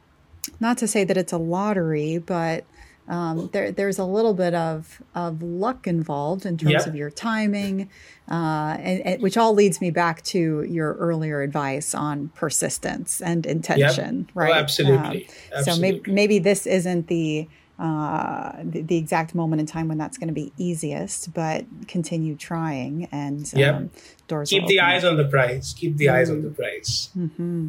not 0.61 0.78
to 0.78 0.88
say 0.88 1.04
that 1.04 1.16
it's 1.18 1.32
a 1.32 1.38
lottery, 1.38 2.16
but 2.16 2.64
um, 3.09 3.50
there, 3.52 3.70
there's 3.70 3.98
a 3.98 4.04
little 4.04 4.35
bit 4.35 4.54
of, 4.54 5.00
of 5.14 5.42
luck 5.42 5.87
involved 5.87 6.44
in 6.44 6.56
terms 6.56 6.87
of 6.87 6.96
your 6.96 7.11
timing, 7.11 7.88
uh, 8.28 8.76
and, 8.80 9.00
and, 9.06 9.22
which 9.22 9.37
all 9.37 9.54
leads 9.54 9.80
me 9.80 9.90
back 9.90 10.22
to 10.24 10.62
your 10.62 10.94
earlier 10.94 11.40
advice 11.42 11.94
on 11.94 12.30
persistence 12.35 13.20
and 13.20 13.46
intention, 13.46 14.26
yep. 14.26 14.30
right? 14.35 14.50
Oh, 14.52 14.54
absolutely. 14.54 15.28
absolutely. 15.28 15.28
Um, 15.54 15.64
so 15.64 15.76
maybe, 15.80 16.11
maybe 16.11 16.38
this 16.40 16.66
isn't 16.66 17.06
the 17.06 17.46
uh, 17.78 18.52
the, 18.62 18.80
the, 18.80 18.96
exact 18.96 19.34
moment 19.34 19.60
in 19.60 19.66
time 19.66 19.86
when 19.86 19.98
that's 19.98 20.16
going 20.16 20.28
to 20.28 20.34
be 20.34 20.50
easiest, 20.56 21.34
but 21.34 21.66
continue 21.86 22.34
trying 22.34 23.06
and 23.12 23.52
yep. 23.52 23.74
um, 23.74 23.90
doors. 24.28 24.48
Keep 24.48 24.66
the 24.66 24.80
eyes 24.80 25.04
on 25.04 25.18
the 25.18 25.26
prize. 25.26 25.74
Keep 25.76 25.98
the 25.98 26.06
mm. 26.06 26.12
eyes 26.14 26.30
on 26.30 26.40
the 26.40 26.48
prize. 26.48 27.10
Mm-hmm. 27.16 27.68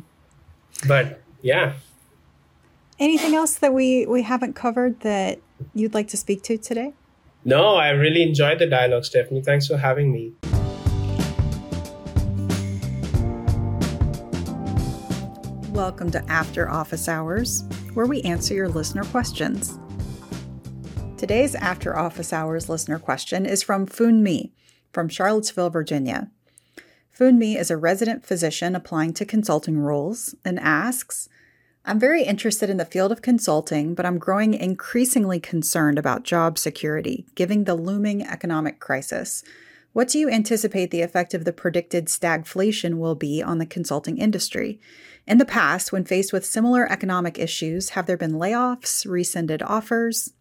But 0.87 1.21
yeah. 1.41 1.73
Anything 2.99 3.35
else 3.35 3.55
that 3.55 3.73
we 3.73 4.05
we 4.05 4.23
haven't 4.23 4.53
covered 4.53 5.01
that 5.01 5.39
you'd 5.73 5.93
like 5.93 6.07
to 6.09 6.17
speak 6.17 6.41
to 6.43 6.57
today? 6.57 6.93
No, 7.43 7.75
I 7.75 7.89
really 7.89 8.23
enjoyed 8.23 8.59
the 8.59 8.67
dialogue, 8.67 9.05
Stephanie. 9.05 9.41
Thanks 9.41 9.67
for 9.67 9.77
having 9.77 10.11
me. 10.11 10.33
Welcome 15.71 16.09
to 16.11 16.31
After 16.31 16.69
Office 16.69 17.07
Hours, 17.07 17.63
where 17.93 18.07
we 18.07 18.21
answer 18.21 18.55
your 18.55 18.67
listener 18.67 19.03
questions. 19.03 19.77
Today's 21.17 21.55
After 21.55 21.97
Office 21.97 22.31
Hours 22.31 22.69
listener 22.69 22.99
question 22.99 23.47
is 23.47 23.63
from 23.63 23.87
Funmi 23.87 24.51
from 24.93 25.09
Charlottesville, 25.09 25.71
Virginia. 25.71 26.29
Funmi 27.11 27.57
is 27.57 27.71
a 27.71 27.75
resident 27.75 28.23
physician 28.23 28.75
applying 28.75 29.13
to 29.13 29.25
consulting 29.25 29.79
roles 29.79 30.35
and 30.45 30.59
asks, 30.59 31.27
I'm 31.83 31.99
very 31.99 32.21
interested 32.21 32.69
in 32.69 32.77
the 32.77 32.85
field 32.85 33.11
of 33.11 33.23
consulting, 33.23 33.95
but 33.95 34.05
I'm 34.05 34.19
growing 34.19 34.53
increasingly 34.53 35.39
concerned 35.39 35.97
about 35.97 36.21
job 36.21 36.59
security, 36.59 37.25
given 37.33 37.63
the 37.63 37.73
looming 37.73 38.21
economic 38.21 38.79
crisis. 38.79 39.43
What 39.93 40.09
do 40.09 40.19
you 40.19 40.29
anticipate 40.29 40.91
the 40.91 41.01
effect 41.01 41.33
of 41.33 41.45
the 41.45 41.53
predicted 41.53 42.05
stagflation 42.05 42.99
will 42.99 43.15
be 43.15 43.41
on 43.41 43.57
the 43.57 43.65
consulting 43.65 44.19
industry? 44.19 44.79
In 45.25 45.39
the 45.39 45.45
past, 45.45 45.91
when 45.91 46.05
faced 46.05 46.31
with 46.31 46.45
similar 46.45 46.89
economic 46.91 47.39
issues, 47.39 47.89
have 47.89 48.05
there 48.05 48.17
been 48.17 48.33
layoffs, 48.33 49.09
rescinded 49.09 49.63
offers? 49.63 50.33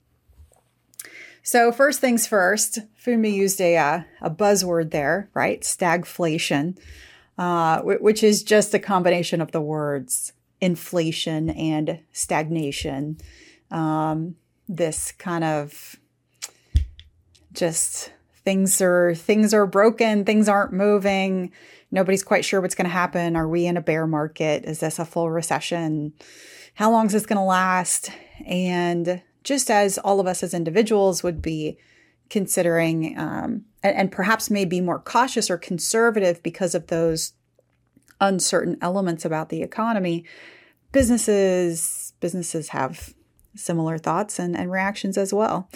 So 1.46 1.70
first 1.70 2.00
things 2.00 2.26
first, 2.26 2.80
Funmi 3.00 3.32
used 3.32 3.60
a 3.60 3.76
uh, 3.76 4.00
a 4.20 4.28
buzzword 4.28 4.90
there, 4.90 5.30
right? 5.32 5.60
Stagflation, 5.60 6.76
uh, 7.38 7.82
which 7.82 8.24
is 8.24 8.42
just 8.42 8.74
a 8.74 8.80
combination 8.80 9.40
of 9.40 9.52
the 9.52 9.60
words 9.60 10.32
inflation 10.60 11.50
and 11.50 12.00
stagnation. 12.10 13.18
Um, 13.70 14.34
this 14.68 15.12
kind 15.12 15.44
of 15.44 15.94
just 17.52 18.12
things 18.44 18.82
are 18.82 19.14
things 19.14 19.54
are 19.54 19.68
broken, 19.68 20.24
things 20.24 20.48
aren't 20.48 20.72
moving. 20.72 21.52
Nobody's 21.92 22.24
quite 22.24 22.44
sure 22.44 22.60
what's 22.60 22.74
going 22.74 22.86
to 22.86 22.90
happen. 22.90 23.36
Are 23.36 23.46
we 23.46 23.66
in 23.66 23.76
a 23.76 23.80
bear 23.80 24.08
market? 24.08 24.64
Is 24.64 24.80
this 24.80 24.98
a 24.98 25.04
full 25.04 25.30
recession? 25.30 26.12
How 26.74 26.90
long 26.90 27.06
is 27.06 27.12
this 27.12 27.24
going 27.24 27.38
to 27.38 27.44
last? 27.44 28.10
And 28.44 29.22
just 29.46 29.70
as 29.70 29.96
all 29.98 30.18
of 30.18 30.26
us 30.26 30.42
as 30.42 30.52
individuals 30.52 31.22
would 31.22 31.40
be 31.40 31.78
considering 32.28 33.16
um, 33.16 33.64
and, 33.82 33.96
and 33.96 34.12
perhaps 34.12 34.50
may 34.50 34.64
be 34.64 34.80
more 34.80 34.98
cautious 34.98 35.48
or 35.48 35.56
conservative 35.56 36.42
because 36.42 36.74
of 36.74 36.88
those 36.88 37.32
uncertain 38.20 38.76
elements 38.82 39.24
about 39.24 39.48
the 39.48 39.62
economy 39.62 40.24
businesses 40.90 42.12
businesses 42.20 42.70
have 42.70 43.14
similar 43.54 43.96
thoughts 43.96 44.38
and, 44.38 44.56
and 44.56 44.72
reactions 44.72 45.16
as 45.16 45.32
well 45.32 45.70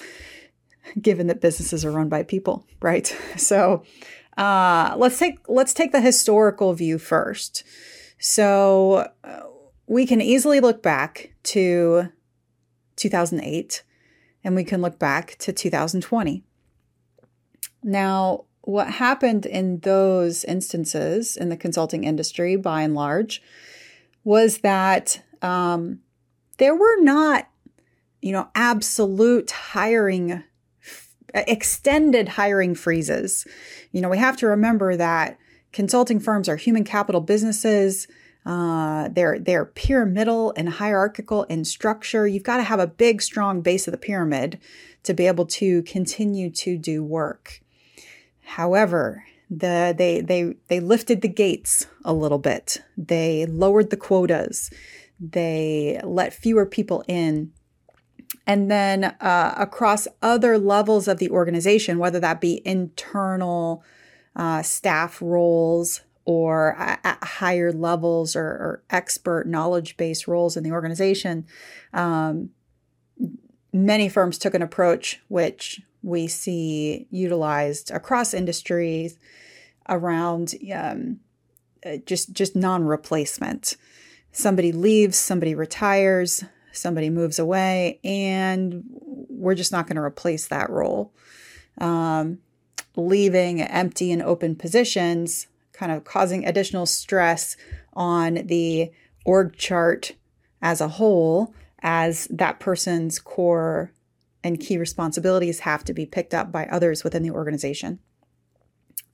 given 1.00 1.28
that 1.28 1.40
businesses 1.40 1.84
are 1.84 1.92
run 1.92 2.08
by 2.08 2.22
people 2.22 2.66
right? 2.80 3.16
So 3.36 3.84
uh, 4.36 4.94
let's 4.96 5.18
take 5.18 5.38
let's 5.48 5.74
take 5.74 5.92
the 5.92 6.00
historical 6.00 6.72
view 6.72 6.98
first. 6.98 7.62
So 8.18 9.10
uh, 9.22 9.40
we 9.86 10.06
can 10.06 10.20
easily 10.20 10.60
look 10.60 10.82
back 10.82 11.34
to 11.44 12.08
2008, 13.00 13.82
and 14.44 14.54
we 14.54 14.64
can 14.64 14.82
look 14.82 14.98
back 14.98 15.36
to 15.38 15.52
2020. 15.52 16.44
Now, 17.82 18.44
what 18.62 18.88
happened 18.88 19.46
in 19.46 19.80
those 19.80 20.44
instances 20.44 21.36
in 21.36 21.48
the 21.48 21.56
consulting 21.56 22.04
industry, 22.04 22.56
by 22.56 22.82
and 22.82 22.94
large, 22.94 23.42
was 24.22 24.58
that 24.58 25.22
um, 25.42 26.00
there 26.58 26.74
were 26.74 27.00
not, 27.00 27.48
you 28.20 28.32
know, 28.32 28.48
absolute 28.54 29.50
hiring, 29.50 30.44
extended 31.34 32.28
hiring 32.28 32.74
freezes. 32.74 33.46
You 33.92 34.02
know, 34.02 34.10
we 34.10 34.18
have 34.18 34.36
to 34.38 34.46
remember 34.46 34.96
that 34.96 35.38
consulting 35.72 36.20
firms 36.20 36.48
are 36.48 36.56
human 36.56 36.84
capital 36.84 37.22
businesses. 37.22 38.06
Uh, 38.46 39.08
they're 39.08 39.38
they're 39.38 39.66
pyramidal 39.66 40.52
and 40.56 40.68
hierarchical 40.68 41.44
in 41.44 41.64
structure. 41.64 42.26
You've 42.26 42.42
got 42.42 42.56
to 42.56 42.62
have 42.62 42.80
a 42.80 42.86
big, 42.86 43.20
strong 43.20 43.60
base 43.60 43.86
of 43.86 43.92
the 43.92 43.98
pyramid 43.98 44.58
to 45.02 45.14
be 45.14 45.26
able 45.26 45.46
to 45.46 45.82
continue 45.82 46.50
to 46.50 46.78
do 46.78 47.04
work. 47.04 47.60
However, 48.42 49.24
the 49.50 49.94
they 49.96 50.20
they 50.20 50.54
they 50.68 50.80
lifted 50.80 51.20
the 51.20 51.28
gates 51.28 51.86
a 52.04 52.12
little 52.12 52.38
bit. 52.38 52.82
They 52.96 53.46
lowered 53.46 53.90
the 53.90 53.96
quotas. 53.96 54.70
They 55.18 56.00
let 56.02 56.32
fewer 56.32 56.64
people 56.64 57.04
in. 57.06 57.52
And 58.46 58.70
then 58.70 59.04
uh, 59.04 59.54
across 59.58 60.08
other 60.22 60.58
levels 60.58 61.08
of 61.08 61.18
the 61.18 61.30
organization, 61.30 61.98
whether 61.98 62.20
that 62.20 62.40
be 62.40 62.62
internal 62.64 63.84
uh, 64.34 64.62
staff 64.62 65.20
roles, 65.20 66.00
or 66.24 66.76
at 66.76 67.18
higher 67.22 67.72
levels 67.72 68.36
or, 68.36 68.44
or 68.44 68.82
expert 68.90 69.46
knowledge 69.46 69.96
based 69.96 70.28
roles 70.28 70.56
in 70.56 70.62
the 70.62 70.72
organization, 70.72 71.46
um, 71.92 72.50
many 73.72 74.08
firms 74.08 74.38
took 74.38 74.54
an 74.54 74.62
approach 74.62 75.20
which 75.28 75.80
we 76.02 76.26
see 76.26 77.06
utilized 77.10 77.90
across 77.90 78.32
industries 78.34 79.18
around 79.88 80.54
um, 80.72 81.20
uh, 81.84 81.96
just 82.06 82.32
just 82.32 82.54
non 82.54 82.84
replacement. 82.84 83.76
Somebody 84.32 84.70
leaves, 84.70 85.16
somebody 85.16 85.54
retires, 85.54 86.44
somebody 86.72 87.10
moves 87.10 87.38
away, 87.38 87.98
and 88.04 88.84
we're 89.28 89.54
just 89.54 89.72
not 89.72 89.86
going 89.86 89.96
to 89.96 90.02
replace 90.02 90.46
that 90.48 90.70
role. 90.70 91.12
Um, 91.78 92.38
leaving 92.96 93.60
empty 93.60 94.12
and 94.12 94.22
open 94.22 94.54
positions 94.54 95.46
kind 95.80 95.90
of 95.90 96.04
causing 96.04 96.44
additional 96.44 96.84
stress 96.84 97.56
on 97.94 98.34
the 98.34 98.92
org 99.24 99.56
chart 99.56 100.12
as 100.60 100.82
a 100.82 100.88
whole, 100.88 101.54
as 101.80 102.26
that 102.26 102.60
person's 102.60 103.18
core 103.18 103.90
and 104.44 104.60
key 104.60 104.76
responsibilities 104.76 105.60
have 105.60 105.82
to 105.82 105.94
be 105.94 106.04
picked 106.04 106.34
up 106.34 106.52
by 106.52 106.66
others 106.66 107.02
within 107.02 107.22
the 107.22 107.30
organization. 107.30 107.98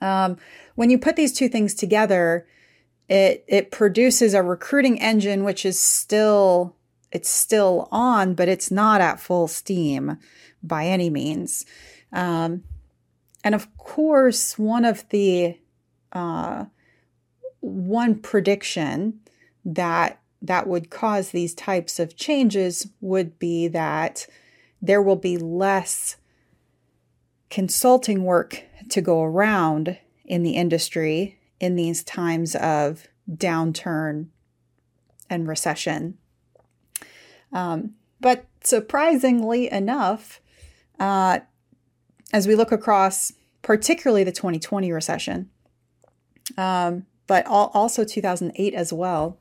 Um, 0.00 0.38
when 0.74 0.90
you 0.90 0.98
put 0.98 1.14
these 1.14 1.32
two 1.32 1.48
things 1.48 1.72
together, 1.72 2.48
it 3.08 3.44
it 3.46 3.70
produces 3.70 4.34
a 4.34 4.42
recruiting 4.42 5.00
engine 5.00 5.44
which 5.44 5.64
is 5.64 5.78
still 5.78 6.74
it's 7.12 7.30
still 7.30 7.88
on, 7.92 8.34
but 8.34 8.48
it's 8.48 8.72
not 8.72 9.00
at 9.00 9.20
full 9.20 9.46
steam 9.46 10.18
by 10.64 10.86
any 10.86 11.10
means. 11.10 11.64
Um, 12.12 12.64
and 13.44 13.54
of 13.54 13.74
course, 13.78 14.58
one 14.58 14.84
of 14.84 15.08
the 15.10 15.56
uh, 16.12 16.66
one 17.60 18.16
prediction 18.16 19.20
that 19.64 20.20
that 20.42 20.66
would 20.66 20.90
cause 20.90 21.30
these 21.30 21.54
types 21.54 21.98
of 21.98 22.16
changes 22.16 22.88
would 23.00 23.38
be 23.38 23.68
that 23.68 24.26
there 24.80 25.02
will 25.02 25.16
be 25.16 25.36
less 25.36 26.16
consulting 27.50 28.24
work 28.24 28.62
to 28.90 29.00
go 29.00 29.22
around 29.22 29.98
in 30.24 30.42
the 30.42 30.52
industry 30.52 31.38
in 31.58 31.74
these 31.74 32.04
times 32.04 32.54
of 32.56 33.08
downturn 33.30 34.26
and 35.30 35.48
recession. 35.48 36.18
Um, 37.52 37.94
but 38.20 38.46
surprisingly 38.62 39.70
enough, 39.70 40.40
uh, 40.98 41.40
as 42.32 42.46
we 42.46 42.54
look 42.54 42.72
across 42.72 43.32
particularly 43.62 44.24
the 44.24 44.32
2020 44.32 44.92
recession, 44.92 45.50
um, 46.56 47.06
but 47.26 47.46
also 47.46 48.04
2008 48.04 48.74
as 48.74 48.92
well, 48.92 49.38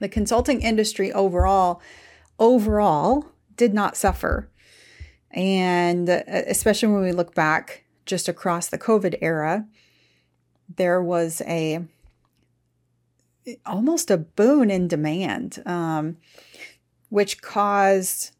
the 0.00 0.08
consulting 0.08 0.62
industry 0.62 1.12
overall 1.12 1.80
overall 2.38 3.26
did 3.56 3.74
not 3.74 3.96
suffer. 3.96 4.48
And 5.30 6.08
uh, 6.08 6.22
especially 6.26 6.92
when 6.92 7.02
we 7.02 7.12
look 7.12 7.34
back 7.34 7.84
just 8.06 8.28
across 8.28 8.68
the 8.68 8.78
COVID 8.78 9.18
era, 9.20 9.66
there 10.76 11.02
was 11.02 11.42
a 11.46 11.84
almost 13.66 14.10
a 14.10 14.16
boon 14.18 14.70
in 14.70 14.88
demand, 14.88 15.62
um, 15.66 16.16
which 17.08 17.40
caused 17.40 18.32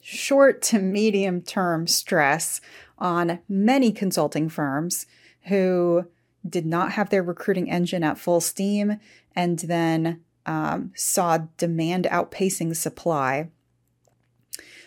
short 0.00 0.62
to 0.62 0.78
medium 0.78 1.42
term 1.42 1.86
stress 1.86 2.60
on 2.98 3.40
many 3.48 3.92
consulting 3.92 4.48
firms 4.48 5.06
who 5.42 6.06
did 6.50 6.66
not 6.66 6.92
have 6.92 7.10
their 7.10 7.22
recruiting 7.22 7.70
engine 7.70 8.04
at 8.04 8.18
full 8.18 8.40
steam 8.40 8.98
and 9.34 9.58
then 9.60 10.22
um, 10.46 10.92
saw 10.94 11.38
demand 11.56 12.06
outpacing 12.10 12.74
supply. 12.74 13.50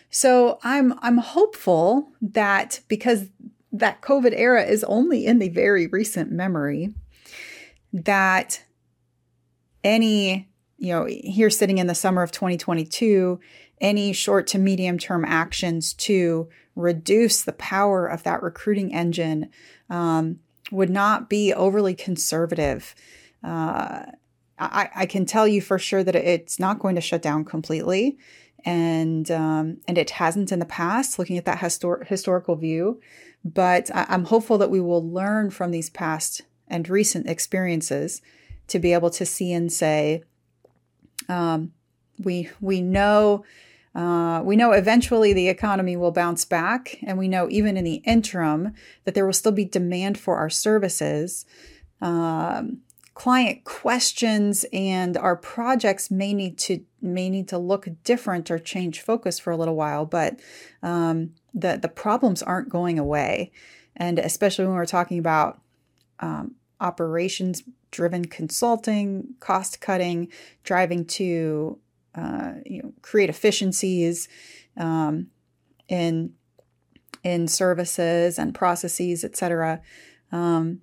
So 0.09 0.59
I'm 0.63 0.93
I'm 1.01 1.19
hopeful 1.19 2.11
that 2.21 2.81
because 2.87 3.27
that 3.71 4.01
COVID 4.01 4.33
era 4.35 4.63
is 4.63 4.83
only 4.83 5.25
in 5.25 5.39
the 5.39 5.49
very 5.49 5.87
recent 5.87 6.31
memory, 6.31 6.93
that 7.93 8.63
any 9.83 10.49
you 10.77 10.93
know 10.93 11.05
here 11.05 11.49
sitting 11.49 11.77
in 11.77 11.87
the 11.87 11.95
summer 11.95 12.21
of 12.21 12.31
2022 12.31 13.39
any 13.79 14.13
short 14.13 14.45
to 14.47 14.59
medium 14.59 14.97
term 14.97 15.25
actions 15.25 15.93
to 15.93 16.47
reduce 16.75 17.41
the 17.41 17.53
power 17.53 18.05
of 18.05 18.23
that 18.23 18.43
recruiting 18.43 18.93
engine 18.93 19.49
um, 19.89 20.39
would 20.71 20.89
not 20.89 21.29
be 21.29 21.53
overly 21.53 21.93
conservative. 21.93 22.95
Uh, 23.43 24.03
I, 24.57 24.89
I, 24.95 25.05
can 25.07 25.25
tell 25.25 25.47
you 25.47 25.59
for 25.59 25.79
sure 25.79 26.03
that 26.03 26.15
it's 26.15 26.59
not 26.59 26.79
going 26.79 26.95
to 26.95 27.01
shut 27.01 27.21
down 27.21 27.45
completely, 27.45 28.17
and 28.63 29.29
um, 29.31 29.77
and 29.87 29.97
it 29.97 30.11
hasn't 30.11 30.51
in 30.51 30.59
the 30.59 30.65
past. 30.65 31.17
Looking 31.17 31.37
at 31.37 31.45
that 31.45 31.59
histor- 31.59 32.05
historical 32.05 32.55
view, 32.55 33.01
but 33.43 33.89
I, 33.93 34.05
I'm 34.09 34.25
hopeful 34.25 34.59
that 34.59 34.69
we 34.69 34.79
will 34.79 35.07
learn 35.07 35.49
from 35.49 35.71
these 35.71 35.89
past 35.89 36.43
and 36.67 36.87
recent 36.87 37.27
experiences 37.27 38.21
to 38.67 38.79
be 38.79 38.93
able 38.93 39.09
to 39.09 39.25
see 39.25 39.51
and 39.51 39.71
say, 39.71 40.23
um, 41.27 41.73
we 42.19 42.49
we 42.61 42.81
know 42.81 43.43
uh, 43.93 44.41
we 44.43 44.55
know 44.55 44.71
eventually 44.71 45.33
the 45.33 45.49
economy 45.49 45.97
will 45.97 46.11
bounce 46.11 46.45
back, 46.45 46.97
and 47.03 47.17
we 47.17 47.27
know 47.27 47.49
even 47.49 47.75
in 47.75 47.83
the 47.83 47.95
interim 48.05 48.73
that 49.03 49.13
there 49.15 49.25
will 49.25 49.33
still 49.33 49.51
be 49.51 49.65
demand 49.65 50.17
for 50.17 50.37
our 50.37 50.49
services. 50.49 51.45
Um, 52.01 52.79
client 53.13 53.65
questions 53.65 54.65
and 54.71 55.17
our 55.17 55.35
projects 55.35 56.09
may 56.09 56.33
need 56.33 56.57
to 56.57 56.83
may 57.01 57.29
need 57.29 57.47
to 57.49 57.57
look 57.57 57.87
different 58.03 58.49
or 58.49 58.57
change 58.57 59.01
focus 59.01 59.37
for 59.39 59.51
a 59.51 59.57
little 59.57 59.75
while, 59.75 60.05
but 60.05 60.39
um, 60.81 61.33
the 61.53 61.77
the 61.81 61.89
problems 61.89 62.41
aren't 62.41 62.69
going 62.69 62.97
away, 62.97 63.51
and 63.97 64.19
especially 64.19 64.65
when 64.65 64.75
we're 64.75 64.85
talking 64.85 65.19
about 65.19 65.59
um, 66.21 66.55
operations 66.79 67.63
driven 67.91 68.23
consulting, 68.23 69.35
cost 69.41 69.81
cutting, 69.81 70.29
driving 70.63 71.03
to 71.05 71.77
uh, 72.15 72.53
you 72.65 72.81
know, 72.81 72.93
create 73.01 73.29
efficiencies 73.29 74.27
um, 74.77 75.27
in 75.87 76.33
in 77.23 77.47
services 77.47 78.39
and 78.39 78.55
processes, 78.55 79.23
et 79.23 79.37
cetera. 79.37 79.81
Um, 80.31 80.81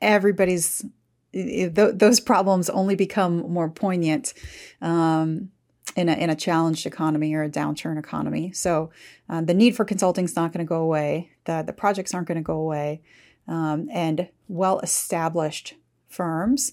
everybody's 0.00 0.84
th- 1.32 1.72
those 1.74 2.20
problems 2.20 2.70
only 2.70 2.96
become 2.96 3.50
more 3.52 3.68
poignant 3.68 4.34
um, 4.80 5.50
in 5.96 6.08
a 6.08 6.14
in 6.14 6.30
a 6.30 6.36
challenged 6.36 6.86
economy 6.86 7.34
or 7.34 7.42
a 7.42 7.50
downturn 7.50 7.98
economy. 7.98 8.52
So 8.52 8.90
uh, 9.28 9.42
the 9.42 9.54
need 9.54 9.76
for 9.76 9.84
consulting 9.84 10.24
is 10.24 10.36
not 10.36 10.52
going 10.52 10.64
to 10.64 10.68
go 10.68 10.82
away. 10.82 11.30
The 11.44 11.62
the 11.66 11.72
projects 11.72 12.14
aren't 12.14 12.28
going 12.28 12.36
to 12.36 12.42
go 12.42 12.58
away, 12.58 13.02
um, 13.46 13.88
and 13.92 14.28
well 14.48 14.80
established 14.80 15.74
firms 16.08 16.72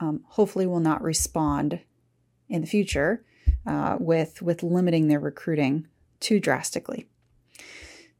um, 0.00 0.24
hopefully 0.28 0.66
will 0.66 0.80
not 0.80 1.02
respond 1.02 1.80
in 2.50 2.60
the 2.60 2.66
future 2.66 3.24
uh, 3.66 3.96
with 3.98 4.42
with 4.42 4.62
limiting 4.62 5.08
their 5.08 5.20
recruiting 5.20 5.86
too 6.18 6.40
drastically. 6.40 7.06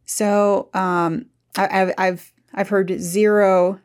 So 0.07 0.71
um, 0.73 1.27
I, 1.57 1.93
I've 1.99 2.33
I've 2.55 2.69
heard 2.69 3.01
zero 3.01 3.81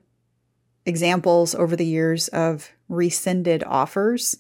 examples 0.85 1.53
over 1.55 1.75
the 1.75 1.85
years 1.85 2.27
of 2.29 2.71
rescinded 2.87 3.63
offers. 3.63 4.37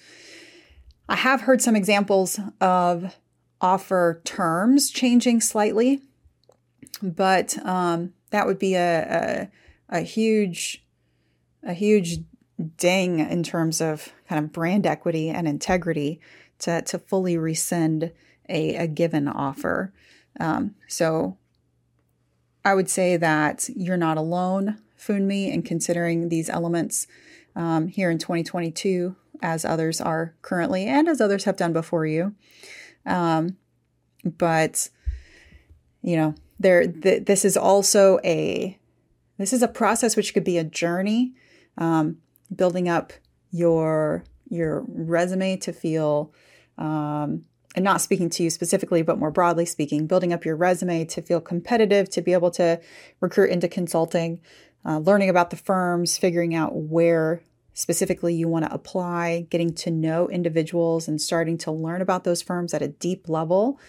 I 1.09 1.15
have 1.15 1.41
heard 1.41 1.61
some 1.61 1.75
examples 1.75 2.39
of 2.61 3.15
offer 3.61 4.21
terms 4.23 4.89
changing 4.89 5.41
slightly, 5.41 6.01
but 7.01 7.57
um, 7.65 8.13
that 8.31 8.47
would 8.47 8.59
be 8.59 8.75
a, 8.75 9.49
a, 9.89 9.97
a 9.97 10.01
huge 10.01 10.83
a 11.63 11.73
huge 11.73 12.19
ding 12.77 13.19
in 13.19 13.43
terms 13.43 13.81
of 13.81 14.13
kind 14.29 14.43
of 14.43 14.51
brand 14.51 14.85
equity 14.85 15.29
and 15.29 15.47
integrity 15.47 16.19
to, 16.59 16.81
to 16.83 16.99
fully 16.99 17.37
rescind 17.37 18.11
a, 18.47 18.75
a 18.75 18.87
given 18.87 19.27
offer. 19.27 19.93
Um, 20.39 20.75
so 20.87 21.37
I 22.63 22.73
would 22.73 22.89
say 22.89 23.17
that 23.17 23.69
you're 23.75 23.97
not 23.97 24.17
alone, 24.17 24.79
Funmi, 24.97 25.51
in 25.51 25.61
considering 25.63 26.29
these 26.29 26.49
elements 26.49 27.07
um, 27.55 27.87
here 27.87 28.09
in 28.09 28.17
2022, 28.17 29.15
as 29.41 29.65
others 29.65 30.01
are 30.01 30.33
currently 30.41 30.85
and 30.85 31.07
as 31.07 31.21
others 31.21 31.43
have 31.43 31.57
done 31.57 31.73
before 31.73 32.05
you. 32.05 32.33
Um, 33.05 33.57
but 34.23 34.89
you 36.01 36.15
know, 36.15 36.35
there 36.59 36.87
th- 36.87 37.25
this 37.25 37.45
is 37.45 37.57
also 37.57 38.19
a 38.23 38.79
this 39.37 39.51
is 39.51 39.61
a 39.61 39.67
process 39.67 40.15
which 40.15 40.33
could 40.33 40.43
be 40.43 40.57
a 40.57 40.63
journey. 40.63 41.33
Um, 41.77 42.17
building 42.53 42.89
up 42.89 43.13
your 43.51 44.23
your 44.49 44.83
resume 44.87 45.57
to 45.57 45.73
feel 45.73 46.33
um, 46.77 47.45
and 47.75 47.83
not 47.83 47.99
speaking 47.99 48.29
to 48.29 48.43
you 48.43 48.49
specifically, 48.49 49.01
but 49.01 49.19
more 49.19 49.31
broadly 49.31 49.65
speaking, 49.65 50.07
building 50.07 50.31
up 50.31 50.45
your 50.45 50.55
resume 50.55 51.03
to 51.05 51.21
feel 51.21 51.41
competitive, 51.41 52.09
to 52.09 52.21
be 52.21 52.33
able 52.33 52.51
to 52.51 52.79
recruit 53.19 53.49
into 53.49 53.67
consulting, 53.67 54.39
uh, 54.85 54.99
learning 54.99 55.29
about 55.29 55.49
the 55.49 55.57
firms, 55.57 56.17
figuring 56.17 56.55
out 56.55 56.75
where 56.75 57.41
specifically 57.73 58.33
you 58.33 58.47
want 58.47 58.63
to 58.63 58.73
apply, 58.73 59.45
getting 59.49 59.73
to 59.73 59.91
know 59.91 60.29
individuals, 60.29 61.07
and 61.07 61.19
starting 61.19 61.57
to 61.57 61.71
learn 61.71 62.01
about 62.01 62.23
those 62.23 62.41
firms 62.41 62.73
at 62.73 62.81
a 62.81 62.87
deep 62.87 63.27
level 63.27 63.79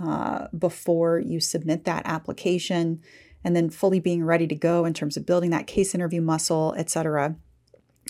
uh, 0.00 0.48
before 0.58 1.20
you 1.20 1.38
submit 1.38 1.84
that 1.84 2.02
application, 2.04 3.00
and 3.44 3.54
then 3.54 3.70
fully 3.70 4.00
being 4.00 4.24
ready 4.24 4.46
to 4.48 4.56
go 4.56 4.84
in 4.84 4.92
terms 4.92 5.16
of 5.16 5.24
building 5.24 5.50
that 5.50 5.68
case 5.68 5.94
interview 5.94 6.20
muscle, 6.20 6.74
et 6.76 6.90
cetera. 6.90 7.36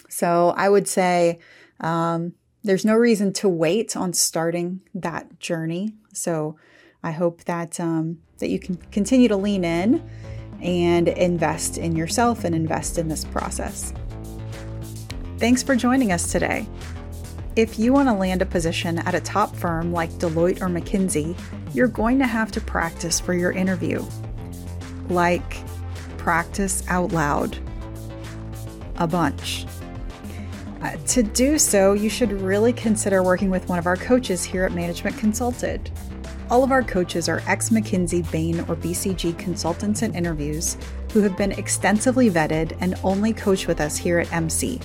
So 0.09 0.55
I 0.57 0.69
would 0.69 0.89
say 0.89 1.39
um, 1.81 2.33
there's 2.63 2.85
no 2.85 2.95
reason 2.95 3.33
to 3.35 3.49
wait 3.49 3.97
on 3.97 4.13
starting 4.13 4.81
that 4.95 5.39
journey. 5.39 5.95
So 6.13 6.57
I 7.03 7.13
hope 7.13 7.45
that 7.45 7.79
um, 7.79 8.19
that 8.39 8.49
you 8.49 8.59
can 8.59 8.77
continue 8.91 9.29
to 9.29 9.37
lean 9.37 9.65
in 9.65 10.09
and 10.63 11.09
invest 11.09 11.79
in 11.79 11.95
yourself 11.95 12.45
and 12.45 12.55
invest 12.55 12.99
in 12.99 13.09
this 13.09 13.25
process. 13.25 13.93
Thanks 15.39 15.63
for 15.63 15.77
joining 15.77 16.13
us 16.13 16.33
today. 16.33 16.67
If 17.57 17.79
you 17.79 17.93
want 17.93 18.09
to 18.09 18.15
land 18.15 18.43
a 18.43 18.47
position 18.47 18.99
at 18.99 19.15
a 19.15 19.21
top 19.21 19.55
firm 19.55 19.93
like 19.93 20.11
Deloitte 20.13 20.61
or 20.61 20.69
McKinsey, 20.69 21.39
you're 21.75 21.89
going 21.89 22.19
to 22.19 22.27
have 22.27 22.51
to 22.53 22.61
practice 22.61 23.21
for 23.21 23.33
your 23.33 23.53
interview. 23.53 24.05
Like, 25.09 25.57
practice 26.19 26.83
out 26.89 27.13
loud. 27.13 27.59
A 28.97 29.07
bunch. 29.07 29.67
To 30.95 31.23
do 31.23 31.59
so, 31.59 31.93
you 31.93 32.11
should 32.11 32.33
really 32.33 32.73
consider 32.73 33.23
working 33.23 33.51
with 33.51 33.69
one 33.69 33.79
of 33.79 33.87
our 33.87 33.97
coaches 33.97 34.45
here 34.45 34.65
at 34.65 34.73
Management 34.73 35.17
Consulted. 35.17 35.91
All 36.51 36.63
of 36.63 36.71
our 36.71 36.83
coaches 36.83 37.29
are 37.29 37.43
ex 37.47 37.71
McKinsey, 37.71 38.31
Bain, 38.31 38.61
or 38.61 38.77
BCG 38.77 39.39
consultants 39.39 40.03
and 40.03 40.15
interviews 40.15 40.77
who 41.13 41.21
have 41.23 41.37
been 41.37 41.53
extensively 41.53 42.31
vetted 42.31 42.77
and 42.81 42.95
only 43.03 43.33
coach 43.33 43.67
with 43.67 43.81
us 43.81 43.97
here 43.97 44.19
at 44.19 44.33
MC. 44.33 44.81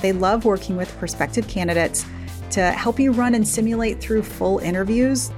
They 0.00 0.12
love 0.12 0.44
working 0.44 0.76
with 0.76 0.96
prospective 0.98 1.48
candidates 1.48 2.04
to 2.50 2.70
help 2.70 3.00
you 3.00 3.12
run 3.12 3.34
and 3.34 3.46
simulate 3.46 4.00
through 4.00 4.22
full 4.22 4.58
interviews, 4.58 5.32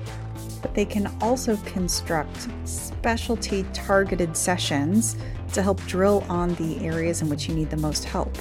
but 0.61 0.75
they 0.75 0.85
can 0.85 1.07
also 1.21 1.57
construct 1.59 2.49
specialty 2.65 3.65
targeted 3.73 4.37
sessions 4.37 5.17
to 5.53 5.63
help 5.63 5.85
drill 5.87 6.25
on 6.29 6.55
the 6.57 6.85
areas 6.87 7.23
in 7.23 7.29
which 7.29 7.49
you 7.49 7.55
need 7.55 7.71
the 7.71 7.77
most 7.77 8.05
help. 8.05 8.37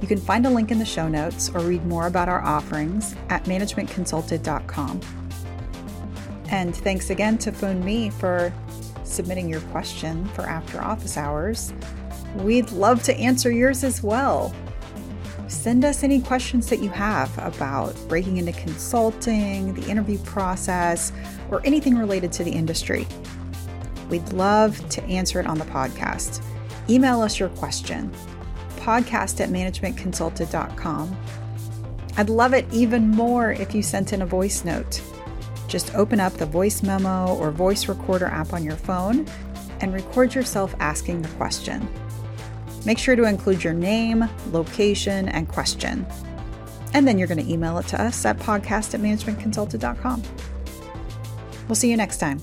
You 0.00 0.08
can 0.08 0.18
find 0.18 0.46
a 0.46 0.50
link 0.50 0.70
in 0.70 0.78
the 0.78 0.84
show 0.84 1.08
notes 1.08 1.50
or 1.50 1.60
read 1.60 1.84
more 1.86 2.06
about 2.06 2.28
our 2.28 2.42
offerings 2.42 3.14
at 3.28 3.44
managementconsulted.com. 3.44 5.00
And 6.50 6.74
thanks 6.74 7.10
again 7.10 7.38
to 7.38 7.52
Funmi 7.52 8.12
for 8.12 8.52
submitting 9.04 9.48
your 9.48 9.60
question 9.62 10.24
for 10.28 10.42
after 10.42 10.80
office 10.80 11.16
hours. 11.16 11.72
We'd 12.36 12.70
love 12.72 13.02
to 13.04 13.16
answer 13.16 13.50
yours 13.50 13.84
as 13.84 14.02
well. 14.02 14.54
Send 15.48 15.84
us 15.84 16.04
any 16.04 16.20
questions 16.20 16.68
that 16.70 16.80
you 16.80 16.88
have 16.90 17.36
about 17.38 17.96
breaking 18.08 18.36
into 18.36 18.52
consulting, 18.52 19.74
the 19.74 19.88
interview 19.90 20.18
process, 20.18 21.12
or 21.50 21.60
anything 21.64 21.98
related 21.98 22.32
to 22.32 22.44
the 22.44 22.52
industry. 22.52 23.06
We'd 24.08 24.32
love 24.32 24.88
to 24.90 25.02
answer 25.04 25.40
it 25.40 25.46
on 25.46 25.58
the 25.58 25.64
podcast. 25.66 26.42
Email 26.88 27.20
us 27.20 27.38
your 27.38 27.48
question 27.50 28.12
podcast 28.80 29.40
at 29.40 29.50
managementconsulted.com. 29.50 31.16
I'd 32.16 32.28
love 32.28 32.54
it 32.54 32.66
even 32.72 33.08
more 33.08 33.52
if 33.52 33.74
you 33.74 33.82
sent 33.82 34.12
in 34.12 34.22
a 34.22 34.26
voice 34.26 34.64
note. 34.64 35.00
Just 35.68 35.94
open 35.94 36.18
up 36.18 36.32
the 36.32 36.46
voice 36.46 36.82
memo 36.82 37.36
or 37.36 37.50
voice 37.50 37.88
recorder 37.88 38.26
app 38.26 38.52
on 38.52 38.64
your 38.64 38.76
phone 38.76 39.26
and 39.80 39.94
record 39.94 40.34
yourself 40.34 40.74
asking 40.80 41.22
the 41.22 41.28
question. 41.30 41.88
Make 42.84 42.98
sure 42.98 43.14
to 43.14 43.24
include 43.24 43.62
your 43.62 43.72
name, 43.72 44.28
location, 44.50 45.28
and 45.28 45.48
question. 45.48 46.06
And 46.92 47.06
then 47.06 47.18
you're 47.18 47.28
going 47.28 47.44
to 47.44 47.50
email 47.50 47.78
it 47.78 47.86
to 47.88 48.02
us 48.02 48.24
at 48.24 48.38
podcast 48.38 48.94
at 48.94 49.00
managementconsulted.com. 49.00 50.22
We'll 51.68 51.76
see 51.76 51.90
you 51.90 51.96
next 51.96 52.18
time. 52.18 52.40